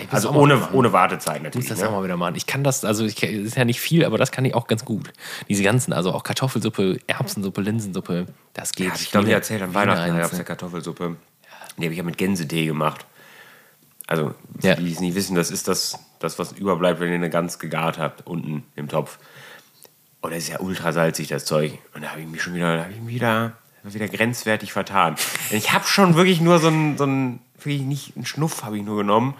ich 0.00 0.04
muss 0.06 0.14
Also 0.14 0.30
ohne, 0.30 0.72
ohne 0.72 0.94
Wartezeit 0.94 1.36
Ich 1.36 1.42
natürlich. 1.42 1.68
muss 1.68 1.78
das 1.78 1.82
ne? 1.82 1.90
auch 1.90 1.98
mal 1.98 2.04
wieder 2.04 2.16
machen. 2.16 2.34
Ich 2.36 2.46
kann 2.46 2.64
das, 2.64 2.82
also 2.82 3.04
ich, 3.04 3.16
das 3.16 3.28
ist 3.28 3.58
ja 3.58 3.66
nicht 3.66 3.82
viel, 3.82 4.06
aber 4.06 4.16
das 4.16 4.32
kann 4.32 4.46
ich 4.46 4.54
auch 4.54 4.68
ganz 4.68 4.86
gut. 4.86 5.12
Diese 5.50 5.62
ganzen, 5.62 5.92
also 5.92 6.14
auch 6.14 6.22
Kartoffelsuppe, 6.22 6.96
Erbsensuppe, 7.06 7.60
Linsensuppe, 7.60 8.28
das 8.54 8.72
geht. 8.72 8.86
Ja, 8.86 8.94
ich 8.94 9.10
glaube, 9.10 9.26
ich 9.26 9.34
erzählt 9.34 9.60
am 9.60 9.74
Weihnachten 9.74 10.16
ne? 10.16 10.26
eine 10.26 10.44
Kartoffelsuppe. 10.44 11.16
Die 11.78 11.84
habe 11.84 11.92
ich 11.92 11.98
ja 11.98 12.04
mit 12.04 12.18
Gänsetee 12.18 12.66
gemacht. 12.66 13.06
Also, 14.06 14.34
Ja. 14.60 14.74
die 14.74 14.92
es 14.92 15.00
nicht 15.00 15.14
wissen, 15.14 15.34
das 15.34 15.50
ist 15.50 15.68
das, 15.68 15.98
das, 16.18 16.38
was 16.38 16.52
überbleibt, 16.52 17.00
wenn 17.00 17.08
ihr 17.08 17.14
eine 17.14 17.30
Gans 17.30 17.58
gegart 17.58 17.98
habt, 17.98 18.26
unten 18.26 18.64
im 18.74 18.88
Topf. 18.88 19.18
Und 20.20 20.32
das 20.32 20.44
ist 20.44 20.48
ja 20.50 20.60
ultra 20.60 20.92
salzig, 20.92 21.28
das 21.28 21.44
Zeug. 21.44 21.78
Und 21.94 22.02
da 22.02 22.10
habe 22.10 22.20
ich 22.20 22.26
mich 22.26 22.42
schon 22.42 22.54
wieder, 22.54 22.76
da 22.76 22.82
habe 22.84 22.92
ich 22.92 23.00
mich 23.00 23.14
wieder, 23.14 23.54
wieder 23.84 24.08
grenzwertig 24.08 24.72
vertan. 24.72 25.16
Ich 25.50 25.72
habe 25.72 25.86
schon 25.86 26.14
wirklich 26.14 26.40
nur 26.40 26.58
so 26.58 26.68
einen, 26.68 26.96
so 26.98 27.04
einen, 27.04 27.40
wirklich 27.56 27.82
nicht 27.82 28.16
einen 28.16 28.26
Schnuff 28.26 28.62
habe 28.64 28.76
ich 28.76 28.84
nur 28.84 28.98
genommen. 28.98 29.34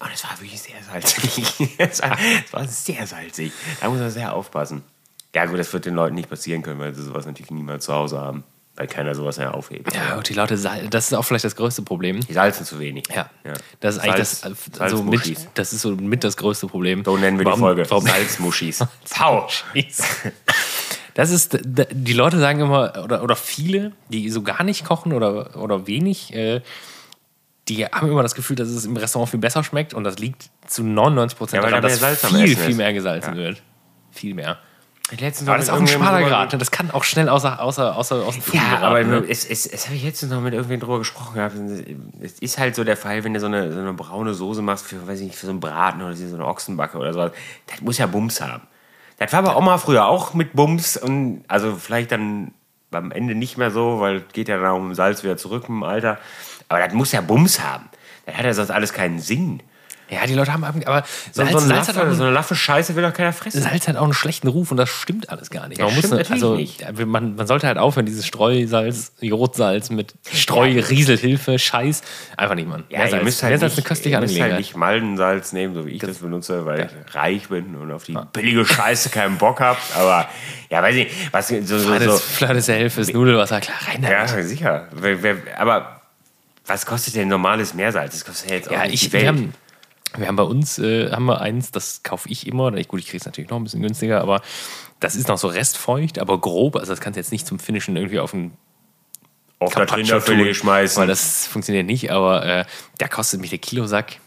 Und 0.00 0.10
es 0.12 0.24
war 0.24 0.38
wirklich 0.40 0.60
sehr 0.60 0.82
salzig. 0.82 1.74
es, 1.78 2.02
war, 2.02 2.18
es 2.44 2.52
war 2.52 2.66
sehr 2.66 3.06
salzig. 3.06 3.52
Da 3.80 3.88
muss 3.88 4.00
man 4.00 4.10
sehr 4.10 4.34
aufpassen. 4.34 4.82
Ja 5.34 5.46
gut, 5.46 5.58
das 5.58 5.72
wird 5.72 5.86
den 5.86 5.94
Leuten 5.94 6.14
nicht 6.14 6.28
passieren 6.28 6.62
können, 6.62 6.80
weil 6.80 6.94
sie 6.94 7.02
sowas 7.04 7.24
natürlich 7.24 7.50
niemals 7.50 7.84
zu 7.84 7.94
Hause 7.94 8.20
haben. 8.20 8.44
Weil 8.74 8.86
keiner 8.86 9.14
sowas 9.14 9.36
mehr 9.36 9.52
aufhebt. 9.54 9.94
Ja, 9.94 10.16
und 10.16 10.26
die 10.28 10.32
Leute, 10.32 10.56
das 10.56 11.04
ist 11.06 11.14
auch 11.14 11.22
vielleicht 11.24 11.44
das 11.44 11.56
größte 11.56 11.82
Problem. 11.82 12.20
Die 12.20 12.32
salzen 12.32 12.64
zu 12.64 12.80
wenig. 12.80 13.04
Ja, 13.14 13.28
das 13.80 13.96
ist 13.96 14.00
eigentlich 14.02 14.28
Salz- 14.28 14.40
das, 14.40 14.50
äh, 14.50 14.54
so 14.88 14.96
Salzmuschis. 14.96 15.38
mit, 15.40 15.48
das 15.54 15.72
ist 15.74 15.82
so 15.82 15.90
mit 15.94 16.24
das 16.24 16.36
größte 16.38 16.66
Problem. 16.68 17.04
So 17.04 17.16
nennen 17.18 17.38
wir 17.38 17.44
Warum- 17.44 17.58
die 17.60 17.64
Folge. 17.64 17.90
Warum, 17.90 18.06
Salzmuschis. 18.06 18.82
Pau! 19.10 19.46
Das 21.14 21.30
ist, 21.30 21.58
die 21.62 22.12
Leute 22.14 22.38
sagen 22.38 22.60
immer, 22.60 23.02
oder, 23.04 23.22
oder 23.22 23.36
viele, 23.36 23.92
die 24.08 24.30
so 24.30 24.40
gar 24.42 24.64
nicht 24.64 24.84
kochen 24.86 25.12
oder, 25.12 25.54
oder 25.56 25.86
wenig, 25.86 26.32
äh, 26.32 26.62
die 27.68 27.84
haben 27.84 28.10
immer 28.10 28.22
das 28.22 28.34
Gefühl, 28.34 28.56
dass 28.56 28.68
es 28.68 28.86
im 28.86 28.96
Restaurant 28.96 29.30
viel 29.30 29.38
besser 29.40 29.62
schmeckt 29.62 29.92
und 29.92 30.04
das 30.04 30.18
liegt 30.18 30.48
zu 30.66 30.82
99 30.82 31.36
Prozent 31.38 31.62
Ja, 31.62 31.68
daran, 31.68 31.82
da 31.82 31.88
dass 31.88 32.26
viel, 32.26 32.56
viel 32.56 32.74
mehr 32.74 32.94
gesalzen 32.94 33.32
Ja. 33.34 33.36
wird. 33.36 33.62
Viel 34.10 34.32
mehr. 34.34 34.58
Letztens 35.10 35.48
Aber 35.48 35.58
das 35.58 35.66
ist 35.66 35.72
auch 35.72 35.80
ein 35.80 35.86
schmaler 35.86 36.22
Grad. 36.22 36.54
Das 36.54 36.70
kann 36.70 36.90
auch 36.90 37.04
schnell 37.04 37.28
außer, 37.28 37.60
außer, 37.60 37.96
außer, 37.96 38.24
aus 38.24 38.34
dem 38.34 38.42
Fugen 38.42 38.58
Ja, 38.58 38.76
geraten, 38.76 38.84
aber 38.84 39.04
ne? 39.04 39.26
es, 39.28 39.44
es, 39.44 39.66
es 39.66 39.86
habe 39.86 39.96
ich 39.96 40.04
jetzt 40.04 40.22
noch 40.22 40.40
mit 40.40 40.54
irgendwem 40.54 40.80
drüber 40.80 40.98
gesprochen 40.98 41.34
gehabt. 41.34 41.54
Es 42.20 42.38
ist 42.38 42.58
halt 42.58 42.74
so 42.74 42.82
der 42.82 42.96
Fall, 42.96 43.22
wenn 43.24 43.34
du 43.34 43.40
so 43.40 43.46
eine, 43.46 43.72
so 43.72 43.78
eine 43.78 43.92
braune 43.92 44.32
Soße 44.32 44.62
machst 44.62 44.86
für, 44.86 45.06
weiß 45.06 45.20
ich 45.20 45.26
nicht, 45.26 45.38
für 45.38 45.46
so 45.46 45.52
einen 45.52 45.60
Braten 45.60 46.00
oder 46.00 46.14
so 46.14 46.34
eine 46.34 46.46
Ochsenbacke 46.46 46.96
oder 46.96 47.12
so, 47.12 47.30
das 47.66 47.80
muss 47.82 47.98
ja 47.98 48.06
Bums 48.06 48.40
haben. 48.40 48.62
Das 49.18 49.32
war 49.32 49.42
bei 49.42 49.54
Oma 49.54 49.76
früher 49.78 50.06
auch 50.06 50.34
mit 50.34 50.54
Bums 50.54 50.96
und 50.96 51.44
also 51.46 51.76
vielleicht 51.76 52.10
dann 52.10 52.52
am 52.90 53.10
Ende 53.10 53.34
nicht 53.34 53.58
mehr 53.58 53.70
so, 53.70 54.00
weil 54.00 54.16
es 54.16 54.32
geht 54.32 54.48
ja 54.48 54.56
dann 54.56 54.66
auch 54.66 54.76
um 54.76 54.94
Salz 54.94 55.22
wieder 55.22 55.36
zurück 55.36 55.64
im 55.68 55.82
Alter. 55.82 56.18
Aber 56.68 56.80
das 56.80 56.94
muss 56.94 57.12
ja 57.12 57.20
Bums 57.20 57.60
haben. 57.60 57.88
Das 58.26 58.36
hat 58.36 58.44
ja 58.44 58.54
sonst 58.54 58.70
alles 58.70 58.92
keinen 58.92 59.18
Sinn. 59.18 59.62
Ja, 60.12 60.26
die 60.26 60.34
Leute 60.34 60.52
haben, 60.52 60.62
aber 60.62 61.04
So, 61.32 61.42
Salz, 61.42 61.50
so, 61.52 61.58
eine 61.58 61.66
Salz, 61.66 61.88
hat 61.88 61.96
Laffe, 61.96 62.00
einen, 62.02 62.14
so 62.16 62.22
eine 62.24 62.32
Laffe 62.32 62.54
Scheiße 62.54 62.94
will 62.96 63.02
doch 63.02 63.14
keiner 63.14 63.32
fressen. 63.32 63.62
Salz 63.62 63.88
hat 63.88 63.96
auch 63.96 64.02
einen 64.04 64.12
schlechten 64.12 64.46
Ruf 64.48 64.70
und 64.70 64.76
das 64.76 64.90
stimmt 64.90 65.30
alles 65.30 65.48
gar 65.50 65.68
nicht. 65.68 65.78
Ja, 65.78 65.86
Man, 65.86 65.94
muss, 65.96 66.12
also, 66.12 66.54
nicht. 66.56 66.80
ja, 66.82 66.90
man, 67.06 67.34
man 67.36 67.46
sollte 67.46 67.66
halt 67.66 67.78
aufhören, 67.78 68.04
dieses 68.04 68.26
Streusalz, 68.26 69.12
Jodsalz 69.20 69.88
mit 69.90 70.14
Streu, 70.32 70.68
Ja. 70.68 70.84
Rieselhilfe, 70.84 71.58
Scheiß. 71.58 72.02
Einfach 72.36 72.54
nicht, 72.54 72.68
Mann. 72.68 72.84
Ja, 72.90 73.06
ihr 73.06 73.22
müsst 73.22 73.42
halt, 73.42 73.60
nicht, 73.62 73.72
eine 73.72 73.82
köstliche 73.82 74.16
ihr 74.16 74.20
müsst 74.20 74.32
halt 74.34 74.42
Angelegenheit. 74.42 74.58
nicht 74.58 74.76
Maldensalz 74.76 75.52
nehmen, 75.52 75.74
so 75.74 75.86
wie 75.86 75.90
ich 75.92 76.00
das 76.00 76.18
benutze, 76.18 76.66
weil 76.66 76.90
ich 77.08 77.14
reich 77.14 77.48
bin 77.48 77.74
und 77.76 77.90
auf 77.90 78.04
die 78.04 78.16
billige 78.32 78.66
Scheiße 78.66 79.08
keinen 79.08 79.38
Bock 79.38 79.60
habt. 79.60 79.80
Aber 79.96 80.28
ja, 80.68 80.82
weiß 80.82 80.94
ich, 80.96 81.08
was 81.30 81.48
so, 81.48 81.62
so, 81.64 81.78
Feines, 81.88 82.04
so 82.06 82.18
flaches 82.18 82.66
Hilfe, 82.66 83.00
Nudelwasser, 83.12 83.60
klar, 83.60 83.76
rein 83.88 84.02
ja, 84.02 84.26
damit. 84.26 84.46
sicher. 84.46 84.88
Wer, 84.92 85.22
wer, 85.22 85.36
aber 85.58 86.00
was 86.66 86.84
kostet 86.86 87.16
denn 87.16 87.28
normales 87.28 87.74
Meersalz? 87.74 88.12
Das 88.12 88.24
kostet 88.24 88.50
ja 88.50 88.56
jetzt 88.56 88.68
auch 88.68 88.72
Ja, 88.72 88.82
nicht 88.84 88.94
ich, 88.94 89.00
die 89.10 89.12
Welt. 89.14 89.48
Wir, 90.16 90.28
haben, 90.28 90.36
bei 90.36 90.42
uns 90.42 90.78
äh, 90.78 91.10
haben 91.10 91.26
wir 91.26 91.40
eins, 91.40 91.70
das 91.70 92.02
kaufe 92.02 92.28
ich 92.28 92.46
immer. 92.46 92.74
Ich, 92.74 92.88
gut, 92.88 93.00
ich 93.00 93.06
kriege 93.06 93.18
es 93.18 93.24
natürlich 93.24 93.50
noch 93.50 93.58
ein 93.58 93.64
bisschen 93.64 93.82
günstiger, 93.82 94.20
aber 94.20 94.42
das 95.00 95.14
ist 95.14 95.28
noch 95.28 95.38
so 95.38 95.48
restfeucht, 95.48 96.18
aber 96.18 96.40
grob. 96.40 96.76
Also 96.76 96.92
das 96.92 97.00
kannst 97.00 97.16
du 97.16 97.20
jetzt 97.20 97.32
nicht 97.32 97.46
zum 97.46 97.58
Finishen 97.58 97.96
irgendwie 97.96 98.20
auf 98.20 98.32
ein 98.34 98.52
auf 99.58 99.76
Rinderfilet 99.76 100.44
tun, 100.44 100.54
schmeißen. 100.54 101.00
Weil 101.00 101.06
das 101.06 101.46
funktioniert 101.46 101.86
nicht, 101.86 102.10
aber 102.10 102.44
äh, 102.44 102.64
der 103.00 103.08
kostet 103.08 103.40
mich 103.40 103.50
der 103.50 103.58
Kilosack 103.58 104.18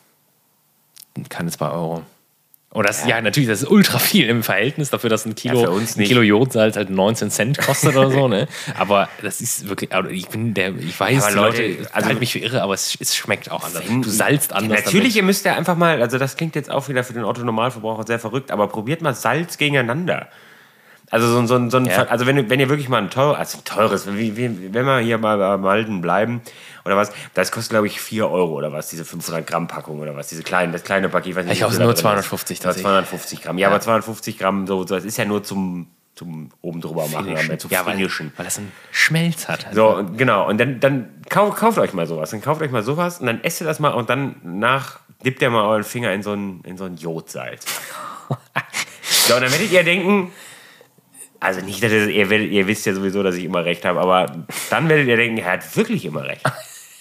keine 1.30 1.52
2 1.52 1.70
Euro. 1.70 2.04
Und 2.76 2.86
das, 2.86 3.08
ja. 3.08 3.22
natürlich, 3.22 3.48
das 3.48 3.62
ist 3.62 3.70
ultra 3.70 4.00
viel 4.00 4.28
im 4.28 4.44
Verhältnis 4.44 4.90
dafür, 4.90 5.10
dass 5.10 5.26
ein 5.26 5.34
Kilo, 5.34 5.72
uns 5.72 5.96
ein. 5.96 6.04
Kilo 6.04 6.22
Jodsalz 6.22 6.76
halt 6.76 6.90
19 6.90 7.32
Cent 7.32 7.58
kostet 7.58 7.96
oder 7.96 8.12
so, 8.12 8.28
ne? 8.28 8.50
Aber 8.78 9.08
das 9.22 9.40
ist 9.40 9.70
wirklich, 9.70 9.94
also 9.94 10.10
ich 10.10 10.28
bin 10.28 10.54
der, 10.54 10.76
ich 10.76 11.00
weiß, 11.00 11.24
aber 11.24 11.36
Leute, 11.36 11.68
Leute, 11.68 11.88
also- 11.94 12.08
halten 12.08 12.20
mich 12.20 12.34
für 12.34 12.40
irre, 12.40 12.62
aber 12.62 12.74
es, 12.74 12.98
es 13.00 13.16
schmeckt 13.16 13.50
auch 13.50 13.64
anders. 13.64 13.82
Du 13.88 14.04
salzt 14.10 14.52
Ja, 14.52 14.58
anders. 14.58 14.84
natürlich, 14.84 15.16
ihr 15.16 15.24
müsst 15.24 15.46
ja 15.46 15.56
einfach 15.56 15.78
mal, 15.78 16.02
also 16.02 16.18
das 16.18 16.36
klingt 16.36 16.54
jetzt 16.56 16.70
auch 16.70 16.90
wieder 16.90 17.06
für 17.06 17.14
den 17.14 17.24
Otto-Normalverbraucher 17.24 18.06
sehr 18.06 18.20
verrückt, 18.20 18.52
aber 18.52 18.68
probiert 18.68 19.02
mal 19.02 19.16
Salz 19.16 19.58
gegeneinander. 19.58 20.28
Also 21.12 21.28
so, 21.28 21.38
ein- 21.40 21.48
so, 21.48 21.70
so 21.70 21.78
ein, 21.78 21.86
Ja. 21.86 22.04
also 22.08 22.26
wenn, 22.26 22.38
ihr- 22.38 22.50
wenn 22.50 22.60
ihr 22.60 22.68
wirklich 22.70 22.90
mal 22.90 22.98
ein 23.02 23.10
teures, 23.10 23.38
also 23.38 23.58
ein 23.60 23.64
teures, 23.64 24.08
wie, 24.16 24.36
wie, 24.38 24.74
wenn 24.74 24.86
wir 24.86 25.00
hier 25.00 25.18
mal 25.18 25.38
bei 25.38 25.58
Malden 25.58 26.02
bleiben 26.02 26.42
oder 26.84 26.98
was, 26.98 27.12
das 27.36 27.52
kostet 27.52 27.70
glaube 27.72 27.88
ich 27.88 28.02
4 28.02 28.30
Euro 28.30 28.54
oder 28.54 28.72
was, 28.72 28.90
diese 28.90 29.06
500 29.06 29.46
Gramm 29.46 29.68
Packung 29.68 30.00
oder 30.00 30.16
was, 30.16 30.28
diese 30.30 30.42
kleinen, 30.44 30.72
das 30.74 30.84
kleine 30.84 31.08
Paket. 31.10 31.30
Ich, 31.32 31.36
weiß 31.36 31.46
nicht, 31.46 31.54
Ich 31.54 31.60
glaube, 31.60 31.74
nur 31.76 31.84
drin 31.86 31.94
ist. 31.96 32.00
250 32.02 32.58
Ja, 32.60 32.64
tatsächlich. 32.64 32.84
250 32.86 33.42
Gramm. 33.44 33.58
Ja, 33.58 33.68
aber 33.68 33.80
250 33.80 34.38
Gramm, 34.40 34.66
so, 34.68 34.80
so, 34.88 34.96
das 34.96 35.06
ist 35.06 35.18
ja 35.18 35.26
nur 35.26 35.44
zum, 35.44 35.88
zum 36.16 36.50
oben 36.62 36.82
drüber 36.82 37.08
machen, 37.10 37.36
damit 37.36 37.62
zu 37.62 37.68
ja, 37.68 37.86
weil, 37.86 37.96
finischen. 37.98 38.32
weil 38.38 38.46
das 38.46 38.58
einen 38.58 38.72
Schmelz 38.92 39.48
hat. 39.48 39.68
So, 39.74 39.96
und 39.98 40.18
genau. 40.18 40.48
Und 40.48 40.58
dann, 40.60 40.80
dann 40.80 41.10
kauft, 41.30 41.58
kauft 41.58 41.78
euch 41.78 41.94
mal 41.94 42.08
sowas. 42.08 42.32
Dann 42.32 42.42
kauft 42.42 42.62
euch 42.62 42.72
mal 42.72 42.84
sowas 42.84 43.20
und 43.20 43.28
dann 43.28 43.44
esst 43.44 43.62
ihr 43.62 43.68
das 43.68 43.80
mal 43.80 43.90
und 43.90 44.10
dann 44.10 44.38
nach 44.44 45.00
dippt 45.26 45.42
ihr 45.42 45.50
mal 45.50 45.66
euren 45.66 45.84
Finger 45.84 46.14
in 46.14 46.24
so 46.24 46.32
ein, 46.34 46.62
in 46.64 46.78
so 46.78 46.86
ein 46.86 46.96
Jodsalz. 46.98 47.66
so, 49.28 49.36
und 49.36 49.42
dann 49.42 49.52
werdet 49.52 49.72
ihr 49.72 49.84
denken, 49.84 50.32
also 51.46 51.62
nicht, 51.62 51.84
dass 51.84 51.92
ihr, 51.92 52.08
ihr, 52.08 52.30
werdet, 52.30 52.52
ihr 52.52 52.68
wisst 52.68 52.86
ja 52.86 52.94
sowieso, 52.94 53.24
dass 53.24 53.36
ich 53.36 53.44
immer 53.46 53.64
recht 53.64 53.86
habe, 53.86 54.00
aber 54.00 54.46
dann 54.70 54.90
werdet 54.90 55.08
ihr 55.08 55.18
denken, 55.18 55.38
er 55.38 55.54
hat 55.54 55.78
wirklich 55.78 56.06
immer 56.06 56.24
recht. 56.24 56.42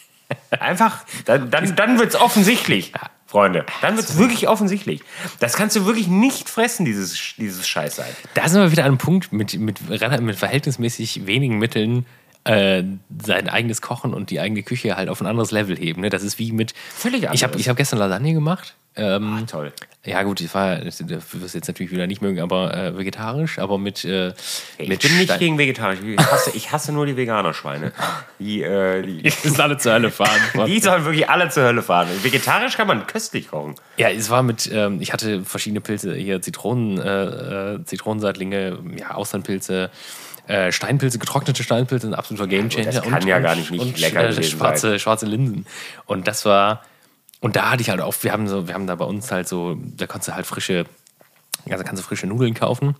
Einfach, 0.51 1.05
dann, 1.25 1.51
dann, 1.51 1.77
dann 1.77 1.99
wird 1.99 2.11
es 2.11 2.17
offensichtlich, 2.17 2.93
Freunde. 3.27 3.67
Dann 3.83 3.97
wird 3.97 4.09
es 4.09 4.17
wirklich 4.19 4.49
offensichtlich. 4.49 5.03
Das 5.41 5.55
kannst 5.55 5.77
du 5.77 5.87
wirklich 5.87 6.09
nicht 6.09 6.49
fressen, 6.49 6.85
dieses, 6.85 7.35
dieses 7.37 7.67
Scheißsalz. 7.67 8.15
Da 8.35 8.49
sind 8.49 8.61
wir 8.61 8.71
wieder 8.71 8.85
an 8.85 8.93
einem 8.93 8.99
Punkt 8.99 9.33
mit, 9.33 9.59
mit, 9.59 9.81
mit 9.89 10.37
verhältnismäßig 10.37 11.27
wenigen 11.27 11.59
Mitteln 11.59 12.07
äh, 12.45 12.83
sein 13.23 13.49
eigenes 13.49 13.81
Kochen 13.81 14.15
und 14.15 14.31
die 14.31 14.39
eigene 14.39 14.63
Küche 14.63 14.97
halt 14.97 15.09
auf 15.09 15.21
ein 15.21 15.27
anderes 15.27 15.51
Level 15.51 15.77
heben. 15.77 16.03
Ne? 16.03 16.11
Das 16.11 16.23
ist 16.23 16.39
wie 16.39 16.53
mit. 16.53 16.75
Völlig 16.95 17.29
Ich 17.33 17.43
habe 17.43 17.59
ich 17.59 17.69
hab 17.69 17.77
gestern 17.77 17.99
Lasagne 17.99 18.35
gemacht. 18.35 18.75
Ähm, 18.97 19.39
Ah, 19.43 19.47
toll. 19.47 19.73
Ja, 20.07 20.23
gut, 20.23 20.43
ich 20.43 20.53
war, 20.55 20.77
das 20.77 21.01
wirst 21.09 21.55
du 21.55 21.59
jetzt 21.59 21.67
natürlich 21.67 21.91
wieder 21.91 22.07
nicht 22.07 22.21
mögen, 22.21 22.41
aber 22.41 22.75
äh, 22.77 22.97
vegetarisch, 22.99 23.59
aber 23.59 23.79
mit. 23.79 24.05
Äh, 24.05 24.35
Ich 24.77 24.89
mit 24.89 25.01
bin 25.01 25.17
nicht 25.17 25.25
Stein- 25.25 25.39
gegen 25.39 25.59
vegetarisch. 25.59 25.99
Ich 26.05 26.19
hasse, 26.19 26.51
ich 26.55 26.73
hasse 26.73 26.93
nur 26.93 27.07
die 27.07 27.17
Veganer-Schweine. 27.17 27.91
Die, 28.39 28.63
äh, 28.63 29.01
die, 29.01 29.23
Die 29.23 29.31
sind 29.31 29.59
alle 29.59 29.79
zur 29.79 29.95
Hölle 29.95 30.11
fahren. 30.11 30.41
die 30.67 30.79
sollen 30.81 31.05
wirklich 31.07 31.29
alle 31.31 31.49
zur 31.49 31.63
Hölle 31.63 31.83
fahren. 31.83 32.09
Vegetarisch 32.23 32.77
kann 32.77 32.87
man 32.87 33.07
köstlich 33.07 33.49
kochen. 33.49 33.77
Ja, 33.97 34.11
es 34.11 34.29
war 34.29 34.43
mit, 34.43 34.71
ähm, 34.71 35.01
ich 35.01 35.13
hatte 35.13 35.43
verschiedene 35.43 35.81
Pilze, 35.81 36.15
hier 36.15 36.43
Zitronen, 36.43 36.99
äh, 37.01 37.75
äh, 37.77 37.85
Zitronenseitlinge, 37.85 38.79
ja, 38.99 39.13
Austernpilze, 39.13 39.91
äh, 40.49 40.71
Steinpilze, 40.71 41.19
getrocknete 41.19 41.63
Steinpilze, 41.63 42.07
ein 42.09 42.15
absoluter 42.15 42.47
Gamechanger. 42.47 42.93
das 42.93 43.03
kann 43.03 43.27
ja 43.27 43.39
gar 43.39 43.57
nicht 43.57 43.71
nicht 43.71 43.99
lecker 43.99 44.25
äh, 44.29 44.33
gewesen 44.33 44.59
schwarze, 44.59 44.99
schwarze 44.99 45.25
Linsen. 45.25 45.65
Und 46.05 46.29
das 46.29 46.45
war, 46.45 46.83
und 47.45 47.57
da 47.57 47.71
hatte 47.71 47.83
ich 47.83 47.91
halt 47.91 48.01
auch, 48.01 48.15
wir 48.23 48.33
haben 48.33 48.49
so, 48.49 48.69
wir 48.69 48.73
haben 48.73 48.87
da 48.87 48.95
bei 48.95 49.05
uns 49.05 49.31
halt 49.31 49.47
so, 49.47 49.77
da 49.79 50.07
konntest 50.07 50.29
du 50.29 50.35
halt 50.35 50.47
frische, 50.47 50.87
also 51.69 51.85
kannst 51.85 52.03
du 52.03 52.07
frische 52.07 52.27
Nudeln 52.27 52.55
kaufen, 52.55 52.97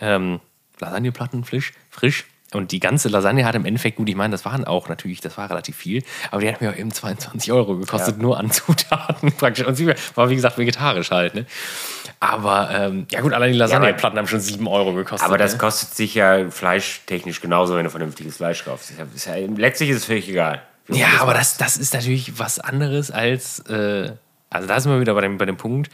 ähm, 0.00 0.40
Lasagneplatten, 0.80 1.44
frisch, 1.44 1.74
frisch. 1.90 2.24
Und 2.54 2.72
die 2.72 2.80
ganze 2.80 3.10
Lasagne 3.10 3.44
hat 3.44 3.54
im 3.54 3.66
Endeffekt, 3.66 3.98
gut, 3.98 4.08
ich 4.08 4.14
meine, 4.14 4.30
das 4.32 4.46
waren 4.46 4.64
auch 4.64 4.88
natürlich, 4.88 5.20
das 5.20 5.36
war 5.36 5.50
relativ 5.50 5.76
viel, 5.76 6.02
aber 6.30 6.40
die 6.40 6.48
hat 6.48 6.62
mir 6.62 6.70
auch 6.70 6.76
eben 6.76 6.90
22 6.90 7.52
Euro 7.52 7.76
gekostet, 7.76 8.16
Ja. 8.16 8.22
nur 8.22 8.38
an 8.38 8.50
Zutaten 8.50 9.30
praktisch. 9.32 9.66
Und 9.66 9.74
sie 9.74 9.92
war, 10.14 10.30
wie 10.30 10.36
gesagt, 10.36 10.56
vegetarisch 10.56 11.10
halt, 11.10 11.34
ne? 11.34 11.44
Aber, 12.18 12.70
ähm, 12.72 13.06
ja 13.10 13.20
gut, 13.20 13.34
allein 13.34 13.52
die 13.52 13.58
Lasagneplatten 13.58 14.18
haben 14.18 14.26
schon 14.26 14.40
7 14.40 14.66
Euro 14.68 14.94
gekostet. 14.94 15.28
Aber 15.28 15.36
das 15.36 15.52
ne? 15.52 15.58
kostet 15.58 15.94
sich 15.94 16.14
ja 16.14 16.48
fleischtechnisch 16.48 17.42
genauso, 17.42 17.76
wenn 17.76 17.84
du 17.84 17.90
vernünftiges 17.90 18.38
Fleisch 18.38 18.64
kaufst. 18.64 18.90
Ist 18.90 18.98
ja, 18.98 19.06
ist 19.14 19.26
ja, 19.26 19.34
letztlich 19.54 19.90
ist 19.90 19.98
es 19.98 20.04
völlig 20.06 20.30
egal. 20.30 20.62
Ja, 20.88 21.08
man 21.08 21.20
aber 21.20 21.34
das, 21.34 21.56
das 21.56 21.76
ist 21.76 21.94
natürlich 21.94 22.38
was 22.38 22.58
anderes 22.58 23.10
als, 23.10 23.60
äh, 23.60 24.12
also 24.50 24.68
da 24.68 24.80
sind 24.80 24.92
wir 24.92 25.00
wieder 25.00 25.14
bei 25.14 25.20
dem, 25.22 25.38
bei 25.38 25.46
dem 25.46 25.56
Punkt, 25.56 25.90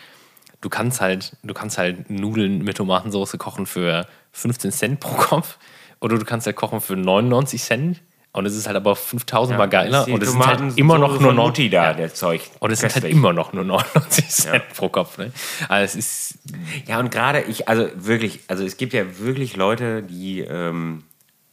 du 0.61 0.69
kannst 0.69 1.01
halt, 1.01 1.37
du 1.43 1.55
kannst 1.55 1.79
halt 1.79 2.11
Nudeln 2.11 2.63
mit 2.65 2.77
Tomatensauce 2.77 3.37
kochen 3.39 3.67
für 3.67 4.07
15 4.33 4.73
Cent 4.73 5.01
pro 5.01 5.15
Kopf 5.17 5.59
oder 6.01 6.19
du 6.19 6.25
kannst 6.25 6.47
halt 6.47 6.57
kochen 6.57 6.81
für 6.81 6.97
99 6.97 7.63
Cent 7.63 8.03
und 8.33 8.47
es 8.47 8.55
ist 8.55 8.67
halt 8.67 8.77
aber 8.77 8.95
5000 8.95 9.59
Mal 9.59 9.69
geiler 9.69 10.07
und 10.07 10.23
es 10.23 10.31
sind 10.31 10.41
Tomaten 10.41 10.69
halt 10.69 10.79
immer 10.79 10.99
noch 10.99 11.19
nur 11.19 11.33
Mutti 11.33 11.71
da, 11.71 11.85
Ja. 11.85 11.95
der 11.95 12.13
Zeug. 12.15 12.43
Und 12.61 12.71
es 12.71 12.81
sind 12.81 12.95
halt 12.95 13.05
immer 13.05 13.33
noch 13.33 13.53
nur 13.53 13.65
99 13.65 14.29
Cent 14.29 14.69
pro 14.77 14.89
Kopf. 14.91 15.19
Ne? 15.19 15.33
Also 15.69 15.85
es 15.85 15.95
ist, 15.97 16.39
Ja, 16.87 17.01
und 17.01 17.11
gerade 17.11 17.41
ich, 17.43 17.69
also 17.69 17.89
wirklich, 17.95 18.41
also 18.49 18.65
es 18.65 18.77
gibt 18.77 18.93
ja 18.93 19.19
wirklich 19.19 19.57
Leute, 19.57 20.03
die, 20.03 20.41
ähm, 20.41 21.05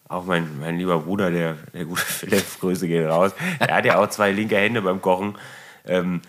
auch 0.08 0.26
mein, 0.26 0.60
mein 0.60 0.78
lieber 0.78 1.00
Bruder, 1.00 1.32
der, 1.32 1.58
der 1.74 1.86
gute 1.86 2.02
Philipp, 2.06 2.46
Grüße 2.60 2.88
gehen 2.88 3.08
raus, 3.08 3.32
der 3.60 3.76
hat 3.76 3.86
ja 3.86 3.98
auch 3.98 4.10
zwei 4.10 4.32
linke 4.32 4.58
Hände 4.58 4.82
beim 4.82 5.02
Kochen. 5.02 5.38
Ähm, 5.86 6.22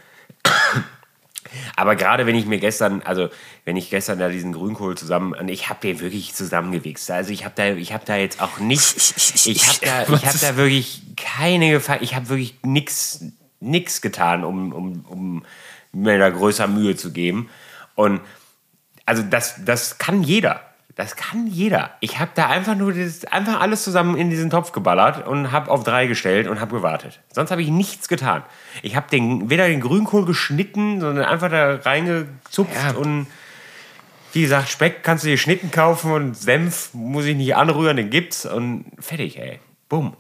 aber 1.77 1.97
gerade 1.97 2.27
wenn 2.27 2.35
ich 2.35 2.47
mir 2.47 2.59
gestern, 2.59 3.03
also 3.03 3.29
wenn 3.65 3.77
ich 3.77 3.91
gestern 3.91 4.19
da 4.19 4.29
diesen 4.29 4.53
Grünkohl 4.53 4.97
zusammen, 4.97 5.35
und 5.35 5.49
ich 5.49 5.69
habe 5.69 5.81
den 5.81 6.01
wirklich 6.01 6.35
zusammengewichst. 6.35 7.11
Also 7.11 7.33
ich 7.33 7.45
habe 7.45 7.55
da, 7.57 7.69
ich 7.75 7.93
habe 7.93 8.05
da 8.05 8.17
jetzt 8.17 8.41
auch 8.41 8.59
nicht, 8.59 9.47
ich 9.47 9.67
habe 9.69 9.79
da, 9.83 10.03
ich 10.15 10.27
habe 10.27 10.39
da 10.39 10.57
wirklich 10.57 11.03
keine 11.17 11.71
Gefahr, 11.71 12.03
ich 12.03 12.15
habe 12.15 12.29
wirklich 12.29 12.57
nix, 12.63 13.25
nix 13.61 14.01
getan, 14.01 14.45
um, 14.45 14.73
um, 14.73 15.05
um 15.09 15.47
mir 15.93 16.19
da 16.19 16.31
größer 16.31 16.67
Mühe 16.67 16.97
zu 16.97 17.13
geben. 17.13 17.49
Und 17.95 18.21
also 19.05 19.23
das, 19.23 19.65
das 19.65 19.99
kann 19.99 20.23
jeder. 20.23 20.61
Das 20.97 21.15
kann 21.15 21.47
jeder. 21.47 21.91
Ich 22.01 22.19
habe 22.19 22.31
da 22.35 22.47
einfach 22.49 22.75
nur 22.75 22.93
das, 22.95 23.27
einfach 23.27 23.61
alles 23.61 23.85
zusammen 23.85 24.17
in 24.17 24.31
diesen 24.31 24.49
Topf 24.49 24.73
geballert 24.73 25.27
und 25.27 25.53
habe 25.53 25.71
auf 25.71 25.85
drei 25.85 26.07
gestellt 26.07 26.49
und 26.49 26.59
habe 26.59 26.75
gewartet. 26.75 27.21
Sonst 27.31 27.51
habe 27.51 27.61
ich 27.61 27.69
nichts 27.69 28.09
getan. 28.09 28.43
Ich 28.83 28.97
habe 28.97 29.07
den, 29.11 29.51
weder 29.51 29.69
den 29.69 29.83
Grünkohl 29.83 30.25
geschnitten, 30.25 31.01
sondern 31.03 31.27
einfach 31.27 31.51
da 31.51 31.75
reingezupft 31.77 32.75
Ja. 32.75 32.93
und 32.97 33.27
wie 34.33 34.41
gesagt, 34.41 34.69
Speck 34.71 35.03
kannst 35.03 35.25
du 35.25 35.29
dir 35.29 35.37
Schnitten 35.39 35.71
kaufen 35.71 36.13
und 36.13 36.35
Senf 36.35 36.91
muss 36.95 37.27
ich 37.27 37.37
nicht 37.37 37.55
anrühren, 37.57 37.97
den 37.99 38.09
gibt's 38.11 38.47
und 38.47 38.87
fertig, 38.99 39.39
ey. 39.39 39.61
Bumm. 39.91 40.17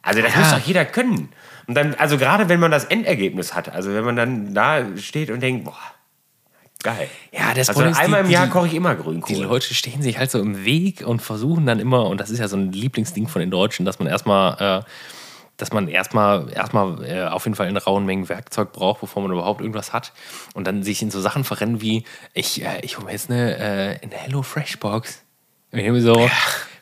Also 0.00 0.22
das 0.22 0.32
Ja. 0.34 0.40
muss 0.40 0.50
doch 0.52 0.58
jeder 0.66 0.86
können. 0.86 1.28
Und 1.66 1.74
dann, 1.74 1.94
also 1.96 2.16
gerade 2.16 2.48
wenn 2.48 2.60
man 2.60 2.70
das 2.70 2.84
Endergebnis 2.84 3.54
hat, 3.54 3.68
also 3.68 3.92
wenn 3.92 4.04
man 4.04 4.16
dann 4.16 4.54
da 4.54 4.84
steht 4.96 5.30
und 5.30 5.40
denkt, 5.40 5.64
boah, 5.64 5.76
geil. 6.82 7.08
ja, 7.32 7.48
das 7.54 7.68
Also 7.68 7.80
Problem 7.80 7.92
ist, 7.92 7.98
einmal 7.98 8.22
die- 8.22 8.26
im 8.28 8.32
Jahr 8.32 8.46
die- 8.46 8.52
koche 8.52 8.66
ich 8.66 8.74
immer 8.74 8.94
Die 8.94 9.02
Grünkohl. 9.02 9.36
Leute 9.44 9.74
stehen 9.74 10.02
sich 10.02 10.18
halt 10.18 10.30
so 10.30 10.38
im 10.38 10.64
Weg 10.64 11.06
und 11.06 11.20
versuchen 11.22 11.66
dann 11.66 11.80
immer, 11.80 12.06
und 12.06 12.20
das 12.20 12.30
ist 12.30 12.38
ja 12.38 12.48
so 12.48 12.56
ein 12.56 12.72
Lieblingsding 12.72 13.28
von 13.28 13.40
den 13.40 13.50
Deutschen, 13.50 13.84
dass 13.84 13.98
man 13.98 14.08
erstmal, 14.08 14.80
äh, 14.82 14.90
dass 15.56 15.72
man 15.72 15.88
erstmal, 15.88 16.52
erstmal 16.52 17.02
äh, 17.04 17.24
auf 17.28 17.44
jeden 17.46 17.54
Fall 17.56 17.68
in 17.68 17.76
rauen 17.78 18.04
Mengen 18.04 18.28
Werkzeug 18.28 18.72
braucht, 18.72 19.00
bevor 19.00 19.22
man 19.22 19.32
überhaupt 19.32 19.60
irgendwas 19.62 19.92
hat. 19.92 20.12
Und 20.54 20.66
dann 20.66 20.82
sich 20.82 21.00
in 21.02 21.10
so 21.10 21.20
Sachen 21.20 21.44
verrennen 21.44 21.80
wie, 21.80 22.04
ich, 22.34 22.62
äh, 22.62 22.80
ich 22.82 22.96
hole 22.98 23.06
mir 23.06 23.12
jetzt 23.12 23.30
eine, 23.30 23.56
äh, 23.56 23.98
eine 24.02 24.14
Hello 24.14 24.42
Fresh 24.42 24.78
Box. 24.78 25.22
Und 25.72 25.80
ich 25.80 26.02
so, 26.04 26.30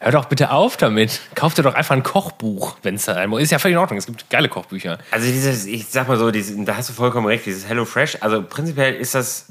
hör 0.01 0.13
doch 0.13 0.27
bitte 0.27 0.51
auf 0.51 0.77
damit. 0.77 1.21
Kauf 1.35 1.55
dir 1.55 1.63
doch 1.63 1.75
einfach 1.75 1.95
ein 1.97 2.03
Kochbuch, 2.03 2.77
wenn 2.83 2.97
es 2.97 3.07
da 3.07 3.15
einmal 3.15 3.41
ist. 3.41 3.51
Ja 3.51 3.59
völlig 3.59 3.75
in 3.75 3.79
Ordnung. 3.81 3.99
Es 3.99 4.07
gibt 4.07 4.29
geile 4.29 4.49
Kochbücher. 4.49 4.99
Also 5.11 5.27
dieses, 5.27 5.67
ich 5.67 5.87
sag 5.87 6.07
mal 6.07 6.19
so, 6.19 6.31
dieses, 6.31 6.55
da 6.65 6.77
hast 6.77 6.91
du 6.91 6.93
vollkommen 6.93 7.27
recht, 7.27 7.47
dieses 7.47 7.67
Hello 7.67 7.85
Fresh, 7.87 8.19
also 8.21 8.43
prinzipiell 8.43 8.95
ist 8.95 9.15
das, 9.15 9.47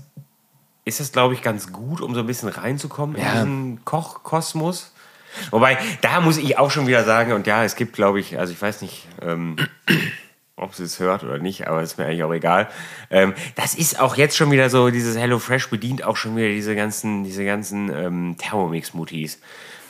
ist 0.86 1.00
das 1.00 1.12
glaube 1.12 1.34
ich 1.34 1.42
ganz 1.42 1.72
gut, 1.72 2.02
um 2.02 2.14
so 2.14 2.22
ein 2.22 2.28
bisschen 2.28 2.50
reinzukommen 2.50 3.16
in 3.16 3.24
Ja. 3.24 3.32
diesen 3.34 3.86
Kochkosmos. 3.86 4.92
Wobei, 5.50 5.78
da 6.02 6.22
muss 6.22 6.38
ich 6.38 6.60
auch 6.60 6.70
schon 6.70 6.86
wieder 6.86 7.04
sagen, 7.06 7.34
und 7.34 7.48
ja, 7.48 7.64
es 7.64 7.76
gibt 7.76 7.94
glaube 7.94 8.20
ich, 8.20 8.38
also 8.38 8.54
ich 8.54 8.62
weiß 8.62 8.82
nicht, 8.84 9.08
ähm, 9.22 9.56
ob 10.56 10.76
sie 10.76 10.84
es 10.84 11.00
hört 11.00 11.24
oder 11.24 11.40
nicht, 11.40 11.68
aber 11.68 11.82
ist 11.82 11.98
mir 11.98 12.06
eigentlich 12.06 12.24
auch 12.24 12.34
egal. 12.34 12.70
Ähm, 13.10 13.34
das 13.56 13.74
ist 13.74 14.00
auch 14.00 14.16
jetzt 14.16 14.38
schon 14.38 14.52
wieder 14.52 14.70
so, 14.70 14.92
dieses 14.92 15.18
Hello 15.18 15.40
Fresh 15.40 15.70
bedient 15.70 16.04
auch 16.04 16.18
schon 16.18 16.36
wieder 16.36 16.50
diese 16.50 16.76
ganzen, 16.76 17.24
diese 17.24 17.44
ganzen 17.46 17.90
ähm, 17.92 18.36
Thermomix-Mutis. 18.38 19.40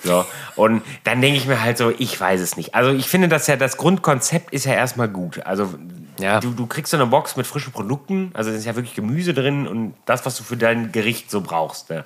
So. 0.06 0.26
Und 0.56 0.82
dann 1.04 1.22
denke 1.22 1.38
ich 1.38 1.46
mir 1.48 1.62
halt 1.62 1.78
so, 1.78 1.92
ich 1.98 2.20
weiß 2.20 2.40
es 2.42 2.56
nicht. 2.58 2.76
Also 2.76 2.92
ich 2.92 3.08
finde, 3.08 3.28
dass 3.28 3.48
ja 3.48 3.56
das 3.58 3.78
Grundkonzept 3.78 4.54
ist 4.54 4.66
ja 4.66 4.74
erstmal 4.74 5.10
gut. 5.10 5.46
Also 5.46 5.74
Ja. 6.20 6.40
du, 6.40 6.52
du 6.52 6.68
kriegst 6.68 6.92
so 6.92 6.98
eine 6.98 7.08
Box 7.08 7.36
mit 7.36 7.48
frischen 7.48 7.74
Produkten, 7.74 8.32
also 8.34 8.50
es 8.50 8.58
ist 8.58 8.66
ja 8.66 8.76
wirklich 8.76 8.96
Gemüse 8.96 9.34
drin 9.34 9.68
und 9.68 9.94
das, 10.06 10.26
was 10.26 10.38
du 10.38 10.44
für 10.44 10.58
dein 10.58 10.92
Gericht 10.92 11.32
so 11.32 11.42
brauchst. 11.42 11.90
Ne? 11.90 12.06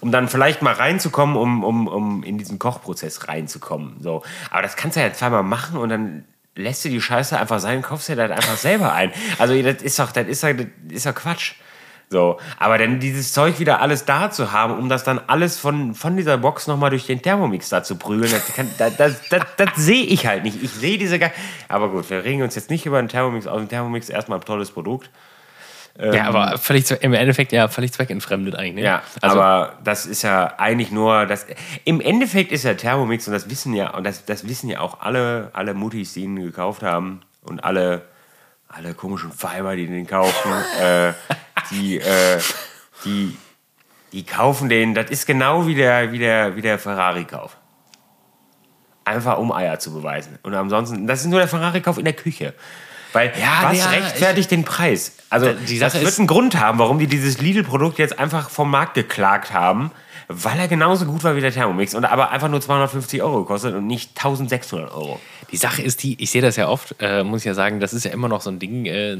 Um 0.00 0.10
dann 0.10 0.28
vielleicht 0.28 0.62
mal 0.62 0.74
reinzukommen, 0.74 1.36
um, 1.36 1.64
um, 1.64 1.88
um 1.88 2.22
in 2.22 2.38
diesen 2.38 2.58
Kochprozess 2.58 3.28
reinzukommen. 3.28 3.96
So. 4.00 4.22
Aber 4.50 4.62
das 4.62 4.76
kannst 4.76 4.96
du 4.96 5.00
ja 5.00 5.12
zweimal 5.12 5.42
machen 5.42 5.78
und 5.78 5.88
dann 5.88 6.24
lässt 6.56 6.84
du 6.84 6.88
die 6.88 7.00
Scheiße 7.00 7.38
einfach 7.38 7.60
sein 7.60 7.78
und 7.78 7.82
kaufst 7.82 8.08
dir 8.08 8.16
das 8.16 8.30
einfach 8.30 8.56
selber 8.56 8.92
ein. 8.92 9.12
Also 9.38 9.60
das 9.62 9.82
ist 9.82 9.98
doch, 9.98 10.10
das 10.10 10.26
ist 10.26 10.42
doch, 10.42 10.52
das 10.54 10.66
ist 10.90 11.06
doch 11.06 11.14
Quatsch. 11.14 11.54
So, 12.08 12.38
aber 12.58 12.78
dann 12.78 13.00
dieses 13.00 13.32
Zeug 13.32 13.58
wieder 13.58 13.80
alles 13.80 14.04
da 14.04 14.30
zu 14.30 14.52
haben, 14.52 14.78
um 14.78 14.88
das 14.88 15.02
dann 15.02 15.20
alles 15.26 15.58
von, 15.58 15.92
von 15.94 16.16
dieser 16.16 16.38
Box 16.38 16.68
nochmal 16.68 16.90
durch 16.90 17.04
den 17.06 17.20
Thermomix 17.20 17.68
da 17.68 17.82
zu 17.82 17.96
prügeln, 17.96 18.30
das, 18.30 18.54
kann, 18.54 18.70
das, 18.78 18.96
das, 18.96 19.28
das, 19.28 19.42
das 19.56 19.68
sehe 19.74 20.04
ich 20.04 20.24
halt 20.26 20.44
nicht. 20.44 20.62
Ich 20.62 20.70
sehe 20.70 20.98
diese 20.98 21.18
gar. 21.18 21.32
Aber 21.68 21.88
gut, 21.90 22.08
wir 22.08 22.22
regen 22.22 22.42
uns 22.42 22.54
jetzt 22.54 22.70
nicht 22.70 22.86
über 22.86 23.02
den 23.02 23.08
Thermomix 23.08 23.48
aus. 23.48 23.60
Ein 23.60 23.68
Thermomix 23.68 24.08
ist 24.08 24.14
erstmal 24.14 24.38
ein 24.38 24.44
tolles 24.44 24.70
Produkt. 24.70 25.10
ja, 26.00 26.26
aber 26.28 26.58
völlig, 26.58 26.84
zwe- 26.84 27.00
im 27.00 27.12
Endeffekt 27.12 27.50
ja 27.52 27.66
völlig 27.66 27.92
zweckentfremdet 27.92 28.54
eigentlich. 28.54 28.74
Ne? 28.76 28.82
Ja, 28.84 29.02
also, 29.20 29.40
aber 29.40 29.72
das 29.82 30.06
ist 30.06 30.22
ja 30.22 30.54
eigentlich 30.58 30.92
nur 30.92 31.26
das. 31.26 31.44
Im 31.84 32.00
Endeffekt 32.00 32.52
ist 32.52 32.62
ja 32.64 32.74
Thermomix 32.74 33.26
und 33.26 33.32
das 33.32 33.50
wissen 33.50 33.74
ja 33.74 33.90
und 33.94 34.04
das, 34.04 34.24
das 34.26 34.46
wissen 34.46 34.68
ja 34.70 34.78
auch 34.78 35.00
alle 35.00 35.50
alle 35.54 35.74
Muttis, 35.74 36.12
die 36.12 36.20
ihn 36.24 36.36
gekauft 36.36 36.82
haben 36.84 37.22
und 37.42 37.64
alle 37.64 38.02
alle 38.68 38.94
komischen 38.94 39.32
Fiber, 39.32 39.74
die 39.74 39.86
den 39.86 40.06
kaufen, 40.06 40.52
äh, 40.82 41.12
die 41.70 41.98
äh, 41.98 42.40
die 43.04 43.36
die 44.12 44.24
kaufen 44.24 44.68
den. 44.68 44.94
Das 44.94 45.10
ist 45.10 45.26
genau 45.26 45.66
wie 45.66 45.74
der 45.74 46.12
wie 46.12 46.18
der 46.18 46.56
wie 46.56 46.62
der 46.62 46.78
Ferrari-Kauf. 46.78 47.56
Einfach 49.04 49.38
um 49.38 49.52
Eier 49.52 49.78
zu 49.78 49.92
beweisen. 49.92 50.38
Und 50.42 50.54
ansonsten, 50.54 51.06
das 51.06 51.20
ist 51.20 51.26
nur 51.26 51.38
der 51.38 51.48
Ferrari-Kauf 51.48 51.98
in 51.98 52.04
der 52.04 52.14
Küche. 52.14 52.54
Weil 53.16 53.32
Ja, 53.40 53.70
was 53.70 53.78
ja, 53.78 53.86
rechtfertigt 53.90 54.50
den 54.50 54.64
Preis? 54.64 55.12
Also 55.30 55.52
Die 55.52 55.78
das 55.78 55.92
Sache 55.92 56.02
wird 56.02 56.12
ist- 56.12 56.18
einen 56.18 56.28
Grund 56.28 56.58
haben, 56.60 56.78
warum 56.78 56.98
die 56.98 57.06
dieses 57.08 57.38
Lidl-Produkt 57.40 57.98
jetzt 57.98 58.18
einfach 58.18 58.48
vom 58.50 58.70
Markt 58.70 58.94
geklagt 58.94 59.52
haben, 59.52 59.90
weil 60.28 60.58
er 60.58 60.68
genauso 60.68 61.04
gut 61.06 61.22
war 61.24 61.36
wie 61.36 61.40
der 61.40 61.52
Thermomix 61.52 61.94
und 61.94 62.04
aber 62.04 62.30
einfach 62.30 62.48
nur 62.48 62.60
250 62.60 63.22
Euro 63.22 63.40
gekostet 63.42 63.74
und 63.74 63.86
nicht 63.86 64.10
1600 64.16 64.90
Euro. 64.92 65.20
Die 65.52 65.56
Sache 65.56 65.80
ist 65.82 66.02
die, 66.02 66.20
ich 66.20 66.32
sehe 66.32 66.42
das 66.42 66.56
ja 66.56 66.66
oft, 66.68 66.96
äh, 67.00 67.22
muss 67.22 67.40
ich 67.42 67.44
ja 67.46 67.54
sagen, 67.54 67.78
das 67.78 67.92
ist 67.92 68.04
ja 68.04 68.10
immer 68.10 68.26
noch 68.28 68.40
so 68.40 68.50
ein 68.50 68.58
Ding, 68.58 68.86
äh, 68.86 69.16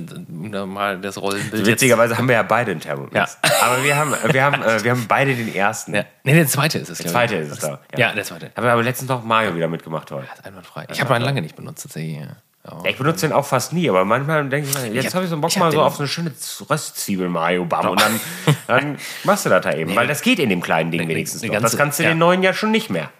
mal 0.67 0.99
das 1.01 1.19
Rollenbild 1.19 1.55
jetzt- 1.61 1.67
Witzigerweise 1.67 2.19
haben 2.19 2.27
wir 2.27 2.35
ja 2.35 2.43
beide 2.43 2.73
einen 2.73 2.81
Thermomix. 2.81 3.15
Ja. 3.15 3.29
Aber 3.63 3.85
wir 3.85 3.97
haben, 3.97 4.13
wir, 4.33 4.43
haben, 4.43 4.63
äh, 4.63 4.83
wir 4.83 4.91
haben 4.91 5.05
beide 5.07 5.35
den 5.37 5.55
ersten. 5.55 5.95
Ja. 5.95 6.05
Nee, 6.25 6.35
der 6.35 6.47
zweite 6.49 6.79
ist 6.79 6.89
es. 6.89 6.99
Der 6.99 7.11
zweite 7.13 7.37
ich. 7.37 7.43
ist 7.43 7.53
es 7.53 7.59
da. 7.61 7.79
Ja, 7.97 8.13
der 8.13 8.25
zweite. 8.25 8.51
Haben 8.57 8.65
wir 8.67 8.73
aber 8.73 8.83
letztens 8.83 9.09
noch 9.09 9.23
Mario 9.25 9.55
wieder 9.55 9.69
mitgemacht 9.69 10.11
heute. 10.11 10.27
Das 10.37 10.45
einwandfrei. 10.45 10.87
Ich 10.91 11.01
habe 11.01 11.15
einen 11.15 11.25
lange 11.25 11.41
nicht 11.43 11.55
benutzt, 11.55 11.83
tatsächlich. 11.85 12.17
Ja. 12.17 12.27
Ja, 12.69 12.91
ich 12.91 12.97
benutze 12.99 13.27
den 13.29 13.33
auch 13.33 13.47
fast 13.47 13.73
nie, 13.73 13.89
aber 13.89 14.05
manchmal 14.05 14.49
denke 14.49 14.69
ich, 14.69 14.75
mir, 14.79 14.93
jetzt 14.93 15.07
hab- 15.07 15.14
habe 15.14 15.25
ich 15.25 15.31
so 15.31 15.37
einen 15.37 15.43
Bock 15.43 15.57
mal 15.57 15.71
so 15.73 15.81
auf 15.83 15.95
so 15.95 16.01
eine 16.01 16.09
schöne 16.09 16.33
Röstzwiebel-Mayo-Bam 16.69 17.89
und 17.89 18.01
dann, 18.01 18.21
dann 18.67 18.99
machst 19.25 19.47
du 19.47 19.51
das 19.51 19.62
da 19.62 19.73
eben. 19.73 19.95
Weil 19.95 20.07
das 20.07 20.23
geht 20.23 20.39
in 20.39 20.49
dem 20.49 20.61
kleinen 20.62 20.91
Ding 20.91 21.07
wenigstens 21.09 21.43
eine 21.43 21.53
noch. 21.53 21.61
Das 21.61 21.73
ganze- 21.73 21.77
kannst 21.77 21.99
du 21.99 22.03
in 22.03 22.09
ja. 22.09 22.14
den 22.14 22.19
neuen 22.19 22.43
ja 22.43 22.53
schon 22.55 22.71
nicht 22.71 22.91
mehr. 22.91 23.11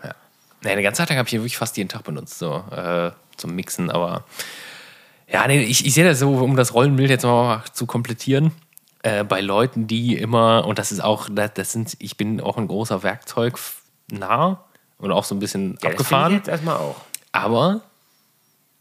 Nee, 0.63 0.71
eine 0.71 0.83
ganze 0.83 0.99
Zeit 0.99 1.11
lang 1.11 1.19
habe 1.19 1.29
ich 1.29 1.35
ihn 1.35 1.41
wirklich 1.41 1.57
fast 1.59 1.77
jeden 1.77 1.89
Tag 1.89 2.03
benutzt, 2.05 2.39
so 2.39 2.65
äh, 2.71 3.11
zum 3.37 3.55
Mixen, 3.55 3.91
aber 3.91 4.25
ja, 5.29 5.47
nee, 5.47 5.61
ich, 5.63 5.85
ich 5.87 5.95
sehe 5.95 6.05
das 6.05 6.19
so, 6.19 6.31
um 6.31 6.57
das 6.57 6.73
Rollenbild 6.75 7.11
jetzt 7.11 7.25
mal 7.25 7.63
zu 7.73 7.87
komplettieren, 7.87 8.53
äh, 9.03 9.23
bei 9.25 9.41
Leuten, 9.41 9.87
die 9.87 10.17
immer, 10.17 10.65
und 10.67 10.79
das 10.79 10.93
ist 10.93 11.01
auch, 11.01 11.29
das, 11.31 11.53
das 11.55 11.73
sind, 11.73 11.95
ich 11.99 12.17
bin 12.17 12.41
auch 12.41 12.57
ein 12.57 12.69
großer 12.69 13.03
Werkzeug 13.03 13.59
nah 14.11 14.65
und 14.99 15.13
auch 15.13 15.25
so 15.25 15.35
ein 15.35 15.39
bisschen 15.41 15.73
Ja, 15.75 15.77
das 15.83 15.91
abgefahren. 15.93 16.33
ich 16.33 16.39
jetzt 16.39 16.49
erstmal 16.49 16.77
auch. 16.77 16.97
Aber 17.33 17.83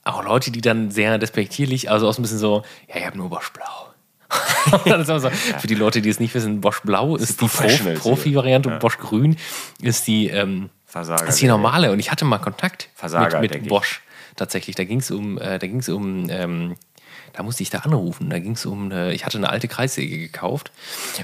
auch 0.06 0.24
Leute, 0.24 0.52
die 0.52 0.62
dann 0.62 0.92
sehr 0.92 1.18
despektierlich, 1.18 1.92
also 1.92 2.08
auch 2.08 2.18
ein 2.18 2.22
bisschen 2.22 2.38
so, 2.38 2.64
ja, 2.88 2.98
ich 2.98 3.06
habe 3.06 3.18
nur 3.18 3.30
Bosch 3.30 3.52
Blau. 3.52 4.86
ist 5.00 5.08
so, 5.08 5.30
Für 5.30 5.68
die 5.68 5.76
Leute, 5.76 6.02
die 6.02 6.10
es 6.10 6.20
nicht 6.20 6.34
wissen, 6.34 6.62
Bosch 6.62 6.82
Blau 6.82 7.16
ist 7.16 7.42
die 7.42 7.46
Pro- 7.48 7.58
Professionals, 7.58 8.00
Profi-Variante 8.00 8.70
und 8.70 8.80
Bosch 8.80 8.98
Grün 8.98 9.38
ist 9.82 10.08
die, 10.08 10.30
ähm, 10.30 10.70
Versager. 10.86 11.28
ist 11.28 11.42
die 11.42 11.48
normale. 11.48 11.92
Und 11.92 12.00
ich 12.00 12.12
hatte 12.12 12.26
mal 12.26 12.38
Kontakt 12.40 12.90
Versager, 12.96 13.42
mit, 13.42 13.54
mit. 13.54 13.68
Bosch 13.68 14.02
tatsächlich. 14.36 14.76
Da 14.76 14.84
ging 14.84 15.00
es 15.00 15.12
um, 15.12 15.38
äh, 15.38 15.60
da 15.60 15.68
ging's 15.68 15.90
um 15.90 16.30
ähm, 16.30 16.76
da 17.34 17.44
musste 17.44 17.64
ich 17.64 17.70
da 17.70 17.80
anrufen. 17.80 18.30
Da 18.30 18.40
ging 18.40 18.54
es 18.54 18.66
um, 18.66 18.92
äh, 18.92 19.12
ich 19.14 19.26
hatte 19.26 19.38
eine 19.38 19.50
alte 19.50 19.68
Kreissäge 19.68 20.18
gekauft 20.18 20.72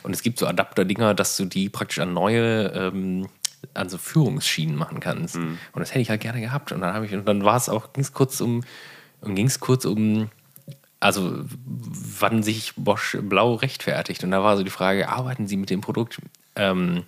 und 0.04 0.14
es 0.14 0.22
gibt 0.24 0.40
so 0.40 0.46
Adapter-Dinger, 0.48 1.14
dass 1.14 1.38
du 1.38 1.46
die 1.46 1.70
praktisch 1.70 2.00
an 2.00 2.14
neue, 2.14 2.66
ähm, 2.76 3.28
an 3.74 3.90
so 3.90 3.98
Führungsschienen 3.98 4.76
machen 4.76 5.00
kannst. 5.00 5.36
Mhm. 5.36 5.58
Und 5.72 5.80
das 5.80 5.92
hätte 5.92 6.02
ich 6.02 6.10
halt 6.10 6.22
gerne 6.22 6.42
gehabt. 6.42 6.72
Und 6.72 6.82
dann 6.82 6.94
habe 6.94 7.06
ich, 7.06 7.14
und 7.14 7.26
dann 7.28 7.44
war 7.44 7.58
es 7.58 7.70
auch, 7.70 7.94
ging 7.94 8.04
es 8.04 8.14
kurz 8.14 8.42
um, 8.42 8.64
und 9.22 9.36
ging 9.36 9.48
es 9.48 9.60
kurz 9.60 9.86
um, 9.86 10.30
also 11.00 11.44
wann 11.66 12.44
sich 12.44 12.74
Bosch 12.76 13.18
Blau 13.22 13.56
rechtfertigt. 13.56 14.24
Und 14.24 14.32
da 14.32 14.44
war 14.44 14.58
so 14.58 14.64
die 14.64 14.70
Frage, 14.70 15.10
arbeiten 15.10 15.48
Sie 15.48 15.58
mit 15.58 15.70
dem 15.70 15.82
Produkt 15.82 16.22
ähm, 16.56 17.04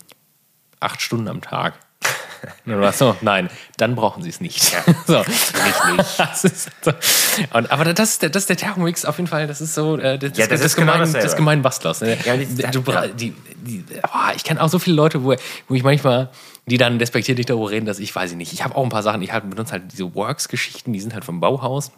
acht 0.80 1.00
Stunden 1.00 1.28
am 1.28 1.40
Tag? 1.40 1.74
Und 2.10 2.10
dann 2.10 2.10
war 2.10 2.30
es 2.30 2.33
so, 2.92 3.16
nein, 3.20 3.48
dann 3.76 3.94
brauchen 3.94 4.22
Sie 4.22 4.28
es 4.30 4.40
nicht. 4.40 4.76
So. 5.06 5.22
Das 6.18 6.44
ist 6.44 6.70
so. 6.82 6.92
Und, 7.52 7.70
aber 7.70 7.92
das 7.92 8.10
ist, 8.12 8.22
der, 8.22 8.30
das 8.30 8.44
ist 8.44 8.48
der 8.48 8.56
Thermomix 8.56 9.04
auf 9.04 9.16
jeden 9.18 9.28
Fall, 9.28 9.46
das 9.46 9.60
ist 9.60 9.74
so, 9.74 9.96
äh, 9.98 10.18
das, 10.18 10.36
Ja, 10.38 10.46
das 10.46 10.60
ist 10.60 10.76
genau 10.76 10.92
gemein, 10.92 11.06
dasselbe. 11.06 11.26
das 11.26 11.36
gemein 11.36 11.62
Bastlers. 11.62 12.00
Ne? 12.00 12.16
Ja, 12.24 12.36
die- 12.36 12.46
du, 12.46 12.82
ja. 12.92 13.06
die, 13.08 13.34
die, 13.56 13.84
boah, 14.02 14.32
ich 14.34 14.44
kenne 14.44 14.62
auch 14.62 14.68
so 14.68 14.78
viele 14.78 14.96
Leute, 14.96 15.22
wo, 15.24 15.34
wo 15.68 15.74
ich 15.74 15.82
manchmal, 15.82 16.30
die 16.66 16.78
dann 16.78 16.98
despektierlich 16.98 17.46
darüber 17.46 17.70
reden, 17.70 17.86
dass 17.86 17.98
ich 17.98 18.14
weiß 18.14 18.30
ich 18.32 18.36
nicht. 18.36 18.52
Ich 18.52 18.64
habe 18.64 18.74
auch 18.76 18.82
ein 18.84 18.88
paar 18.90 19.02
Sachen, 19.02 19.20
ich 19.22 19.32
halt, 19.32 19.48
benutze 19.48 19.72
halt 19.72 19.84
diese 19.92 20.14
Works-Geschichten, 20.14 20.92
die 20.92 21.00
sind 21.00 21.12
halt 21.14 21.24
vom 21.24 21.40
Bauhaus. 21.40 21.90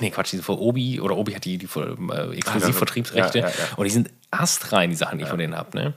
Nee, 0.00 0.10
Quatsch, 0.10 0.32
die 0.32 0.36
sind 0.36 0.44
von 0.44 0.56
Obi 0.56 1.00
oder 1.00 1.16
Obi 1.16 1.34
hat 1.34 1.44
die, 1.44 1.58
die 1.58 1.66
äh, 1.66 2.36
Exklusivvertriebsrechte 2.36 3.38
Ja, 3.40 3.48
ja, 3.48 3.50
ja. 3.50 3.76
und 3.76 3.84
die 3.84 3.90
sind 3.90 4.10
astrein, 4.30 4.90
die 4.90 4.96
Sachen, 4.96 5.18
die 5.18 5.24
ich 5.24 5.30
von 5.30 5.38
denen 5.38 5.56
habe. 5.56 5.76
Ne? 5.76 5.94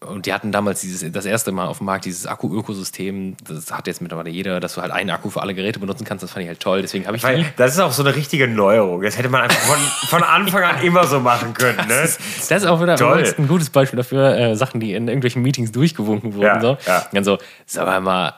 Und 0.00 0.26
die 0.26 0.32
hatten 0.32 0.52
damals 0.52 0.80
dieses, 0.80 1.10
das 1.10 1.24
erste 1.24 1.50
Mal 1.50 1.66
auf 1.66 1.78
dem 1.78 1.86
Markt 1.86 2.04
dieses 2.04 2.24
Akku-Ökosystem. 2.28 3.36
Das 3.48 3.72
hat 3.72 3.88
jetzt 3.88 4.00
mittlerweile 4.00 4.30
jeder, 4.30 4.60
dass 4.60 4.74
du 4.74 4.80
halt 4.80 4.92
einen 4.92 5.10
Akku 5.10 5.28
für 5.28 5.42
alle 5.42 5.54
Geräte 5.54 5.80
benutzen 5.80 6.04
kannst. 6.04 6.22
Das 6.22 6.30
fand 6.30 6.44
ich 6.44 6.48
halt 6.48 6.60
toll. 6.60 6.82
Deswegen 6.82 7.06
habe 7.06 7.16
ich. 7.16 7.24
Weil 7.24 7.52
das 7.56 7.72
ist 7.72 7.80
auch 7.80 7.90
so 7.90 8.04
eine 8.04 8.14
richtige 8.14 8.46
Neuerung. 8.46 9.02
Das 9.02 9.18
hätte 9.18 9.28
man 9.28 9.42
einfach 9.42 9.58
von, 9.58 9.78
von 10.08 10.22
Anfang 10.22 10.62
an 10.62 10.80
immer 10.82 11.04
so 11.04 11.18
machen 11.18 11.52
können. 11.52 11.88
Ne? 11.88 12.02
Das 12.02 12.18
ist 12.50 12.66
auch 12.66 12.80
wieder 12.80 12.96
Toll. 12.96 13.18
übrigens 13.18 13.38
ein 13.38 13.48
gutes 13.48 13.70
Beispiel 13.70 13.96
dafür, 13.96 14.36
äh, 14.36 14.56
Sachen, 14.56 14.78
die 14.78 14.94
in 14.94 15.08
irgendwelchen 15.08 15.42
Meetings 15.42 15.72
durchgewunken 15.72 16.34
wurden. 16.34 16.44
Ja, 16.44 16.60
so. 16.60 16.78
ja. 16.86 17.06
Dann 17.12 17.24
so, 17.24 17.38
sollen 17.66 17.88
wir 17.88 18.00
mal, 18.00 18.34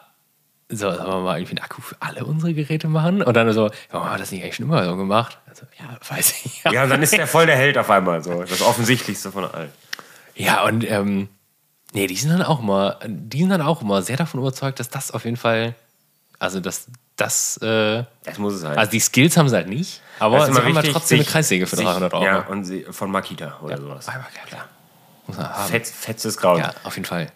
so, 0.71 0.91
sollen 0.91 1.07
wir 1.07 1.21
mal 1.21 1.39
irgendwie 1.39 1.59
einen 1.59 1.65
Akku 1.65 1.83
für 1.83 1.97
alle 2.01 2.25
unsere 2.25 2.55
Geräte 2.55 2.89
machen? 2.89 3.23
Und 3.23 3.35
dann 3.35 3.53
so, 3.53 3.67
ja, 3.67 3.73
haben 3.93 4.15
wir 4.15 4.19
das 4.19 4.33
nicht 4.33 4.43
eigentlich 4.43 4.57
schon 4.57 4.65
immer 4.65 4.83
so 4.87 4.97
gemacht? 4.97 5.39
Also, 5.47 5.67
ja, 5.79 5.99
weiß 6.09 6.35
ich. 6.47 6.65
Ja, 6.73 6.85
und 6.85 6.89
dann 6.89 7.03
ist 7.03 7.13
der 7.13 7.27
voll 7.27 7.45
der 7.45 7.57
Held 7.59 7.77
auf 7.77 7.91
einmal. 7.91 8.25
So. 8.25 8.45
Das 8.45 8.63
Offensichtlichste 8.63 9.31
von 9.31 9.45
allen. 9.45 9.71
Ja, 10.35 10.65
und 10.65 10.89
ähm, 10.91 11.29
nee, 11.93 12.07
die 12.07 12.17
sind 12.17 12.31
dann 12.31 12.43
auch 12.43 12.61
immer, 12.61 12.99
die 13.07 13.41
sind 13.41 13.51
dann 13.51 13.63
auch 13.63 13.83
immer 13.83 14.03
sehr 14.03 14.17
davon 14.17 14.41
überzeugt, 14.41 14.81
dass 14.81 14.89
das 14.91 15.11
auf 15.11 15.25
jeden 15.25 15.37
Fall, 15.37 15.75
also 16.39 16.61
dass 16.61 16.87
das, 17.17 17.57
äh, 17.59 18.05
Das 18.25 18.39
muss 18.39 18.55
es 18.55 18.61
sein. 18.63 18.79
also 18.79 18.91
die 18.91 19.01
Skills 19.01 19.37
haben 19.37 19.49
sie 19.49 19.57
halt 19.57 19.69
nicht, 19.69 20.01
aber 20.19 20.39
Das 20.39 20.55
sie 20.55 20.63
haben 20.63 20.75
halt 20.77 20.91
trotzdem 20.93 21.17
eine 21.17 21.25
sich- 21.25 21.33
Kreissäge 21.33 21.67
für 21.67 21.77
sich- 21.77 21.85
300 21.85 22.15
Euro. 22.15 22.25
Ja, 22.25 22.47
und 22.47 22.65
sie, 22.65 22.85
von 22.91 23.11
Makita 23.11 23.59
oder 23.63 23.77
sowas. 23.79 24.09
Aber 24.09 24.25
klar. 24.49 24.65
Muss 25.27 25.37
man 25.37 25.49
haben. 25.55 25.71
Fetz, 25.71 25.91
fetzes 25.91 26.37
Grauen. 26.39 26.59
Ja, 26.61 26.73
auf 26.85 26.97
jeden 26.97 27.07
Fall. 27.07 27.31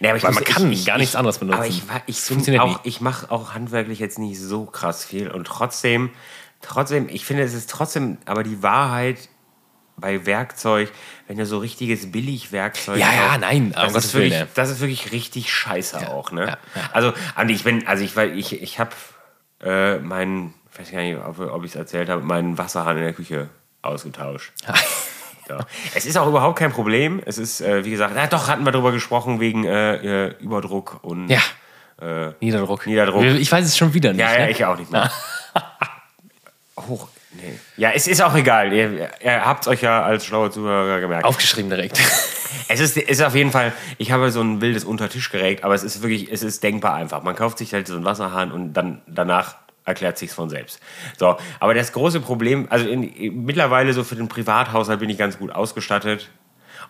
Nee, 0.00 0.08
aber 0.08 0.16
ich 0.18 0.24
Weil 0.24 0.30
muss- 0.32 0.40
man 0.40 0.44
kann 0.44 0.72
ich, 0.72 0.84
gar 0.84 0.96
ich, 0.96 1.00
nichts 1.02 1.16
anderes 1.16 1.38
benutzen. 1.38 1.58
Aber 1.58 1.66
ich, 1.66 1.82
ich, 2.06 2.60
auch, 2.60 2.80
ich 2.84 3.00
mache 3.00 3.30
auch 3.30 3.54
handwerklich 3.54 3.98
jetzt 4.00 4.18
nicht 4.18 4.38
so 4.40 4.64
krass 4.66 5.04
viel. 5.04 5.30
Und 5.30 5.46
trotzdem, 5.46 6.10
trotzdem, 6.60 7.08
ich 7.08 7.24
finde, 7.24 7.44
es 7.44 7.54
ist 7.54 7.70
trotzdem, 7.70 8.18
aber 8.26 8.42
die 8.42 8.62
Wahrheit 8.62 9.28
bei 9.98 10.24
Werkzeug, 10.26 10.90
wenn 11.26 11.36
du 11.38 11.46
so 11.46 11.58
richtiges 11.58 12.10
Billigwerkzeug 12.10 12.98
Ja, 12.98 13.12
ja, 13.12 13.26
kaufst, 13.26 13.40
nein, 13.40 13.72
das, 13.72 13.94
ist 13.94 14.14
wirklich, 14.14 14.32
ja. 14.32 14.46
das 14.54 14.70
ist 14.70 14.80
wirklich 14.80 15.12
richtig 15.12 15.52
scheiße 15.52 16.10
auch. 16.10 16.32
Ne? 16.32 16.46
ja, 16.46 16.58
ja. 16.74 16.90
Also, 16.92 17.12
ich 17.48 17.64
bin, 17.64 17.86
also 17.86 18.04
ich, 18.04 18.16
weil 18.16 18.38
ich, 18.38 18.60
ich 18.60 18.78
habe 18.78 18.90
äh, 19.62 19.98
meinen, 19.98 20.54
ich 20.72 20.80
weiß 20.80 20.92
gar 20.92 21.00
nicht, 21.00 21.18
ob, 21.18 21.38
ob 21.40 21.64
ich 21.64 21.70
es 21.72 21.76
erzählt 21.76 22.08
habe, 22.08 22.22
meinen 22.22 22.58
Wasserhahn 22.58 22.96
in 22.96 23.02
der 23.02 23.12
Küche 23.12 23.48
ausgetauscht. 23.82 24.52
Ja. 25.48 25.60
Es 25.94 26.04
ist 26.04 26.18
auch 26.18 26.28
überhaupt 26.28 26.58
kein 26.58 26.70
Problem. 26.72 27.22
Es 27.24 27.38
ist, 27.38 27.62
äh, 27.62 27.82
wie 27.82 27.90
gesagt, 27.90 28.14
ja, 28.14 28.26
doch 28.26 28.48
hatten 28.48 28.64
wir 28.66 28.70
darüber 28.70 28.92
gesprochen 28.92 29.40
wegen 29.40 29.64
äh, 29.64 30.26
äh, 30.26 30.34
Überdruck 30.40 30.98
und 31.02 31.30
Ja. 31.30 31.40
äh, 32.02 32.32
Niederdruck. 32.40 32.86
Niederdruck. 32.86 33.24
Ich 33.24 33.50
weiß 33.50 33.64
es 33.64 33.74
schon 33.74 33.94
wieder 33.94 34.12
nicht. 34.12 34.20
ja, 34.20 34.30
ja, 34.30 34.38
ne? 34.40 34.50
ich 34.50 34.62
auch 34.66 34.76
nicht 34.76 34.92
mehr. 34.92 35.10
Hoch. 36.86 37.08
Nee. 37.32 37.58
Ja, 37.76 37.90
es 37.90 38.06
ist 38.06 38.22
auch 38.22 38.34
egal. 38.34 38.72
Ihr, 38.72 39.10
ihr 39.20 39.44
habt 39.44 39.62
es 39.62 39.68
euch 39.68 39.82
ja 39.82 40.02
als 40.02 40.24
schlaue 40.24 40.50
Zuhörer 40.50 41.00
gemerkt. 41.00 41.24
Aufgeschrieben 41.24 41.70
direkt. 41.70 42.00
Es 42.66 42.80
ist, 42.80 42.96
ist 42.96 43.22
auf 43.22 43.34
jeden 43.34 43.50
Fall, 43.50 43.74
ich 43.98 44.10
habe 44.10 44.30
so 44.30 44.40
ein 44.40 44.62
wildes 44.62 44.84
Untertischgerät, 44.84 45.64
aber 45.64 45.74
es 45.74 45.82
ist 45.82 46.02
wirklich, 46.02 46.32
es 46.32 46.42
ist 46.42 46.62
denkbar 46.62 46.94
einfach. 46.94 47.22
Man 47.22 47.36
kauft 47.36 47.58
sich 47.58 47.74
halt 47.74 47.86
so 47.86 47.94
einen 47.94 48.06
Wasserhahn 48.06 48.52
und 48.52 48.72
dann 48.72 49.02
danach 49.06 49.56
erklärt 49.84 50.18
sich's 50.18 50.34
von 50.34 50.48
selbst. 50.48 50.80
So, 51.18 51.36
aber 51.60 51.74
das 51.74 51.92
große 51.92 52.20
Problem, 52.20 52.66
also 52.70 52.88
in, 52.88 53.44
mittlerweile 53.44 53.92
so 53.92 54.04
für 54.04 54.16
den 54.16 54.28
Privathaushalt 54.28 55.00
bin 55.00 55.10
ich 55.10 55.18
ganz 55.18 55.38
gut 55.38 55.50
ausgestattet 55.50 56.30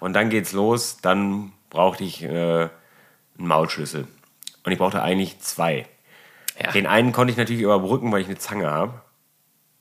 und 0.01 0.15
dann 0.15 0.31
geht's 0.31 0.53
los, 0.53 0.99
dann 1.01 1.53
brauchte 1.71 2.05
ich 2.05 2.23
äh, 2.23 2.29
einen 2.29 2.71
Maulschlüssel 3.37 4.07
und 4.65 4.73
ich 4.73 4.79
brauchte 4.79 5.03
eigentlich 5.03 5.39
zwei. 5.41 5.87
Ja. 6.61 6.73
Den 6.73 6.87
einen 6.87 7.13
konnte 7.13 7.31
ich 7.31 7.37
natürlich 7.37 7.63
überbrücken, 7.63 8.11
weil 8.11 8.21
ich 8.21 8.27
eine 8.27 8.39
Zange 8.39 8.71
habe, 8.71 9.01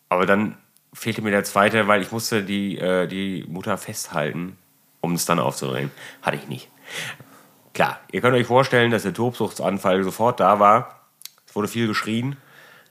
aber 0.10 0.26
dann 0.26 0.58
fehlte 0.94 1.22
mir 1.22 1.32
der 1.32 1.44
zweite, 1.44 1.88
weil 1.88 2.02
ich 2.02 2.12
musste 2.12 2.44
die, 2.44 2.78
äh, 2.78 3.08
die 3.08 3.46
Mutter 3.48 3.78
festhalten, 3.78 4.58
um 5.02 5.14
es 5.14 5.26
dann 5.26 5.40
aufzudrehen. 5.40 5.92
Hatte 6.22 6.38
ich 6.38 6.48
nicht. 6.48 6.70
Klar, 7.74 8.00
ihr 8.12 8.22
könnt 8.22 8.36
euch 8.36 8.48
vorstellen, 8.48 8.92
dass 8.92 9.04
der 9.04 9.14
Tobsuchtsanfall 9.14 10.04
sofort 10.04 10.40
da 10.40 10.60
war. 10.60 11.02
Es 11.46 11.56
wurde 11.56 11.68
viel 11.68 11.88
geschrien. 11.88 12.38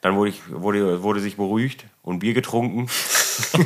Dann 0.00 0.14
wurde, 0.14 0.30
ich, 0.30 0.42
wurde, 0.48 1.02
wurde 1.02 1.20
sich 1.20 1.36
beruhigt 1.36 1.86
und 2.02 2.20
Bier 2.20 2.34
getrunken. 2.34 2.88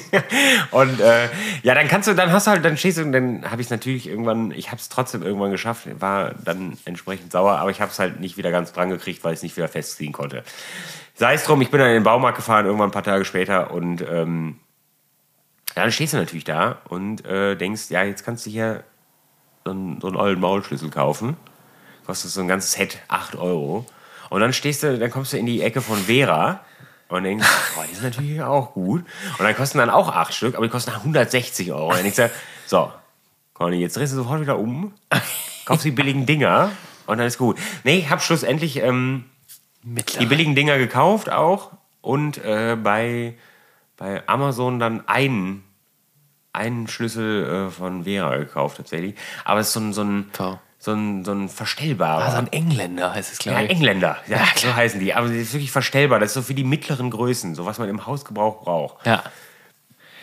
und 0.70 1.01
äh, 1.01 1.28
ja, 1.62 1.74
dann 1.74 1.88
kannst 1.88 2.09
du, 2.09 2.14
dann 2.14 2.32
hast 2.32 2.46
du 2.46 2.53
halt, 2.53 2.64
dann 2.64 2.76
stehst 2.76 2.98
du 2.98 3.03
und 3.03 3.12
dann 3.12 3.51
habe 3.51 3.61
ich 3.61 3.66
es 3.66 3.70
natürlich 3.70 4.09
irgendwann, 4.09 4.51
ich 4.51 4.68
habe 4.68 4.80
es 4.80 4.88
trotzdem 4.88 5.22
irgendwann 5.22 5.51
geschafft, 5.51 5.88
war 6.01 6.32
dann 6.42 6.78
entsprechend 6.86 7.32
sauer, 7.32 7.59
aber 7.59 7.70
ich 7.70 7.80
habe 7.80 7.90
es 7.90 7.98
halt 7.98 8.20
nicht 8.20 8.38
wieder 8.38 8.51
ganz 8.51 8.72
dran 8.72 8.88
gekriegt, 8.88 9.22
weil 9.22 9.34
ich 9.34 9.40
es 9.40 9.42
nicht 9.42 9.57
wieder 9.57 9.68
festziehen 9.68 10.12
konnte. 10.12 10.42
Sei 11.21 11.35
es 11.35 11.45
drum, 11.45 11.61
ich 11.61 11.71
bin 11.71 11.81
dann 11.81 11.91
in 11.91 11.97
den 11.97 12.03
Baumarkt 12.03 12.39
gefahren, 12.39 12.64
irgendwann 12.64 12.89
ein 12.89 12.93
paar 12.93 13.03
Tage 13.03 13.27
später 13.27 13.73
und 13.73 14.01
ähm, 14.01 14.59
dann 15.75 15.93
stehst 15.93 16.14
du 16.14 16.16
natürlich 16.16 16.45
da 16.45 16.79
und 16.89 17.27
äh, 17.27 17.57
denkst, 17.57 17.91
ja, 17.91 18.03
jetzt 18.05 18.25
kannst 18.25 18.47
du 18.47 18.51
hier 18.51 18.85
so 19.62 19.73
einen, 19.73 20.01
so 20.01 20.07
einen 20.07 20.16
ollen 20.16 20.41
Maulschlüssel 20.41 20.89
kaufen. 20.89 21.37
Kostet 22.07 22.31
so 22.31 22.41
ein 22.41 22.49
ganzes 22.49 22.73
Set 22.73 23.03
8 23.09 23.37
Euro. 23.37 23.85
Und 24.31 24.41
dann 24.41 24.55
stehst 24.55 24.83
du, 24.83 24.99
dann 24.99 25.11
kommst 25.11 25.35
du 25.35 25.37
in 25.37 25.45
die 25.45 25.61
Ecke 25.61 25.83
von 25.83 25.99
Vera 25.99 26.61
und 27.09 27.25
denkst, 27.25 27.47
boah, 27.75 27.85
die 27.85 27.95
sind 27.95 28.05
natürlich 28.05 28.41
auch 28.41 28.73
gut. 28.73 29.05
Und 29.39 29.45
dann 29.45 29.55
kosten 29.55 29.77
dann 29.77 29.91
auch 29.91 30.09
8 30.09 30.33
Stück, 30.33 30.55
aber 30.55 30.64
die 30.64 30.73
kosten 30.73 30.93
160 30.93 31.71
Euro. 31.71 31.89
Und 31.89 31.97
dann 31.97 32.03
denkst 32.03 32.16
du, 32.16 32.31
so, 32.64 32.91
Conny, 33.53 33.77
jetzt 33.77 33.95
drehst 33.95 34.14
du 34.14 34.16
sofort 34.16 34.41
wieder 34.41 34.59
um, 34.59 34.95
kaufst 35.66 35.85
die 35.85 35.91
billigen 35.91 36.25
Dinger 36.25 36.71
und 37.05 37.18
dann 37.18 37.27
ist 37.27 37.37
gut. 37.37 37.59
Nee, 37.85 37.99
ich 37.99 38.09
habe 38.09 38.23
schlussendlich 38.23 38.79
ähm, 38.79 39.27
die 39.83 40.26
billigen 40.26 40.55
Dinger 40.55 40.78
gekauft 40.78 41.31
auch 41.31 41.72
und 42.01 42.39
äh, 42.45 42.76
bei, 42.83 43.35
bei 43.97 44.26
Amazon 44.28 44.78
dann 44.78 45.07
einen, 45.09 45.64
einen 46.53 46.89
Schlüssel 46.89 47.68
äh, 47.68 47.70
von 47.70 48.05
Vera 48.05 48.37
gekauft 48.37 48.78
tatsächlich. 48.78 49.14
Aber 49.45 49.61
es 49.61 49.68
ist 49.68 49.72
so 49.74 49.81
ein, 49.81 49.93
so 49.93 50.03
ein, 50.03 50.31
Toll. 50.33 50.59
so 50.78 50.93
ein, 50.93 51.24
so 51.24 51.33
ein 51.33 51.49
verstellbarer. 51.49 52.24
Also 52.24 52.39
ein 52.39 52.53
Engländer 52.53 53.14
heißt 53.14 53.33
es, 53.33 53.45
ja, 53.45 53.53
glaube 53.53 53.66
ich. 53.66 53.70
Engländer, 53.70 54.18
ja, 54.26 54.39
Ja, 54.39 54.45
so 54.57 54.74
heißen 54.74 55.01
die. 55.01 55.14
Aber 55.14 55.28
die 55.28 55.39
ist 55.39 55.53
wirklich 55.53 55.72
verstellbar. 55.72 56.18
Das 56.18 56.31
ist 56.31 56.35
so 56.35 56.43
für 56.43 56.55
die 56.55 56.64
mittleren 56.64 57.11
Größen, 57.11 57.55
so 57.55 57.66
was 57.66 57.78
man 57.78 57.89
im 57.89 58.07
Hausgebrauch 58.07 58.62
braucht. 58.62 59.07
Ja. 59.07 59.22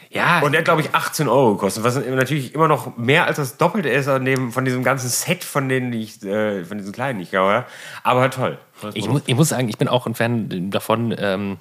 Ja, 0.10 0.40
Und 0.40 0.54
der 0.54 0.60
hat, 0.60 0.66
glaube 0.66 0.82
ich, 0.82 0.94
18 0.94 1.28
Euro 1.28 1.54
gekostet, 1.54 1.84
was 1.84 1.96
natürlich 1.96 2.54
immer 2.56 2.68
noch 2.68 2.98
mehr 2.98 3.26
als 3.26 3.38
das 3.38 3.58
Doppelte 3.58 3.90
ist 3.90 4.08
an 4.08 4.24
dem, 4.26 4.52
von 4.52 4.64
diesem 4.64 4.84
ganzen 4.84 5.10
Set, 5.10 5.44
von 5.44 5.68
denen 5.68 5.92
ich, 5.94 6.24
äh, 6.24 6.64
von 6.64 6.78
diesen 6.78 6.94
kleinen, 6.94 7.20
die 7.20 7.24
ich 7.24 7.32
glaube. 7.32 7.66
Aber 8.04 8.30
toll. 8.30 8.58
ich, 8.94 9.08
muss, 9.08 9.24
ich 9.26 9.36
muss 9.36 9.50
sagen, 9.50 9.68
ich 9.70 9.78
bin 9.78 9.88
auch 9.88 10.08
ein 10.08 10.16
Fan 10.16 10.72
davon. 10.72 11.14
Ähm, 11.18 11.58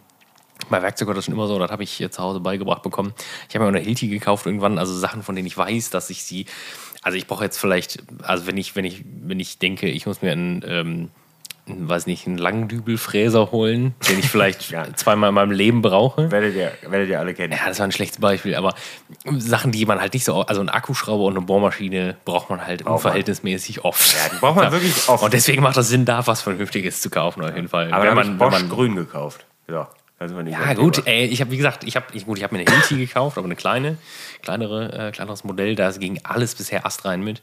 bei 0.71 0.83
Werkzeug 0.83 1.09
war 1.09 1.15
das 1.15 1.25
schon 1.25 1.35
immer 1.35 1.47
so, 1.47 1.59
das 1.59 1.71
habe 1.71 1.83
ich 1.83 2.05
zu 2.11 2.23
Hause 2.23 2.41
beigebracht 2.41 2.83
bekommen. 2.83 3.15
Ich 3.49 3.55
habe 3.55 3.65
mir 3.65 3.71
auch 3.71 3.75
eine 3.75 3.85
Hilti 3.85 4.09
gekauft 4.09 4.47
irgendwann, 4.47 4.79
also 4.79 4.97
Sachen, 4.97 5.23
von 5.23 5.35
denen 5.35 5.47
ich 5.47 5.57
weiß, 5.57 5.91
dass 5.91 6.11
ich 6.11 6.25
sie. 6.25 6.47
Also 7.03 7.19
ich 7.19 7.27
brauche 7.27 7.45
jetzt 7.45 7.59
vielleicht, 7.59 8.03
also 8.23 8.47
wenn 8.47 8.57
ich, 8.57 8.75
wenn 8.75 8.85
ich, 8.85 9.05
wenn 9.05 9.39
ich 9.39 9.59
denke, 9.59 9.89
ich 9.89 10.07
muss 10.07 10.23
mir 10.23 10.33
ein, 10.33 10.65
ähm, 10.67 10.87
einen, 10.87 11.11
weiß 11.69 12.07
nicht, 12.07 12.27
einen 12.27 12.39
Langdübelfräser 12.39 13.51
holen, 13.51 13.95
den 14.09 14.19
ich 14.21 14.29
vielleicht 14.29 14.71
Ja. 14.71 14.85
zweimal 14.95 15.29
in 15.31 15.35
meinem 15.35 15.51
Leben 15.51 15.83
brauche. 15.83 16.31
Werdet 16.31 16.55
ihr, 16.55 16.73
werdet 16.89 17.09
ihr 17.09 17.19
alle 17.19 17.35
kennen. 17.35 17.53
Ja, 17.53 17.69
das 17.69 17.79
war 17.81 17.87
ein 17.87 17.93
schlechtes 17.93 18.21
Beispiel, 18.21 18.55
aber 18.55 18.75
Sachen, 19.39 19.73
die 19.73 19.85
man 19.87 20.01
halt 20.01 20.15
nicht 20.15 20.25
so, 20.25 20.43
also 20.43 20.61
einen 20.61 20.69
Akkuschrauber 20.69 21.25
und 21.25 21.37
eine 21.37 21.45
Bohrmaschine 21.45 22.17
braucht 22.25 22.51
man 22.51 22.65
halt 22.67 22.85
man. 22.85 22.95
unverhältnismäßig 22.95 23.85
oft. 23.85 24.15
Ja, 24.15 24.29
die 24.33 24.37
braucht 24.39 24.57
man 24.57 24.71
wirklich 24.73 25.09
oft. 25.09 25.25
Und 25.25 25.33
deswegen 25.35 25.63
macht 25.63 25.77
das 25.77 25.89
Sinn, 25.89 26.05
da 26.05 26.27
was 26.27 26.43
Vernünftiges 26.43 27.01
zu 27.01 27.11
kaufen, 27.11 27.43
auf 27.43 27.55
jeden 27.55 27.69
Fall. 27.69 27.93
Aber 27.93 28.05
Wenn 28.05 28.15
man, 28.15 28.25
ich 28.25 28.31
wenn 28.31 28.39
Bosch 28.39 28.53
man, 28.53 28.69
grün 28.69 28.95
gekauft. 28.95 29.45
Ja, 29.69 29.89
ja, 30.19 30.73
gut, 30.73 30.95
Thema. 30.95 31.09
ey, 31.09 31.27
ich 31.27 31.43
habe, 31.43 31.51
wie 31.51 31.59
gesagt, 31.59 31.85
ich 31.85 31.95
habe 31.95 32.07
ich, 32.15 32.25
gut, 32.25 32.39
ich 32.39 32.45
hab 32.45 32.51
mir 32.51 32.61
eine 32.61 32.71
Hilti 32.71 32.97
gekauft, 32.97 33.37
aber 33.37 33.45
eine 33.45 33.55
kleine, 33.57 33.99
kleinere, 34.41 35.09
äh, 35.09 35.11
kleineres 35.13 35.45
Modell, 35.45 35.75
da 35.75 35.91
ging 35.91 36.19
alles 36.23 36.55
bisher 36.55 36.87
astrein 36.87 37.23
mit. 37.23 37.43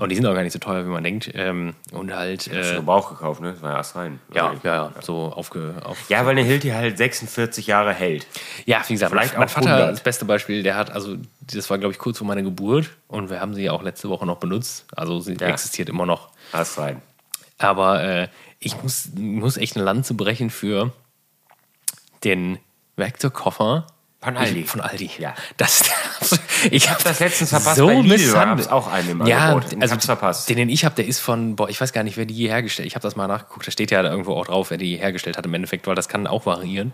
Und 0.00 0.10
die 0.10 0.14
sind 0.16 0.24
auch 0.26 0.34
gar 0.34 0.44
nicht 0.44 0.52
so 0.52 0.60
teuer, 0.60 0.84
wie 0.84 0.90
man 0.90 1.02
denkt. 1.02 1.32
Ähm, 1.34 1.74
und 1.90 2.14
halt, 2.14 2.42
Hast 2.42 2.52
du 2.70 2.72
äh, 2.74 2.76
Gebrauch 2.76 3.10
gekauft, 3.10 3.40
ne? 3.40 3.52
Das 3.52 3.62
war 3.62 3.72
ja 3.72 3.76
erst 3.78 3.96
rein. 3.96 4.20
ja, 4.32 4.54
ja, 4.62 4.74
ja, 4.94 5.02
so 5.02 5.32
aufge, 5.34 5.74
auf. 5.84 6.08
Ja, 6.08 6.20
weil 6.24 6.30
eine 6.38 6.42
Hilti 6.44 6.68
halt 6.68 6.96
46 6.96 7.66
Jahre 7.66 7.92
hält. 7.92 8.24
Ja, 8.64 8.80
wie 8.86 8.92
gesagt, 8.92 9.10
Vielleicht 9.10 9.32
mein, 9.32 9.40
mein 9.40 9.48
Vater, 9.48 9.70
100. 9.74 9.92
das 9.94 10.00
beste 10.00 10.24
Beispiel, 10.24 10.62
der 10.62 10.76
hat, 10.76 10.92
also, 10.92 11.16
das 11.40 11.68
war, 11.68 11.78
glaube 11.78 11.92
ich, 11.92 11.98
kurz 11.98 12.18
vor 12.18 12.28
meiner 12.28 12.42
Geburt 12.42 12.90
und 13.08 13.28
wir 13.28 13.40
haben 13.40 13.54
sie 13.54 13.64
ja 13.64 13.72
auch 13.72 13.82
letzte 13.82 14.08
Woche 14.08 14.24
noch 14.24 14.36
benutzt. 14.38 14.86
Also, 14.94 15.18
sie 15.18 15.34
Ja. 15.34 15.48
existiert 15.48 15.88
immer 15.88 16.06
noch. 16.06 16.30
Erst 16.52 16.78
rein. 16.78 17.02
Aber 17.58 18.00
äh, 18.04 18.28
ich 18.60 18.80
muss, 18.80 19.08
muss 19.16 19.56
echt 19.56 19.74
eine 19.74 19.84
Lanze 19.84 20.14
brechen 20.14 20.50
für 20.50 20.92
den 22.22 22.58
Werkzeugkoffer 22.96 23.86
Von 24.20 24.36
Aldi. 24.36 24.60
Ich, 24.62 24.68
von 24.68 24.80
Aldi. 24.80 25.10
Ja. 25.18 25.32
Das, 25.58 25.82
ich 26.72 26.90
habe 26.90 27.00
das 27.04 27.20
letztens 27.20 27.50
verpasst. 27.50 27.78
Bei 27.78 27.94
Lidl 27.94 28.32
gab's 28.32 28.66
auch 28.66 28.88
einen 28.88 29.10
im 29.10 29.26
ja, 29.26 29.50
Angebot. 29.50 29.70
Den 29.70 29.80
also 29.80 29.94
hab's 29.94 30.06
verpasst. 30.06 30.48
Den, 30.48 30.56
den 30.56 30.68
ich 30.68 30.84
habe, 30.84 30.96
der 30.96 31.06
ist 31.06 31.20
von, 31.20 31.54
boah, 31.54 31.68
ich 31.68 31.80
weiß 31.80 31.92
gar 31.92 32.02
nicht, 32.02 32.16
wer 32.16 32.26
die 32.26 32.48
hergestellt. 32.48 32.88
Ich 32.88 32.96
habe 32.96 33.04
das 33.04 33.14
mal 33.14 33.28
nachgeguckt. 33.28 33.68
Da 33.68 33.70
steht 33.70 33.92
ja 33.92 34.02
da 34.02 34.10
irgendwo 34.10 34.32
auch 34.34 34.46
drauf, 34.46 34.70
wer 34.70 34.76
die 34.76 34.96
hergestellt 34.96 35.38
hat 35.38 35.46
im 35.46 35.54
Endeffekt, 35.54 35.86
weil 35.86 35.94
das 35.94 36.08
kann 36.08 36.26
auch 36.26 36.46
variieren. 36.46 36.92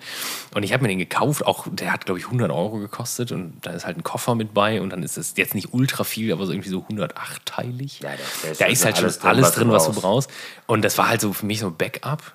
Und 0.55 0.65
ich 0.65 0.75
habe 0.75 0.83
mir 0.83 0.91
den 0.91 0.99
gekauft. 0.99 1.47
Auch 1.47 1.67
der 1.71 1.95
hat 1.95 2.05
glaube 2.05 2.19
ich 2.19 2.27
100 2.27 2.51
Euro 2.51 2.77
gekostet 2.79 3.33
und 3.33 3.55
da 3.63 3.71
ist 3.71 3.87
halt 3.87 3.97
ein 3.97 4.03
Koffer 4.03 4.35
mit 4.35 4.53
bei 4.53 4.83
und 4.83 4.91
dann 4.91 5.03
ist 5.03 5.17
es 5.17 5.33
jetzt 5.37 5.55
nicht 5.55 5.73
ultra 5.73 6.05
viel, 6.05 6.31
aber 6.31 6.45
so 6.45 6.53
irgendwie 6.53 6.69
so 6.69 6.83
108 6.83 7.47
teilig. 7.47 8.01
Ja, 8.01 8.11
da- 8.11 8.49
ist 8.51 8.61
da 8.61 8.65
also 8.67 8.73
ist 8.73 8.85
halt 8.85 8.99
alles 8.99 9.15
schon 9.15 9.23
drin, 9.23 9.31
alles 9.31 9.47
was 9.47 9.55
du 9.55 9.61
drin, 9.61 9.71
was 9.73 9.85
du 9.87 9.93
brauchst. 9.93 10.29
brauchst. 10.29 10.31
Und 10.67 10.83
das 10.85 10.99
war 10.99 11.09
halt 11.09 11.23
so 11.23 11.33
für 11.33 11.47
mich 11.47 11.61
so 11.61 11.69
ein 11.69 11.77
Backup. 11.77 12.35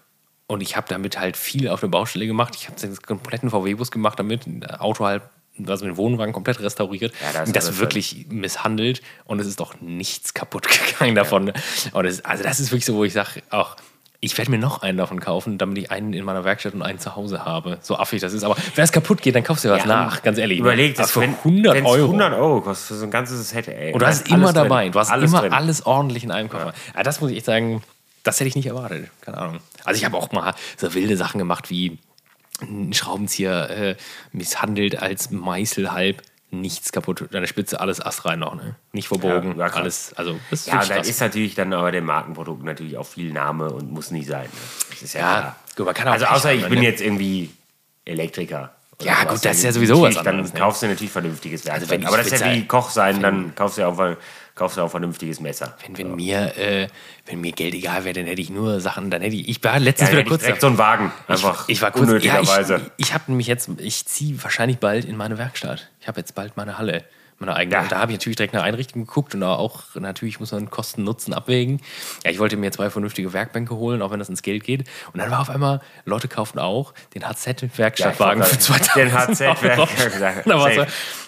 Und 0.49 0.61
ich 0.61 0.75
habe 0.75 0.87
damit 0.89 1.19
halt 1.19 1.37
viel 1.37 1.69
auf 1.69 1.79
der 1.79 1.89
Baustelle 1.89 2.25
gemacht. 2.25 2.55
Ich 2.55 2.67
habe 2.67 2.79
den 2.79 2.97
kompletten 2.97 3.51
VW-Bus 3.51 3.91
gemacht 3.91 4.17
damit. 4.17 4.47
Ein 4.47 4.65
Auto 4.65 5.05
halt, 5.05 5.21
also 5.67 5.85
den 5.85 5.95
Wohnwagen 5.95 6.33
komplett 6.33 6.59
restauriert. 6.59 7.13
Ja, 7.21 7.45
das 7.45 7.53
alles 7.67 7.79
wirklich 7.79 8.25
misshandelt. 8.31 9.03
Und 9.25 9.39
es 9.39 9.45
ist 9.45 9.59
doch 9.59 9.79
nichts 9.79 10.33
kaputt 10.33 10.67
gegangen 10.97 11.13
davon. 11.13 11.53
Und 11.91 12.03
das, 12.03 12.25
also 12.25 12.43
das 12.43 12.59
ist 12.59 12.71
wirklich 12.71 12.85
so, 12.85 12.95
wo 12.95 13.03
ich 13.03 13.13
sage, 13.13 13.43
auch 13.51 13.75
ich 14.21 14.35
werde 14.39 14.49
mir 14.49 14.57
noch 14.57 14.81
einen 14.81 14.97
davon 14.97 15.19
kaufen, 15.19 15.59
damit 15.59 15.77
ich 15.77 15.91
einen 15.91 16.13
in 16.13 16.25
meiner 16.25 16.43
Werkstatt 16.43 16.73
und 16.73 16.81
einen 16.81 16.97
zu 16.97 17.15
Hause 17.15 17.45
habe. 17.45 17.77
So 17.81 17.97
affig 17.97 18.19
das 18.19 18.33
ist. 18.33 18.43
Aber 18.43 18.57
wenn 18.73 18.83
es 18.83 18.91
kaputt 18.91 19.21
geht, 19.21 19.35
dann 19.35 19.43
kaufst 19.43 19.63
du 19.63 19.67
dir 19.67 19.75
was 19.75 19.81
Ja, 19.83 19.87
nach. 19.87 20.23
Ganz 20.23 20.39
ehrlich. 20.39 20.57
Überleg, 20.57 20.95
das 20.95 21.05
das 21.05 21.11
für 21.11 21.21
wenn, 21.21 21.35
100 21.35 21.75
wenn's 21.75 21.87
Euro. 21.87 22.05
100 22.07 22.33
Euro 22.33 22.61
kostet 22.61 22.87
für 22.87 22.95
so 22.95 23.05
ein 23.05 23.11
ganzes 23.11 23.47
Set, 23.49 23.67
ey. 23.67 23.93
Und 23.93 24.01
du 24.01 24.05
hast 24.07 24.27
immer 24.27 24.37
alles 24.47 24.53
drin. 24.55 24.63
dabei. 24.63 24.89
Du 24.89 24.99
hast 24.99 25.11
alles 25.11 25.29
immer 25.29 25.41
drin. 25.41 25.53
alles 25.53 25.85
ordentlich 25.85 26.23
in 26.23 26.31
einem 26.31 26.49
Koffer. 26.49 26.73
Ja. 26.95 27.03
das 27.03 27.21
muss 27.21 27.29
ich 27.29 27.37
echt 27.37 27.45
sagen, 27.45 27.83
das 28.29 28.39
hätte 28.39 28.47
ich 28.49 28.55
nicht 28.55 28.67
erwartet. 28.67 29.09
Keine 29.21 29.37
Ahnung. 29.37 29.59
Also 29.83 29.97
ich 29.97 30.05
habe 30.05 30.17
auch 30.17 30.31
mal 30.31 30.53
so 30.77 30.93
wilde 30.93 31.17
Sachen 31.17 31.37
gemacht 31.39 31.69
wie 31.69 31.99
einen 32.61 32.93
Schraubenzieher 32.93 33.69
äh, 33.69 33.95
misshandelt 34.31 35.01
als 35.01 35.31
Meißel 35.31 35.91
halb. 35.91 36.21
Nichts 36.51 36.91
kaputt. 36.91 37.21
An 37.21 37.41
der 37.41 37.47
Spitze 37.47 37.79
alles 37.79 38.03
astrein 38.03 38.39
noch. 38.39 38.55
Ne? 38.55 38.75
Nicht 38.91 39.07
verbogen. 39.07 39.57
Ja, 39.59 39.67
alles. 39.67 40.13
Also, 40.15 40.39
das 40.49 40.61
ist 40.61 40.67
Ja, 40.67 40.83
da 40.83 40.95
ist 40.95 41.21
natürlich 41.21 41.53
dann 41.53 41.71
aber 41.73 41.91
dem 41.91 42.05
Markenprodukt 42.05 42.63
natürlich 42.63 42.97
auch 42.97 43.05
viel 43.05 43.31
Name 43.31 43.69
und 43.71 43.91
muss 43.91 44.09
nicht 44.09 44.27
sein. 44.27 44.45
Ne? 44.45 44.49
Das 44.89 45.01
ist 45.03 45.13
ja, 45.13 45.19
Ja, 45.19 45.55
gut, 45.75 45.85
man 45.85 45.93
kann 45.93 46.07
auch 46.07 46.13
Also 46.13 46.25
außer 46.25 46.53
ich 46.53 46.67
bin 46.67 46.79
ne? 46.79 46.85
jetzt 46.85 47.01
irgendwie 47.01 47.51
Elektriker. 48.03 48.73
Ja, 49.01 49.23
gut, 49.23 49.45
das 49.45 49.57
ist 49.57 49.63
dann 49.63 49.69
ja 49.69 49.71
sowieso 49.73 50.01
was 50.01 50.15
natürlich, 50.15 50.27
anderes, 50.27 50.51
Dann 50.51 50.59
ne? 50.59 50.65
kaufst 50.65 50.81
du 50.81 50.87
natürlich 50.87 51.11
vernünftiges 51.11 51.65
Werkzeug. 51.65 51.89
wenn 51.89 52.01
ich 52.01 52.07
aber 52.07 52.17
das 52.17 52.27
ist 52.27 52.41
ja 52.41 52.51
wie 52.51 52.65
Koch 52.67 52.89
sein, 52.89 53.21
dann 53.21 53.55
kaufst 53.55 53.77
du 53.77 53.81
ja 53.81 53.87
auch, 53.87 54.17
kaufst 54.59 54.77
du 54.77 54.81
auch 54.81 54.85
ein 54.87 54.91
vernünftiges 54.91 55.39
Messer. 55.39 55.75
wenn, 55.85 55.97
wenn, 55.97 56.15
mir, 56.15 56.55
äh, 56.57 56.87
wenn 57.25 57.39
mir 57.41 57.53
Geld 57.53 57.73
egal 57.73 58.03
wäre, 58.03 58.13
dann 58.13 58.25
hätte 58.25 58.41
ich 58.41 58.49
nur 58.49 58.81
Sachen, 58.81 59.09
dann 59.09 59.21
hätte 59.21 59.35
ich. 59.35 59.47
Ich 59.47 59.63
war 59.63 59.79
letztens 59.79 60.09
Ja, 60.09 60.13
wieder 60.17 60.23
ich 60.23 60.27
kurz. 60.27 60.41
direkt 60.43 60.61
so 60.61 60.67
einen 60.67 60.77
Wagen. 60.77 61.11
Einfach 61.27 61.67
ich 61.67 61.81
war 61.81 61.91
kurz, 61.91 62.03
ja, 62.03 62.09
unnötigerweise. 62.39 62.91
ich 62.97 63.07
ich 63.07 63.13
habe 63.13 63.23
nämlich 63.27 63.47
jetzt, 63.47 63.69
ich 63.77 64.05
ziehe 64.05 64.43
wahrscheinlich 64.43 64.77
bald 64.77 65.05
in 65.05 65.15
meine 65.17 65.37
Werkstatt. 65.37 65.89
Ich 66.01 66.07
habe 66.07 66.19
jetzt 66.19 66.35
bald 66.35 66.57
meine 66.57 66.77
Halle, 66.77 67.05
meine 67.39 67.55
eigene. 67.55 67.75
Ja. 67.75 67.81
Und 67.83 67.91
da 67.91 67.99
habe 67.99 68.11
ich 68.11 68.17
natürlich 68.17 68.35
direkt 68.37 68.53
eine 68.53 68.63
Einrichtung 68.63 69.05
geguckt 69.05 69.33
und 69.33 69.41
da 69.41 69.55
auch 69.55 69.83
natürlich 69.95 70.39
muss 70.39 70.51
man 70.51 70.69
Kosten-Nutzen 70.69 71.33
abwägen. 71.33 71.81
Ja, 72.23 72.31
ich 72.31 72.39
wollte 72.39 72.57
mir 72.57 72.71
zwei 72.71 72.89
vernünftige 72.89 73.31
Werkbänke 73.33 73.75
holen, 73.75 74.01
auch 74.01 74.11
wenn 74.11 74.19
das 74.19 74.29
ins 74.29 74.41
Geld 74.41 74.63
geht. 74.63 74.87
Und 75.13 75.19
dann 75.19 75.31
war 75.31 75.39
auf 75.39 75.49
einmal, 75.49 75.81
Leute 76.05 76.27
kauften 76.27 76.59
auch 76.59 76.93
den 77.15 77.27
HZ-Werkstattwagen 77.27 78.41
Ja, 78.41 78.45
für 78.47 78.55
ich 78.59 78.69
wollte 78.69 78.83
2000 78.83 79.11
gerade- 79.11 79.35
den 79.35 79.71
Euro. 79.73 79.85
HZ-Werkstatt- 79.85 80.43
da, 80.45 80.59
war 80.59 80.71
so, 80.73 80.85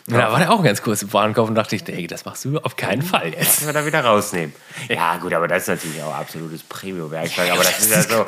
da 0.07 0.32
war 0.32 0.39
der 0.39 0.51
auch 0.51 0.64
ganz 0.64 0.82
kurz 0.82 1.01
im 1.01 1.14
Warenkauf 1.14 1.47
und 1.47 1.55
dachte 1.55 1.76
ich, 1.76 1.88
ey, 1.88 2.07
das 2.07 2.26
machst 2.26 2.43
du 2.45 2.57
auf 2.59 2.76
keinen 2.76 3.01
Fall 3.01 3.30
jetzt. 3.30 3.62
Müssen 3.62 3.68
wir 3.68 3.74
da 3.74 3.86
wieder 3.86 4.03
rausnehmen. 4.03 4.53
Ja, 4.89 5.18
gut, 5.18 5.34
aber 5.34 5.47
das 5.47 5.64
ist 5.64 5.68
natürlich 5.70 6.01
auch 6.03 6.14
absolutes 6.14 6.64
Premium-Werkzeug. 6.64 7.51
Aber 7.51 7.64
das 7.64 7.80
ist 7.80 7.91
ja 7.91 8.01
so, 8.01 8.26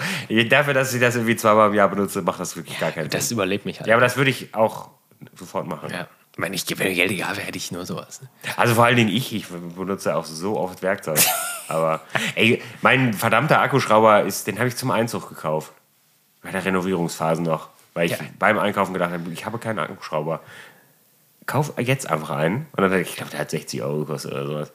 dafür, 0.49 0.73
dass 0.73 0.93
ich 0.93 1.01
das 1.01 1.15
irgendwie 1.15 1.35
zweimal 1.35 1.69
im 1.69 1.73
Jahr 1.73 1.89
benutze, 1.89 2.21
macht 2.21 2.39
das 2.39 2.55
wirklich 2.55 2.79
gar 2.79 2.91
keinen 2.91 3.09
Das 3.09 3.27
Sinn. 3.29 3.35
überlebt 3.37 3.65
mich 3.65 3.79
halt. 3.79 3.87
Ja, 3.87 3.95
aber 3.95 4.03
das 4.05 4.15
würde 4.17 4.29
ich 4.29 4.53
auch 4.55 4.89
sofort 5.37 5.67
machen. 5.67 5.89
Ja. 5.91 6.07
Ich 6.33 6.39
meine, 6.39 6.55
ich, 6.55 6.65
wenn 6.79 6.87
mir 6.87 6.95
Geld 6.95 7.11
egal 7.11 7.37
hätte 7.37 7.57
ich 7.57 7.71
nur 7.71 7.85
sowas. 7.85 8.21
Ne? 8.21 8.27
Also 8.57 8.73
vor 8.73 8.85
allen 8.85 8.95
Dingen 8.97 9.09
ich, 9.09 9.33
ich 9.33 9.47
benutze 9.47 10.15
auch 10.15 10.25
so 10.25 10.57
oft 10.57 10.81
Werkzeug. 10.81 11.19
Aber 11.67 12.01
ey, 12.33 12.61
mein 12.81 13.13
verdammter 13.13 13.61
Akkuschrauber 13.61 14.23
ist, 14.23 14.47
den 14.47 14.57
habe 14.57 14.67
ich 14.67 14.75
zum 14.75 14.89
Einzug 14.89 15.29
gekauft. 15.29 15.71
Bei 16.41 16.49
der 16.51 16.65
Renovierungsphase 16.65 17.41
noch. 17.43 17.69
Weil 17.93 18.07
ich 18.07 18.13
Ja. 18.13 18.17
beim 18.39 18.57
Einkaufen 18.57 18.93
gedacht 18.93 19.11
habe, 19.11 19.31
ich 19.31 19.45
habe 19.45 19.59
keinen 19.59 19.77
Akkuschrauber. 19.77 20.39
Kauf 21.45 21.73
jetzt 21.77 22.09
einfach 22.09 22.31
einen. 22.31 22.65
Und 22.71 22.81
dann 22.81 22.89
dachte 22.89 23.01
ich, 23.01 23.09
ich 23.09 23.15
glaube, 23.15 23.29
der 23.31 23.41
hat 23.41 23.51
60 23.51 23.83
Euro 23.83 23.99
gekostet 23.99 24.31
oder 24.31 24.47
sowas. 24.47 24.71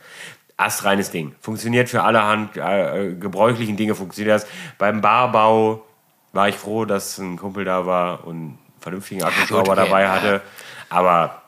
Astreines 0.57 1.11
Ding. 1.11 1.35
Funktioniert 1.41 1.89
für 1.89 2.03
allerhand 2.05 2.57
äh, 2.57 3.15
gebräuchlichen 3.19 3.77
Dinge, 3.77 3.95
funktioniert 3.97 4.37
das. 4.43 4.47
Beim 4.79 5.01
Barbau 5.01 5.85
war 6.33 6.49
ich 6.49 6.55
froh, 6.57 6.85
dass 6.85 7.19
ein 7.19 7.37
Kumpel 7.37 7.65
da 7.65 7.85
war 7.87 8.25
und 8.27 8.37
einen 8.37 8.59
vernünftigen 8.81 9.25
Akkuschrauber 9.25 9.63
gut, 9.71 9.79
okay, 9.79 9.85
dabei 9.87 10.03
ja. 10.03 10.13
hatte. 10.13 10.43
Aber 10.91 11.43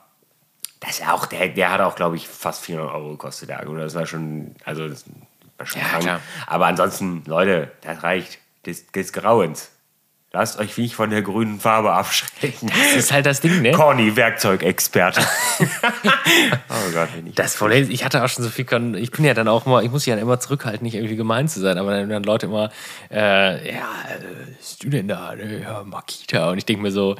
das 0.81 0.99
ist 0.99 1.07
auch, 1.07 1.25
der, 1.27 1.47
der 1.47 1.71
hat 1.71 1.79
auch, 1.79 1.95
glaube 1.95 2.17
ich, 2.17 2.27
fast 2.27 2.65
400 2.65 2.93
Euro 2.93 3.11
gekostet, 3.11 3.47
der 3.49 3.59
Akku. 3.61 3.73
Das 3.75 3.95
war 3.95 4.05
schon, 4.05 4.53
also 4.65 4.87
das 4.89 5.05
war 5.57 5.65
schon 5.65 5.79
Ja, 5.81 5.87
krank. 5.87 6.03
klar. 6.03 6.19
Aber 6.47 6.65
ansonsten, 6.67 7.23
Leute, 7.25 7.71
das 7.81 8.03
reicht. 8.03 8.39
Des, 8.65 8.91
des 8.91 9.11
Grauens. 9.11 9.71
Lasst 10.33 10.59
euch 10.59 10.77
nicht 10.77 10.93
von 10.95 11.09
der 11.09 11.23
grünen 11.23 11.59
Farbe 11.59 11.91
abschrecken. 11.93 12.69
Das 12.69 12.95
ist 12.95 13.11
halt 13.11 13.25
das 13.25 13.41
Ding, 13.41 13.61
ne? 13.63 13.71
Corny, 13.71 14.15
Werkzeugexperte. 14.15 15.19
oh 15.59 16.91
Gott, 16.93 17.09
wenn 17.15 17.27
ich. 17.27 17.35
Das 17.35 17.55
Problem 17.57 17.83
ist, 17.83 17.89
ich 17.91 18.05
hatte 18.05 18.23
auch 18.23 18.29
schon 18.29 18.43
so 18.43 18.49
viel, 18.49 18.65
Kon 18.65 18.93
ich 18.95 19.11
bin 19.11 19.25
ja 19.25 19.33
dann 19.33 19.47
auch 19.47 19.65
mal, 19.65 19.83
ich 19.83 19.91
muss 19.91 20.05
ja 20.05 20.15
dann 20.15 20.21
immer 20.21 20.39
zurückhalten, 20.39 20.83
nicht 20.83 20.95
irgendwie 20.95 21.15
gemein 21.15 21.47
zu 21.47 21.59
sein, 21.59 21.77
aber 21.77 21.91
dann, 21.91 22.09
dann 22.09 22.23
Leute 22.23 22.45
immer, 22.45 22.69
äh, 23.11 23.73
ja, 23.73 23.81
äh, 24.09 24.19
was 24.59 24.67
bist 24.69 24.83
du 24.83 24.89
denn 24.89 25.07
da? 25.07 25.35
Ne? 25.35 25.61
Ja, 25.63 25.83
Makita. 25.83 26.51
Und 26.51 26.57
ich 26.59 26.65
denke 26.65 26.83
mir 26.83 26.91
so, 26.91 27.15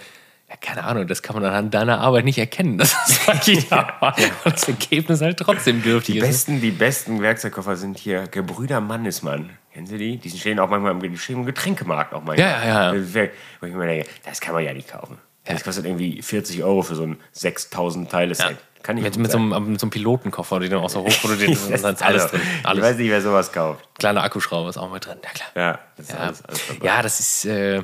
ja, 0.52 0.58
keine 0.60 0.84
Ahnung, 0.84 1.08
das 1.08 1.22
kann 1.22 1.36
man 1.38 1.46
anhand 1.46 1.74
deiner 1.74 2.02
Arbeit 2.02 2.26
nicht 2.26 2.38
erkennen, 2.38 2.78
es 2.82 2.94
Makita 3.28 3.96
war. 4.02 4.16
Und 4.44 4.54
das 4.54 4.68
Ergebnis 4.68 5.22
halt 5.22 5.38
trotzdem 5.40 5.82
dürftig 5.82 6.16
Die 6.16 6.20
ist. 6.20 6.28
besten, 6.28 6.60
die 6.60 6.72
besten 6.72 7.22
Werkzeugkoffer 7.22 7.78
sind 7.78 7.98
hier 7.98 8.28
Gebrüder 8.28 8.82
Mannesmann. 8.82 9.52
Kennen 9.74 9.88
Sie 9.88 9.98
die? 9.98 10.18
Die 10.18 10.30
stehen 10.38 10.60
auch 10.60 10.70
manchmal 10.70 10.92
im, 10.92 11.46
Getränkemarkt 11.46 12.14
auch 12.14 12.22
manchmal. 12.22 12.50
Ja, 12.50 12.66
ja, 12.66 12.94
ja. 12.94 13.30
Wo 13.62 13.66
ich 13.66 13.74
mir 13.74 13.86
denke, 13.88 14.10
das 14.26 14.42
kann 14.42 14.54
man 14.54 14.66
ja 14.66 14.74
nicht 14.74 14.90
kaufen. 14.90 15.18
Das 15.46 15.64
kostet 15.64 15.86
irgendwie 15.86 16.22
40 16.22 16.64
Euro 16.64 16.82
für 16.82 16.96
so 16.96 17.04
ein 17.04 17.18
6000 17.32 18.12
Teile-Set. 18.12 18.58
Kann 18.84 18.96
nicht 18.96 19.06
Mit, 19.06 19.16
mit, 19.18 19.32
so 19.32 19.38
einem, 19.38 19.72
mit 19.72 19.80
so 19.80 19.86
einem 19.86 19.92
Pilotenkoffer, 19.92 20.60
die 20.60 20.68
dann 20.68 20.80
auch 20.80 20.90
so 20.90 21.02
hochproduziert 21.06 21.52
ist. 21.52 21.66
Und 21.68 21.84
dann 21.84 21.94
ist 21.96 22.04
alles 22.04 22.24
Also, 22.24 22.38
drin. 22.38 22.48
Ich 22.60 22.66
Alles. 22.66 22.84
weiß 22.84 22.98
nicht, 22.98 23.10
wer 23.10 23.22
sowas 23.22 23.52
kauft. 23.54 23.88
Kleiner 23.98 24.24
Akkuschrauber 24.24 24.70
ist 24.70 24.78
auch 24.78 24.92
mit 24.92 25.06
drin. 25.06 25.18
Ja, 25.24 25.30
klar. 25.30 25.50
Ja, 25.56 25.80
das 25.98 26.06
ist 26.08 26.12
Ja, 26.14 26.20
alles, 26.20 26.46
alles 26.46 26.62
ja 26.84 27.02
das 27.02 27.20
ist 27.20 27.46
äh, 27.46 27.82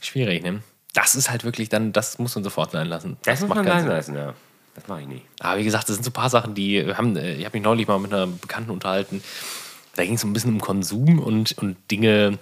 schwierig, 0.00 0.42
ne? 0.44 0.62
Das 0.96 1.14
ist 1.14 1.30
halt 1.30 1.44
wirklich 1.44 1.68
dann, 1.68 1.92
das 1.92 2.18
muss 2.18 2.34
man 2.34 2.42
sofort 2.42 2.70
sein 2.70 2.86
lassen. 2.86 3.18
Das, 3.24 3.40
muss 3.40 3.50
macht 3.50 3.58
man 3.58 3.66
keinen 3.66 3.80
sein 3.82 3.96
lassen, 3.96 4.14
ja. 4.16 4.34
Das 4.74 4.88
mache 4.88 5.02
ich 5.02 5.06
nicht. 5.06 5.26
Aber 5.40 5.58
wie 5.58 5.64
gesagt, 5.64 5.88
das 5.88 5.96
sind 5.96 6.04
so 6.04 6.10
ein 6.10 6.14
paar 6.14 6.30
Sachen, 6.30 6.54
die 6.54 6.94
haben, 6.94 7.16
äh, 7.16 7.34
ich 7.34 7.44
habe 7.44 7.56
mich 7.56 7.64
neulich 7.64 7.86
mal 7.86 7.98
mit 7.98 8.12
einer 8.14 8.26
Bekannten 8.26 8.70
unterhalten. 8.70 9.22
Da 9.94 10.04
ging 10.04 10.14
es 10.14 10.22
so 10.22 10.26
ein 10.26 10.32
bisschen 10.32 10.54
um 10.54 10.60
Konsum 10.60 11.18
und, 11.18 11.56
und 11.58 11.76
Dinge, 11.90 12.38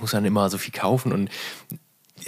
muss 0.00 0.14
man 0.14 0.24
immer 0.24 0.48
so 0.48 0.56
viel 0.56 0.72
kaufen 0.72 1.12
und 1.12 1.30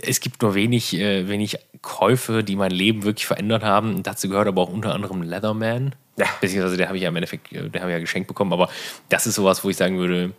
es 0.02 0.20
gibt 0.20 0.42
nur 0.42 0.54
wenig, 0.54 0.94
äh, 0.94 1.28
wenig 1.28 1.56
Käufe, 1.80 2.44
die 2.44 2.54
mein 2.54 2.70
Leben 2.70 3.04
wirklich 3.04 3.26
verändert 3.26 3.62
haben. 3.62 3.94
Und 3.94 4.06
dazu 4.06 4.28
gehört 4.28 4.48
aber 4.48 4.62
auch 4.62 4.68
unter 4.68 4.94
anderem 4.94 5.22
Leatherman. 5.22 5.94
Ja. 6.16 6.26
Beziehungsweise 6.40 6.76
der 6.76 6.88
habe 6.88 6.98
ich 6.98 7.04
ja 7.04 7.08
im 7.08 7.16
Endeffekt, 7.16 7.52
äh, 7.52 7.70
den 7.70 7.80
habe 7.80 7.90
ich 7.90 7.94
ja 7.94 8.00
geschenkt 8.00 8.28
bekommen. 8.28 8.52
Aber 8.52 8.68
das 9.08 9.26
ist 9.26 9.36
sowas, 9.36 9.64
wo 9.64 9.70
ich 9.70 9.76
sagen 9.76 9.98
würde, 9.98 10.32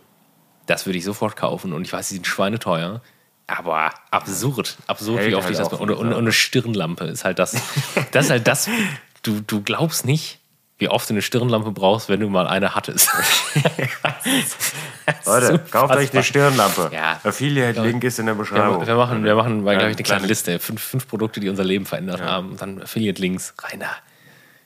das 0.66 0.86
würde 0.86 0.98
ich 0.98 1.04
sofort 1.04 1.36
kaufen. 1.36 1.72
Und 1.72 1.82
ich 1.82 1.92
weiß, 1.92 2.08
die 2.08 2.14
sind 2.14 2.26
schweineteuer. 2.26 3.02
Aber 3.58 3.90
absurd, 4.10 4.76
absurd, 4.86 5.18
Hält 5.18 5.30
wie 5.30 5.34
oft 5.34 5.44
halt 5.44 5.52
ich 5.54 5.58
das 5.58 5.72
und, 5.72 5.90
und, 5.90 6.12
und 6.12 6.14
eine 6.14 6.32
Stirnlampe 6.32 7.04
ist 7.04 7.24
halt 7.24 7.38
das. 7.38 7.56
Das 8.12 8.26
ist 8.26 8.30
halt 8.30 8.46
das, 8.46 8.68
du, 9.22 9.40
du 9.40 9.62
glaubst 9.62 10.04
nicht, 10.04 10.38
wie 10.78 10.88
oft 10.88 11.08
du 11.10 11.14
eine 11.14 11.22
Stirnlampe 11.22 11.72
brauchst, 11.72 12.08
wenn 12.08 12.20
du 12.20 12.28
mal 12.28 12.46
eine 12.46 12.74
hattest. 12.74 13.08
Leute, 15.26 15.58
kauft 15.70 15.94
euch 15.96 16.12
eine 16.12 16.22
Stirnlampe. 16.22 16.90
Ja. 16.92 17.20
Affiliate-Link 17.22 18.04
ist 18.04 18.18
in 18.18 18.26
der 18.26 18.34
Beschreibung. 18.34 18.80
Wir, 18.80 18.86
wir 18.86 18.94
machen, 18.96 19.24
wir 19.24 19.34
machen 19.34 19.60
glaube 19.62 19.74
ich, 19.74 19.80
eine 19.84 19.94
kleine- 19.94 20.02
kleine 20.04 20.26
Liste. 20.26 20.58
Fünf, 20.58 20.82
fünf 20.82 21.08
Produkte, 21.08 21.40
die 21.40 21.48
unser 21.48 21.64
Leben 21.64 21.86
verändert 21.86 22.22
haben. 22.22 22.56
Dann 22.56 22.82
Affiliate-Links. 22.82 23.54
Rein 23.58 23.80
da. 23.80 23.90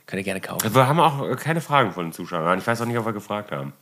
Könnt 0.07 0.21
ihr 0.21 0.25
gerne 0.25 0.41
kaufen. 0.41 0.75
Wir 0.75 0.87
haben 0.87 1.01
auch 1.01 1.35
keine 1.37 1.61
Fragen 1.61 1.93
von 1.93 2.07
den 2.07 2.13
Zuschauern. 2.13 2.59
Ich 2.59 2.67
weiß 2.67 2.81
auch 2.83 2.87
nicht, 2.87 2.99
ob 2.99 3.07
wir 3.07 3.13
gefragt 3.13 3.51
haben. 3.51 3.73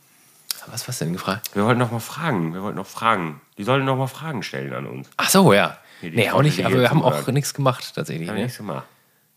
Was 0.67 0.87
hast 0.87 1.01
du 1.01 1.05
denn 1.05 1.13
gefragt? 1.13 1.49
Wir 1.53 1.65
wollten 1.65 1.79
noch 1.79 1.91
mal 1.91 1.99
fragen. 1.99 2.53
Wir 2.53 2.61
wollten 2.63 2.77
noch 2.77 2.87
fragen. 2.87 3.41
Die 3.57 3.63
sollen 3.63 3.85
noch 3.85 3.97
mal 3.97 4.07
Fragen 4.07 4.43
stellen 4.43 4.73
an 4.73 4.85
uns. 4.87 5.09
Ach 5.17 5.29
so, 5.29 5.53
ja. 5.53 5.77
die 6.01 6.11
Nee, 6.11 6.31
auch 6.31 6.41
nicht, 6.41 6.59
aber 6.59 6.69
hier 6.69 6.81
wir 6.81 6.89
haben 6.89 7.03
auch 7.03 7.27
nichts 7.27 7.53
gemacht, 7.53 7.93
tatsächlich. 7.95 8.27
Haben 8.29 8.35
Ne? 8.37 8.43
nichts 8.43 8.57
gemacht. 8.57 8.85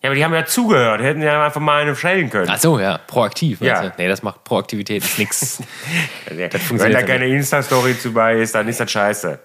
Ja, 0.03 0.09
aber 0.11 0.15
die 0.15 0.25
haben 0.25 0.35
ja 0.35 0.45
zugehört. 0.45 1.01
Hätten 1.01 1.23
ja 1.23 1.45
einfach 1.45 1.61
mal 1.61 1.83
eine 1.83 1.97
stellen 1.97 2.31
können. 2.31 2.49
Ach 2.51 2.59
so, 2.59 2.79
ja. 2.79 2.99
Proaktiv. 2.99 3.61
Ja. 3.61 3.83
du? 3.83 3.93
Nee, 3.99 4.09
das 4.09 4.23
macht 4.23 4.45
Proaktivität 4.45 5.05
nix. 5.19 5.63
Wenn 6.29 6.93
da 6.93 7.03
keine 7.03 7.27
Insta-Story 7.29 7.99
zu 7.99 8.13
bei 8.13 8.39
ist, 8.41 8.55
dann 8.55 8.69
ist 8.69 8.81
das 8.81 8.91
scheiße. 8.91 9.39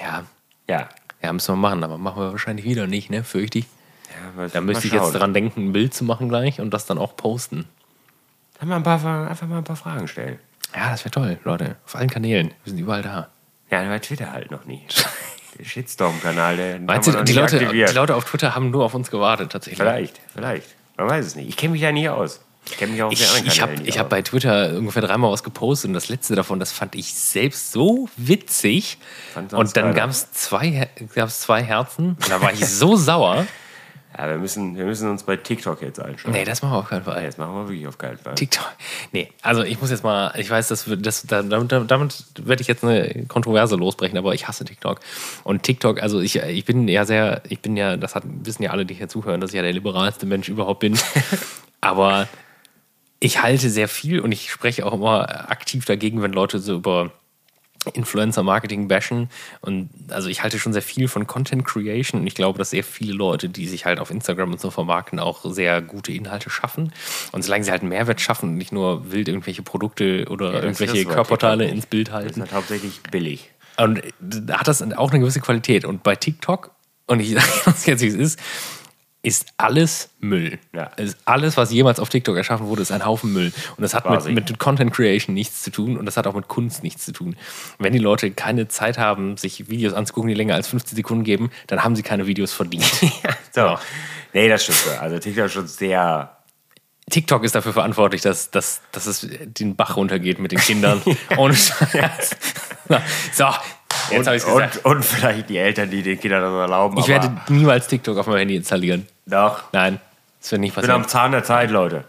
ja. 0.00 0.24
Ja. 0.68 0.88
Ja, 1.22 1.32
müssen 1.34 1.52
wir 1.52 1.56
machen, 1.58 1.84
aber 1.84 1.98
machen 1.98 2.22
wir 2.22 2.30
wahrscheinlich 2.32 2.64
wieder 2.64 2.86
nicht, 2.86 3.10
ne? 3.10 3.24
Fürchte 3.24 3.58
ich. 3.58 3.66
ja 4.38 4.48
Da 4.48 4.60
müsste 4.62 4.86
ich 4.86 4.92
jetzt 4.94 5.12
dran 5.12 5.34
denken, 5.34 5.66
ein 5.68 5.72
Bild 5.72 5.92
zu 5.92 6.04
machen 6.04 6.28
gleich 6.30 6.60
und 6.60 6.70
das 6.70 6.86
dann 6.86 6.96
auch 6.96 7.14
posten. 7.16 7.66
Dann 8.58 8.68
mal 8.68 8.76
ein 8.76 8.82
paar, 8.82 9.28
einfach 9.28 9.46
mal 9.46 9.58
ein 9.58 9.64
paar 9.64 9.76
Fragen 9.76 10.08
stellen. 10.08 10.38
Ja, 10.74 10.90
das 10.90 11.04
wäre 11.04 11.10
toll, 11.10 11.38
Leute. 11.44 11.76
Auf 11.84 11.96
allen 11.96 12.10
Kanälen. 12.10 12.48
Wir 12.64 12.70
sind 12.72 12.78
überall 12.78 13.02
da. 13.02 13.28
Ja, 13.70 13.82
bei 13.88 13.98
Twitter 13.98 14.32
halt 14.32 14.50
noch 14.50 14.64
nie. 14.64 14.82
Der 15.58 15.64
Shitstorm-Kanal, 15.64 16.56
der 16.56 16.80
Meinst 16.80 17.08
du, 17.08 17.12
die 17.12 17.18
nicht 17.22 17.34
Leute, 17.34 17.56
aktiviert. 17.60 17.90
die 17.90 17.94
Leute 17.94 18.14
auf 18.14 18.24
Twitter 18.24 18.54
haben 18.54 18.70
nur 18.70 18.84
auf 18.84 18.94
uns 18.94 19.10
gewartet, 19.10 19.52
tatsächlich. 19.52 19.78
Vielleicht, 19.80 20.20
vielleicht. 20.32 20.66
Man 20.96 21.08
weiß 21.08 21.26
es 21.26 21.34
nicht. 21.36 21.48
Ich 21.48 21.56
kenne 21.56 21.72
mich 21.72 21.82
ja 21.82 21.92
nie 21.92 22.08
aus. 22.08 22.40
Ich 22.66 22.76
kenne 22.76 22.92
mich 22.92 23.02
auch 23.02 23.06
auf 23.08 23.12
Ich, 23.12 23.26
anderen 23.28 23.46
ich 23.46 23.60
habe 23.62 23.72
nicht 23.74 23.98
hab 23.98 24.08
bei 24.10 24.22
Twitter 24.22 24.76
ungefähr 24.76 25.02
dreimal 25.02 25.32
was 25.32 25.42
gepostet 25.42 25.88
und 25.88 25.94
das 25.94 26.08
letzte 26.08 26.34
davon, 26.34 26.60
das 26.60 26.72
fand 26.72 26.94
ich 26.94 27.14
selbst 27.14 27.72
so 27.72 28.08
witzig. 28.16 28.98
Und 29.52 29.76
dann 29.76 29.94
gab 29.94 30.10
es 30.10 30.30
zwei, 30.32 30.88
gab's 31.14 31.40
zwei 31.40 31.62
Herzen. 31.62 32.10
Und 32.10 32.30
da 32.30 32.40
war 32.40 32.52
ich 32.52 32.66
so 32.66 32.96
sauer. 32.96 33.46
Ja, 34.20 34.28
wir 34.28 34.36
müssen, 34.36 34.76
wir 34.76 34.84
müssen 34.84 35.08
uns 35.08 35.22
bei 35.22 35.36
TikTok 35.36 35.80
jetzt 35.80 35.98
einschalten. 35.98 36.32
Nee, 36.32 36.44
das 36.44 36.60
machen 36.60 36.72
wir 36.74 36.78
auf 36.80 36.88
keinen 36.90 37.04
Fall. 37.04 37.22
jetzt 37.22 37.38
machen 37.38 37.54
wir 37.54 37.68
wirklich 37.68 37.86
auf 37.86 37.96
keinen 37.96 38.18
Fall. 38.18 38.34
TikTok. 38.34 38.70
Nee, 39.12 39.32
also 39.40 39.62
ich 39.62 39.80
muss 39.80 39.90
jetzt 39.90 40.04
mal, 40.04 40.34
ich 40.36 40.50
weiß, 40.50 40.68
das 40.68 40.86
wird, 40.88 41.06
das, 41.06 41.22
da- 41.22 41.42
damit, 41.42 41.72
damit 41.90 42.24
werde 42.36 42.60
ich 42.60 42.68
jetzt 42.68 42.84
eine 42.84 43.24
Kontroverse 43.28 43.76
losbrechen, 43.76 44.18
aber 44.18 44.34
ich 44.34 44.46
hasse 44.46 44.66
TikTok. 44.66 45.00
Und 45.42 45.62
TikTok, 45.62 46.02
also 46.02 46.20
ich, 46.20 46.36
ich 46.36 46.66
bin 46.66 46.86
ja 46.86 47.06
sehr, 47.06 47.40
ich 47.48 47.60
bin 47.60 47.78
ja, 47.78 47.96
das 47.96 48.14
hat, 48.14 48.24
wissen 48.26 48.62
ja 48.62 48.72
alle, 48.72 48.84
die 48.84 48.92
hier 48.92 49.08
zuhören, 49.08 49.40
dass 49.40 49.52
ich 49.52 49.56
ja 49.56 49.62
der 49.62 49.72
liberalste 49.72 50.26
Mensch 50.26 50.50
überhaupt 50.50 50.80
bin. 50.80 50.98
aber 51.80 52.28
ich 53.20 53.40
halte 53.42 53.70
sehr 53.70 53.88
viel 53.88 54.20
und 54.20 54.32
ich 54.32 54.50
spreche 54.50 54.84
auch 54.84 54.92
immer 54.92 55.50
aktiv 55.50 55.86
dagegen, 55.86 56.20
wenn 56.20 56.32
Leute 56.34 56.58
so 56.58 56.74
über 56.74 57.10
Influencer-Marketing 57.92 58.88
bashen. 58.88 59.30
Und 59.60 59.88
also 60.08 60.28
ich 60.28 60.42
halte 60.42 60.58
schon 60.58 60.72
sehr 60.72 60.82
viel 60.82 61.08
von 61.08 61.26
Content 61.26 61.64
Creation 61.64 62.20
und 62.20 62.26
ich 62.26 62.34
glaube, 62.34 62.58
dass 62.58 62.70
sehr 62.70 62.84
viele 62.84 63.14
Leute, 63.14 63.48
die 63.48 63.66
sich 63.66 63.86
halt 63.86 63.98
auf 63.98 64.10
Instagram 64.10 64.52
und 64.52 64.60
so 64.60 64.70
vermarkten, 64.70 65.18
auch 65.18 65.44
sehr 65.44 65.80
gute 65.80 66.12
Inhalte 66.12 66.50
schaffen. 66.50 66.92
Und 67.32 67.42
solange 67.42 67.64
sie 67.64 67.70
halt 67.70 67.80
einen 67.80 67.88
Mehrwert 67.88 68.20
schaffen 68.20 68.50
und 68.50 68.56
nicht 68.56 68.72
nur 68.72 69.10
wild 69.12 69.28
irgendwelche 69.28 69.62
Produkte 69.62 70.26
oder 70.28 70.52
das 70.52 70.62
irgendwelche 70.80 71.06
Körperteile 71.06 71.66
ins 71.66 71.86
Bild 71.86 72.08
Das 72.08 72.14
halten. 72.14 72.28
ist 72.30 72.40
halt 72.40 72.52
hauptsächlich 72.52 73.00
billig. 73.10 73.50
Und 73.78 74.02
da 74.20 74.60
hat 74.60 74.68
das 74.68 74.82
auch 74.82 75.10
eine 75.10 75.20
gewisse 75.20 75.40
Qualität. 75.40 75.84
Und 75.86 76.02
bei 76.02 76.16
TikTok, 76.16 76.72
und 77.06 77.20
ich 77.20 77.30
sage 77.34 77.46
das 77.64 77.86
jetzt, 77.86 78.02
wie 78.02 78.08
es 78.08 78.14
ist, 78.14 78.40
ist 79.22 79.46
alles 79.58 80.10
Müll. 80.20 80.58
Ja. 80.72 80.84
Ist 80.96 81.18
alles, 81.26 81.56
was 81.56 81.70
jemals 81.70 82.00
auf 82.00 82.08
TikTok 82.08 82.36
erschaffen 82.36 82.68
wurde, 82.68 82.82
ist 82.82 82.90
ein 82.90 83.04
Haufen 83.04 83.32
Müll. 83.32 83.52
Und 83.76 83.82
das 83.82 83.92
hat 83.94 84.04
mit, 84.04 84.14
Quasi. 84.14 84.32
mit 84.32 84.58
Content 84.58 84.92
Creation 84.92 85.34
nichts 85.34 85.62
zu 85.62 85.70
tun 85.70 85.98
und 85.98 86.06
das 86.06 86.16
hat 86.16 86.26
auch 86.26 86.34
mit 86.34 86.48
Kunst 86.48 86.82
nichts 86.82 87.04
zu 87.04 87.12
tun. 87.12 87.36
Wenn 87.78 87.92
die 87.92 87.98
Leute 87.98 88.30
keine 88.30 88.68
Zeit 88.68 88.96
haben, 88.96 89.36
sich 89.36 89.68
Videos 89.68 89.92
anzugucken, 89.92 90.28
die 90.28 90.34
länger 90.34 90.54
als 90.54 90.68
15 90.68 90.96
Sekunden 90.96 91.24
geben, 91.24 91.50
dann 91.66 91.84
haben 91.84 91.96
sie 91.96 92.02
keine 92.02 92.26
Videos 92.26 92.52
verdient. 92.52 92.84
So. 93.52 93.76
Nee, 94.32 94.48
das 94.48 94.62
stimmt. 94.62 94.78
so. 94.78 94.90
Also 94.90 95.18
TikTok 95.18 95.46
ist 95.46 95.52
schon 95.52 95.66
sehr. 95.66 96.36
TikTok 97.10 97.42
ist 97.42 97.56
dafür 97.56 97.72
verantwortlich, 97.72 98.22
dass, 98.22 98.52
dass, 98.52 98.80
dass 98.92 99.06
es 99.06 99.26
den 99.28 99.74
Bach 99.74 99.96
runtergeht 99.96 100.38
mit 100.38 100.52
den 100.52 100.60
Kindern. 100.60 101.02
Ohne 101.36 101.54
Scheiß. 101.54 102.30
So, 103.32 103.46
jetzt 104.10 104.26
habe 104.26 104.36
ich 104.36 104.44
und, 104.46 104.52
gesagt. 104.54 104.84
und, 104.84 104.96
und 104.96 105.04
vielleicht 105.04 105.48
die 105.48 105.58
Eltern, 105.58 105.90
die 105.90 106.02
den 106.02 106.18
Kindern 106.20 106.42
das 106.42 106.52
erlauben. 106.52 106.96
Ich 106.98 107.04
aber 107.04 107.12
werde 107.24 107.30
niemals 107.48 107.86
TikTok 107.88 108.16
auf 108.18 108.26
meinem 108.26 108.38
Handy 108.38 108.56
installieren. 108.56 109.06
Doch. 109.26 109.62
Nein, 109.72 110.00
das 110.40 110.52
wird 110.52 110.60
nicht 110.60 110.70
Ich 110.70 110.74
bin 110.74 110.82
passieren. 110.82 111.02
am 111.02 111.08
Zahn 111.08 111.32
der 111.32 111.44
Zeit, 111.44 111.70
Leute. 111.70 112.04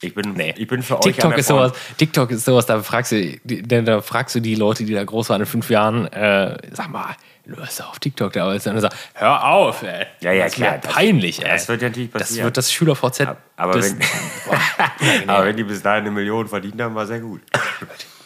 Ich 0.00 0.14
bin, 0.14 0.34
Nee. 0.34 0.54
ich 0.56 0.68
bin 0.68 0.82
für 0.84 0.96
euch 0.98 1.02
TikTok 1.02 1.30
der 1.30 1.38
ist 1.40 1.48
sowas. 1.48 1.72
TikTok 1.96 2.30
ist 2.30 2.44
sowas, 2.44 2.66
da 2.66 2.80
fragst 2.82 3.10
du, 3.12 3.36
die- 3.42 3.62
da, 3.84 4.00
fragst 4.00 4.36
du 4.36 4.40
die 4.40 4.54
Leute, 4.54 4.84
die 4.84 4.94
da 4.94 5.02
groß 5.02 5.30
waren 5.30 5.40
in 5.40 5.46
fünf 5.46 5.68
Jahren, 5.70 6.06
äh, 6.12 6.56
sag 6.72 6.88
mal, 6.90 7.16
du 7.46 7.60
hast 7.60 7.82
auf 7.82 7.98
TikTok 7.98 8.32
da 8.32 8.48
und 8.48 8.64
dann 8.64 8.80
sagst, 8.80 8.96
hör 9.14 9.44
auf, 9.44 9.82
ey. 9.82 10.06
Ja, 10.20 10.30
ja, 10.30 10.44
das 10.44 10.52
klar, 10.54 10.78
das- 10.80 10.92
peinlich, 10.92 11.42
ey. 11.42 11.48
das 11.50 11.66
wird 11.66 11.82
ja 11.82 11.88
natürlich 11.88 12.12
Das 12.12 12.22
passieren. 12.22 12.44
wird 12.44 12.56
das 12.56 12.72
SchülerVZ. 12.72 13.26
Aber 13.56 13.72
das, 13.72 13.96
wenn, 13.96 15.26
aber 15.28 15.46
wenn 15.46 15.56
die 15.56 15.64
bis 15.64 15.82
dahin 15.82 16.02
eine 16.02 16.12
Million 16.12 16.46
verdient 16.46 16.80
haben, 16.80 16.94
war 16.94 17.06
sehr 17.06 17.18
gut. 17.18 17.40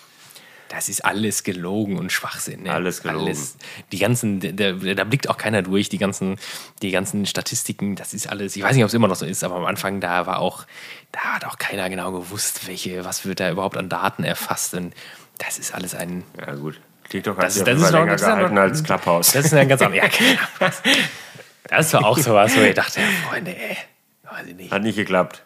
das 0.72 0.88
ist 0.88 1.04
alles 1.04 1.42
gelogen 1.44 1.98
und 1.98 2.10
Schwachsinn. 2.12 2.62
Ne? 2.62 2.72
Alles 2.72 3.02
gelogen. 3.02 3.36
die 3.92 3.98
ganzen, 3.98 4.40
da, 4.40 4.72
da 4.72 5.04
blickt 5.04 5.28
auch 5.28 5.36
keiner 5.36 5.60
durch, 5.60 5.90
die 5.90 5.98
ganzen, 5.98 6.36
die 6.80 6.90
ganzen 6.90 7.26
Statistiken, 7.26 7.94
das 7.94 8.14
ist 8.14 8.26
alles, 8.26 8.56
ich 8.56 8.62
weiß 8.62 8.74
nicht, 8.74 8.82
ob 8.82 8.88
es 8.88 8.94
immer 8.94 9.06
noch 9.06 9.16
so 9.16 9.26
ist, 9.26 9.44
aber 9.44 9.56
am 9.56 9.66
Anfang, 9.66 10.00
da 10.00 10.26
war 10.26 10.38
auch, 10.38 10.64
da 11.12 11.20
hat 11.20 11.44
auch 11.44 11.58
keiner 11.58 11.90
genau 11.90 12.10
gewusst, 12.12 12.66
welche, 12.66 13.04
was 13.04 13.26
wird 13.26 13.40
da 13.40 13.50
überhaupt 13.50 13.76
an 13.76 13.90
Daten 13.90 14.24
erfasst. 14.24 14.72
Und 14.72 14.94
das 15.36 15.58
ist 15.58 15.74
alles 15.74 15.94
ein, 15.94 16.24
Ja, 16.38 16.54
gut. 16.54 16.80
TikTok 17.10 17.36
hat 17.36 17.44
Das 17.44 17.54
sich 17.54 17.64
das 17.64 17.78
ist 17.78 17.90
länger 17.90 18.06
ja 18.06 18.14
gehalten 18.16 18.56
als 18.56 18.82
Clubhouse. 18.82 19.32
Das 19.32 19.44
ist 19.44 19.52
ein 19.52 19.68
ganz 19.68 19.82
anderes. 19.82 20.04
Ja, 20.04 20.38
genau. 20.58 20.72
Das 21.68 21.92
war 21.92 22.06
auch 22.06 22.16
sowas, 22.16 22.56
wo 22.56 22.60
ich 22.62 22.74
dachte, 22.74 23.00
Freunde, 23.28 23.54
ey, 23.54 23.76
weiß 24.22 24.46
ich 24.46 24.54
nicht. 24.54 24.72
Hat 24.72 24.82
nicht 24.82 24.96
geklappt. 24.96 25.44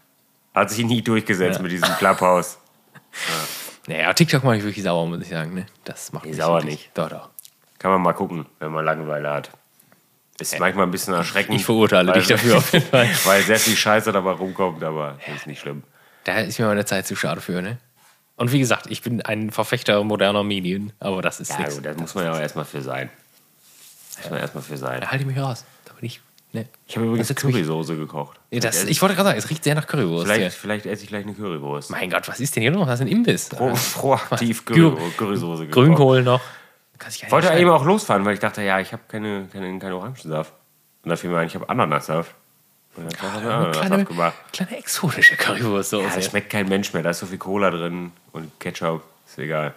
Hat 0.54 0.70
sich 0.70 0.84
nie 0.84 1.02
durchgesetzt 1.02 1.60
mit 1.60 1.72
diesem 1.72 1.88
Clubhouse. 1.96 2.58
Naja, 3.86 4.12
TikTok 4.12 4.42
mache 4.44 4.56
ich 4.56 4.64
wirklich 4.64 4.84
sauer, 4.84 5.06
muss 5.06 5.20
ich 5.22 5.28
sagen. 5.28 5.54
Ne? 5.54 5.66
Das 5.84 6.12
macht 6.12 6.24
Nee, 6.24 6.30
mich 6.30 6.38
sauer 6.38 6.62
nicht. 6.62 6.90
Doch, 6.94 7.08
doch. 7.08 7.28
Kann 7.78 7.90
man 7.92 8.02
mal 8.02 8.12
gucken, 8.14 8.46
wenn 8.58 8.72
man 8.72 8.84
Langeweile 8.84 9.30
hat. 9.30 9.50
Ist 10.38 10.58
manchmal 10.58 10.86
ein 10.86 10.90
bisschen 10.90 11.14
erschreckend. 11.14 11.54
Ich 11.56 11.64
verurteile 11.64 12.08
weil- 12.12 12.18
dich 12.18 12.28
dafür 12.28 12.58
auf 12.58 12.72
jeden 12.72 12.84
Fall. 12.90 13.08
Weil 13.24 13.42
sehr 13.42 13.58
viel 13.58 13.76
Scheiße 13.76 14.12
dabei 14.12 14.32
rumkommt, 14.32 14.82
aber 14.82 15.18
das 15.26 15.36
ist 15.36 15.46
nicht 15.46 15.60
schlimm. 15.60 15.82
Da 16.24 16.38
ist 16.40 16.58
mir 16.58 16.66
meine 16.66 16.84
Zeit 16.84 17.06
zu 17.06 17.14
schade 17.16 17.40
für, 17.40 17.62
ne? 17.62 17.78
Und 18.34 18.52
wie 18.52 18.58
gesagt, 18.58 18.86
ich 18.90 19.00
bin 19.00 19.22
ein 19.22 19.50
Verfechter 19.50 20.02
moderner 20.04 20.42
Medien, 20.42 20.92
aber 21.00 21.22
das 21.22 21.40
ist 21.40 21.50
Ja, 21.52 21.58
nichts. 21.58 21.76
gut, 21.76 21.86
da 21.86 21.94
muss 21.94 22.14
man 22.14 22.24
ja 22.24 22.32
auch 22.32 22.38
erstmal 22.40 22.66
für 22.66 22.82
sein. 22.82 23.08
Muss 24.20 24.30
man 24.30 24.40
erstmal 24.40 24.62
für 24.64 24.76
sein. 24.76 25.00
Da 25.00 25.08
halte 25.10 25.22
ich 25.22 25.26
mich 25.26 25.38
raus. 25.38 25.64
Da 25.86 25.92
bin 25.94 26.04
ich. 26.04 26.20
Ne? 26.56 26.66
Ich 26.86 26.96
habe 26.96 27.06
übrigens 27.06 27.34
Currysoße 27.34 27.96
gekocht. 27.96 28.38
Nee, 28.50 28.60
das, 28.60 28.84
ich 28.84 29.02
wollte 29.02 29.14
gerade 29.14 29.28
sagen, 29.28 29.38
es 29.38 29.50
riecht 29.50 29.62
sehr 29.62 29.74
nach 29.74 29.86
Currywurst. 29.86 30.24
vielleicht, 30.24 30.40
hier. 30.40 30.50
vielleicht 30.50 30.86
esse 30.86 31.02
ich 31.02 31.08
gleich 31.08 31.24
eine 31.24 31.34
Currywurst. 31.34 31.90
Mein 31.90 32.08
Gott, 32.08 32.26
was 32.28 32.40
ist 32.40 32.56
denn 32.56 32.62
hier 32.62 32.70
noch? 32.70 32.86
Das 32.86 33.00
ist 33.00 33.06
ein 33.06 33.08
Imbiss. 33.12 33.50
Pro, 33.50 33.74
proaktiv 33.94 34.64
Grün- 34.64 34.94
Curry, 34.96 35.10
Currysoße 35.18 35.66
gekocht. 35.66 35.74
Grünkohl 35.74 36.22
noch. 36.22 36.40
Ich 37.10 37.30
wollte 37.30 37.48
ja 37.48 37.58
eben 37.58 37.68
auch 37.68 37.84
losfahren, 37.84 38.24
weil 38.24 38.32
ich 38.34 38.40
dachte, 38.40 38.62
ja, 38.62 38.80
ich 38.80 38.92
habe 38.92 39.02
keine, 39.06 39.46
keine, 39.52 39.78
keinen 39.78 39.92
Orangensaft. 39.92 40.52
Und 41.02 41.10
da 41.10 41.16
fiel 41.16 41.28
mir 41.28 41.38
ein, 41.38 41.46
ich 41.46 41.54
habe 41.54 41.68
Ananassaft. 41.68 42.32
Und 42.96 43.12
dann 43.12 43.20
habe 43.22 43.40
ich 43.40 43.44
Ananassaft 43.46 43.86
kleine, 43.86 44.04
gemacht. 44.06 44.34
kleine 44.52 44.78
exotische 44.78 45.36
Currywurst. 45.36 45.92
Ja, 45.92 46.00
das 46.14 46.24
schmeckt 46.24 46.48
kein 46.48 46.68
Mensch 46.68 46.94
mehr. 46.94 47.02
Da 47.02 47.10
ist 47.10 47.18
so 47.18 47.26
viel 47.26 47.36
Cola 47.38 47.70
drin 47.70 48.12
und 48.32 48.58
Ketchup. 48.58 49.02
Ist 49.26 49.38
egal. 49.38 49.74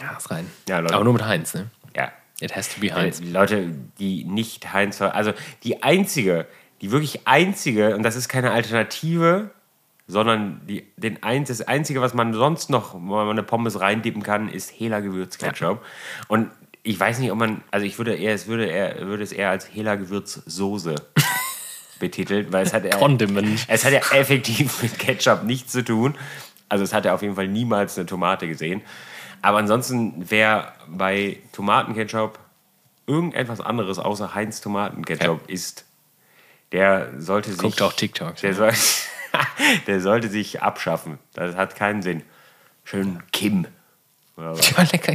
Ja, 0.00 0.16
ist 0.16 0.30
rein. 0.30 0.50
Ja, 0.68 0.80
Leute. 0.80 0.94
Aber 0.94 1.04
nur 1.04 1.12
mit 1.12 1.24
Heinz, 1.24 1.54
ne? 1.54 1.70
Ja. 2.40 2.46
It 2.46 2.56
has 2.56 2.74
to 2.74 2.80
be 2.80 2.92
Heinz. 2.92 3.20
Die 3.20 3.30
Leute, 3.30 3.70
die 3.98 4.24
nicht 4.24 4.72
Heinz, 4.72 5.00
also 5.00 5.32
die 5.62 5.82
einzige, 5.82 6.46
die 6.80 6.90
wirklich 6.90 7.26
einzige, 7.26 7.94
und 7.94 8.02
das 8.02 8.16
ist 8.16 8.28
keine 8.28 8.50
Alternative, 8.50 9.50
sondern 10.10 10.60
die, 10.66 10.84
den 10.96 11.22
eins, 11.22 11.48
das 11.48 11.62
einzige, 11.62 12.00
was 12.00 12.14
man 12.14 12.34
sonst 12.34 12.70
noch, 12.70 12.94
wo 12.94 12.98
man 12.98 13.30
eine 13.30 13.42
Pommes 13.42 13.80
reindippen 13.80 14.22
kann, 14.22 14.48
ist 14.48 14.70
Hela 14.70 15.00
Gewürzketchup. 15.00 15.84
Und 16.28 16.50
ich 16.82 16.98
weiß 16.98 17.18
nicht, 17.18 17.30
ob 17.30 17.38
man, 17.38 17.62
also 17.70 17.86
ich 17.86 17.96
würde 17.98 18.14
eher, 18.14 18.34
es 18.34 18.46
würde 18.46 18.66
eher, 18.66 19.06
würde 19.06 19.22
es 19.22 19.32
eher 19.32 19.50
als 19.50 19.66
Hela 19.66 19.94
Gewürzsoße 19.94 20.94
betiteln, 22.00 22.52
weil 22.52 22.66
es 22.66 22.72
hat, 22.72 22.90
Condiment. 22.90 23.66
es 23.68 23.84
hat 23.84 23.92
ja 23.92 24.00
effektiv 24.12 24.82
mit 24.82 24.98
Ketchup 24.98 25.44
nichts 25.44 25.72
zu 25.72 25.84
tun. 25.84 26.16
Also 26.68 26.84
es 26.84 26.92
hat 26.92 27.04
ja 27.04 27.14
auf 27.14 27.22
jeden 27.22 27.34
Fall 27.34 27.48
niemals 27.48 27.98
eine 27.98 28.06
Tomate 28.06 28.48
gesehen. 28.48 28.82
Aber 29.42 29.58
ansonsten, 29.58 30.14
wer 30.28 30.74
bei 30.88 31.38
Tomatenketchup 31.52 32.38
irgendetwas 33.06 33.60
anderes 33.60 33.98
außer 33.98 34.34
Heinz 34.34 34.60
Tomatenketchup 34.60 35.48
isst, 35.48 35.84
der 36.72 37.10
sollte 37.18 37.50
sich. 37.50 37.60
Guckt 37.60 37.82
auch 37.82 37.92
TikTok. 37.92 38.36
Der, 38.36 38.54
soll, 38.54 38.72
der 39.86 40.00
sollte 40.00 40.28
sich 40.28 40.62
abschaffen. 40.62 41.18
Das 41.34 41.56
hat 41.56 41.76
keinen 41.76 42.02
Sinn. 42.02 42.22
Schön 42.84 43.22
Kim. 43.32 43.66
Oder 44.36 44.56
was? 44.56 44.70
Ja, 44.76 44.82
lecker. 44.90 45.14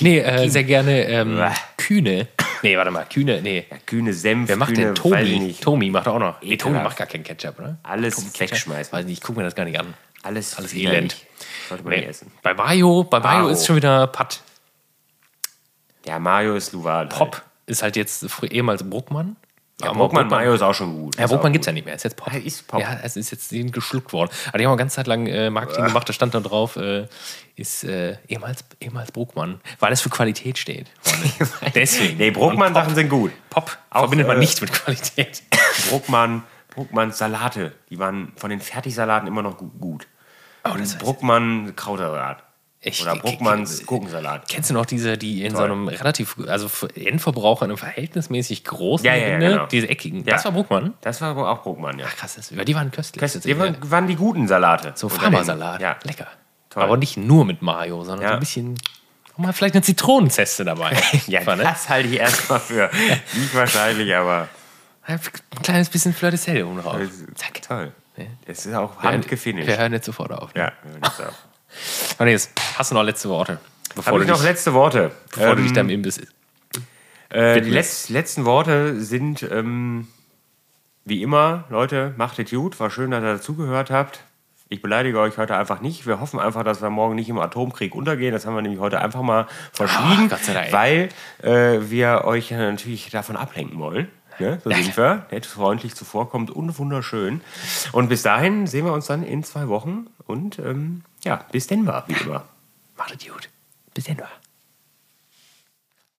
Nee, 0.00 0.18
äh, 0.18 0.48
sehr 0.48 0.64
gerne 0.64 1.06
ähm. 1.06 1.40
Kühne. 1.76 2.28
Nee, 2.62 2.76
warte 2.76 2.92
mal, 2.92 3.04
Kühne, 3.06 3.42
nee. 3.42 3.66
Ja, 3.68 3.76
kühne 3.84 4.14
Senf, 4.14 4.48
Wer 4.48 4.56
macht 4.56 4.74
kühne, 4.74 4.86
denn 4.86 4.94
Tomi? 4.94 5.56
Tomi 5.60 5.90
macht 5.90 6.06
auch 6.06 6.20
noch. 6.20 6.40
Nee, 6.42 6.56
Tomi 6.56 6.78
macht 6.78 6.96
gar 6.96 7.08
keinen 7.08 7.24
Ketchup, 7.24 7.58
oder? 7.58 7.76
Alles 7.82 8.16
Tomi 8.16 8.28
wegschmeißen. 8.38 8.92
Weiß 8.92 9.04
nicht, 9.04 9.18
ich 9.18 9.20
gucke 9.20 9.40
mir 9.40 9.44
das 9.44 9.56
gar 9.56 9.64
nicht 9.64 9.80
an. 9.80 9.94
Alles, 10.22 10.56
Alles 10.56 10.72
elend. 10.74 11.16
Sollte 11.68 11.84
man 11.84 11.92
Nee. 11.92 12.00
nicht 12.00 12.08
essen. 12.10 12.30
Bei 12.42 12.54
Mayo, 12.54 13.04
bei 13.04 13.18
Mayo. 13.20 13.48
ist 13.48 13.66
schon 13.66 13.76
wieder 13.76 14.06
Patt. 14.06 14.40
Ja, 16.06 16.18
Mayo 16.18 16.54
ist 16.56 16.72
Luval. 16.72 17.06
Pop 17.08 17.42
ist 17.66 17.82
halt 17.82 17.96
jetzt 17.96 18.26
ehemals 18.42 18.88
Bruckmann. 18.88 19.36
Ja, 19.80 19.88
Aber 19.90 19.98
Bruckmann 20.00 20.28
Mayo 20.28 20.54
ist 20.54 20.62
auch 20.62 20.74
schon 20.74 20.94
gut. 20.96 21.16
Ja, 21.18 21.26
Bruckmann 21.26 21.52
gibt 21.52 21.64
es 21.64 21.66
ja 21.66 21.72
nicht 21.72 21.84
mehr. 21.84 21.94
Ist 21.94 22.04
jetzt 22.04 22.16
Pop. 22.16 22.32
Ja, 22.32 22.38
ist 22.38 22.66
Pop. 22.68 22.80
Ja, 22.80 22.98
es 23.02 23.16
ist 23.16 23.30
jetzt 23.32 23.50
geschluckt 23.72 24.12
worden. 24.12 24.30
Aber 24.48 24.58
die 24.58 24.64
haben 24.64 24.72
eine 24.72 24.78
ganze 24.78 24.96
Zeit 24.96 25.06
lang 25.08 25.26
äh, 25.26 25.50
Marketing 25.50 25.86
gemacht, 25.86 26.08
da 26.08 26.12
stand 26.12 26.34
da 26.34 26.40
drauf, 26.40 26.76
äh, 26.76 27.08
ist 27.56 27.82
äh, 27.84 28.16
ehemals, 28.28 28.64
ehemals 28.80 29.10
Bruckmann, 29.10 29.60
weil 29.80 29.92
es 29.92 30.00
für 30.00 30.10
Qualität 30.10 30.58
steht. 30.58 30.86
Deswegen. 31.74 32.16
Nee, 32.18 32.30
Bruckmann-Sachen 32.30 32.94
sind 32.94 33.08
gut. 33.08 33.32
Pop 33.50 33.76
Auch, 33.90 34.00
verbindet 34.02 34.26
man 34.28 34.36
äh, 34.36 34.40
nicht 34.40 34.60
mit 34.60 34.72
Qualität. 34.72 35.42
Bruckmann, 35.88 36.44
Bruckmanns 36.74 37.18
Salate, 37.18 37.72
die 37.90 37.98
waren 37.98 38.32
von 38.36 38.50
den 38.50 38.60
Fertigsalaten 38.60 39.26
immer 39.26 39.42
noch 39.42 39.56
gu- 39.58 39.70
gut. 39.80 40.06
Oh, 40.64 40.74
das 40.78 40.96
Bruckmann 40.98 41.74
Krautersalat. 41.76 42.42
Ich- 42.84 43.00
Oder 43.02 43.14
Bruckmanns 43.14 43.86
Gurkensalat. 43.86 44.48
Kennst 44.48 44.70
du 44.70 44.74
noch 44.74 44.86
diese, 44.86 45.16
die 45.16 45.44
in 45.44 45.52
so 45.52 45.58
Toll. 45.58 45.66
einem 45.70 45.86
relativ, 45.88 46.36
also 46.48 46.68
für 46.68 46.88
Endverbraucher 46.96 47.64
in 47.66 47.70
einem 47.70 47.78
verhältnismäßig 47.78 48.64
großen 48.64 49.06
Ja, 49.06 49.14
ja, 49.14 49.26
ja, 49.28 49.32
Rinde, 49.34 49.48
genau. 49.50 49.66
diese 49.66 49.88
eckigen? 49.88 50.24
Das 50.24 50.44
war 50.44 50.50
Bruckmann? 50.50 50.94
Das 51.00 51.20
war 51.20 51.36
auch 51.36 51.62
Bruckmann, 51.62 51.98
ja. 52.00 52.06
Ach 52.08 52.16
krass, 52.16 52.34
das, 52.34 52.48
die 52.48 52.74
waren 52.74 52.90
köstlich. 52.90 53.20
Das, 53.20 53.38
die 53.38 53.56
waren, 53.56 53.76
waren 53.88 54.08
die 54.08 54.16
guten 54.16 54.48
Salate. 54.48 54.92
So 54.96 55.08
Farmersalat. 55.08 55.80
Ja. 55.80 55.96
Lecker. 56.02 56.26
Toll. 56.70 56.82
Aber 56.82 56.96
nicht 56.96 57.16
nur 57.16 57.44
mit 57.44 57.62
Mayo, 57.62 58.02
sondern 58.02 58.26
so 58.26 58.34
ein 58.34 58.40
bisschen. 58.40 58.74
auch 59.34 59.38
Mal 59.38 59.52
vielleicht 59.52 59.74
eine 59.76 59.82
Zitronenzeste 59.82 60.64
dabei. 60.64 60.96
Ja, 61.28 61.38
Einfach, 61.40 61.56
ne? 61.56 61.62
das 61.62 61.88
halte 61.88 62.08
ich 62.08 62.18
erstmal 62.18 62.58
für 62.58 62.90
nicht 63.34 63.54
wahrscheinlich, 63.54 64.12
aber 64.12 64.48
Ein 65.06 65.20
kleines 65.62 65.88
bisschen 65.88 66.14
Fleur 66.14 66.32
de 66.32 66.38
Sel 66.40 66.64
oben 66.64 66.80
drauf. 66.82 66.96
Zack. 67.36 67.62
toll. 67.62 67.92
Das 68.46 68.66
ist 68.66 68.74
auch 68.74 69.02
Wir 69.02 69.10
handgefinished. 69.10 69.68
hören 69.78 69.92
jetzt 69.92 70.06
sofort 70.06 70.32
auf. 70.32 70.50
Ja, 70.54 70.72
wir 70.82 70.92
hören 70.92 71.02
jetzt 71.04 71.20
auf. 71.20 71.34
Oh, 72.18 72.24
jetzt 72.24 72.50
hast 72.76 72.90
du 72.90 72.94
noch 72.94 73.02
letzte 73.02 73.30
Worte. 73.30 73.58
Bevor, 73.94 74.12
Habe 74.12 74.18
du 74.18 74.24
ich 74.24 74.30
noch 74.30 74.36
dich, 74.36 74.46
letzte 74.46 74.74
Worte? 74.74 75.10
bevor 75.30 75.54
du 75.56 75.60
Ähm, 75.60 75.64
dich 75.64 75.72
deinem 75.72 75.88
Imbiss. 75.88 76.18
Äh, 76.18 76.24
die 77.60 77.66
widmest. 77.66 77.72
letz, 77.72 78.08
letzten 78.10 78.44
Worte 78.44 79.00
sind 79.00 79.42
ähm, 79.50 80.06
wie 81.06 81.22
immer, 81.22 81.64
Leute, 81.70 82.12
macht 82.18 82.38
es 82.38 82.50
gut. 82.50 82.78
War 82.78 82.90
schön, 82.90 83.10
dass 83.10 83.22
ihr 83.22 83.32
dazugehört 83.34 83.90
habt. 83.90 84.20
Ich 84.68 84.80
beleidige 84.82 85.18
euch 85.18 85.36
heute 85.38 85.56
einfach 85.56 85.80
nicht. 85.80 86.06
Wir 86.06 86.20
hoffen 86.20 86.38
einfach, 86.40 86.62
dass 86.62 86.80
wir 86.82 86.90
morgen 86.90 87.14
nicht 87.14 87.28
im 87.28 87.38
Atomkrieg 87.38 87.94
untergehen. 87.94 88.32
Das 88.32 88.46
haben 88.46 88.54
wir 88.54 88.62
nämlich 88.62 88.80
heute 88.80 89.00
einfach 89.00 89.22
mal 89.22 89.46
verschwiegen, 89.72 90.28
Dank. 90.28 90.72
weil 90.72 91.08
äh, 91.42 91.90
wir 91.90 92.22
euch 92.24 92.50
natürlich 92.50 93.10
davon 93.10 93.36
ablenken 93.36 93.78
wollen. 93.78 94.08
Ne? 94.42 94.60
So 94.64 94.70
sind 94.70 94.96
wir. 94.96 95.26
Nett, 95.30 95.46
freundlich 95.46 95.94
zuvorkommt 95.94 96.50
und 96.50 96.78
wunderschön. 96.78 97.40
Und 97.92 98.08
bis 98.08 98.22
dahin 98.22 98.66
sehen 98.66 98.84
wir 98.84 98.92
uns 98.92 99.06
dann 99.06 99.22
in 99.22 99.44
zwei 99.44 99.68
Wochen. 99.68 100.08
Und 100.26 100.58
ähm, 100.58 101.02
ja, 101.22 101.44
bis 101.52 101.68
denn 101.68 101.86
war, 101.86 102.04
wie 102.08 102.14
immer. 102.14 102.44
Macht 102.96 103.14
es 103.14 103.26
gut. 103.26 103.48
Bis 103.94 104.04
dann. 104.04 104.18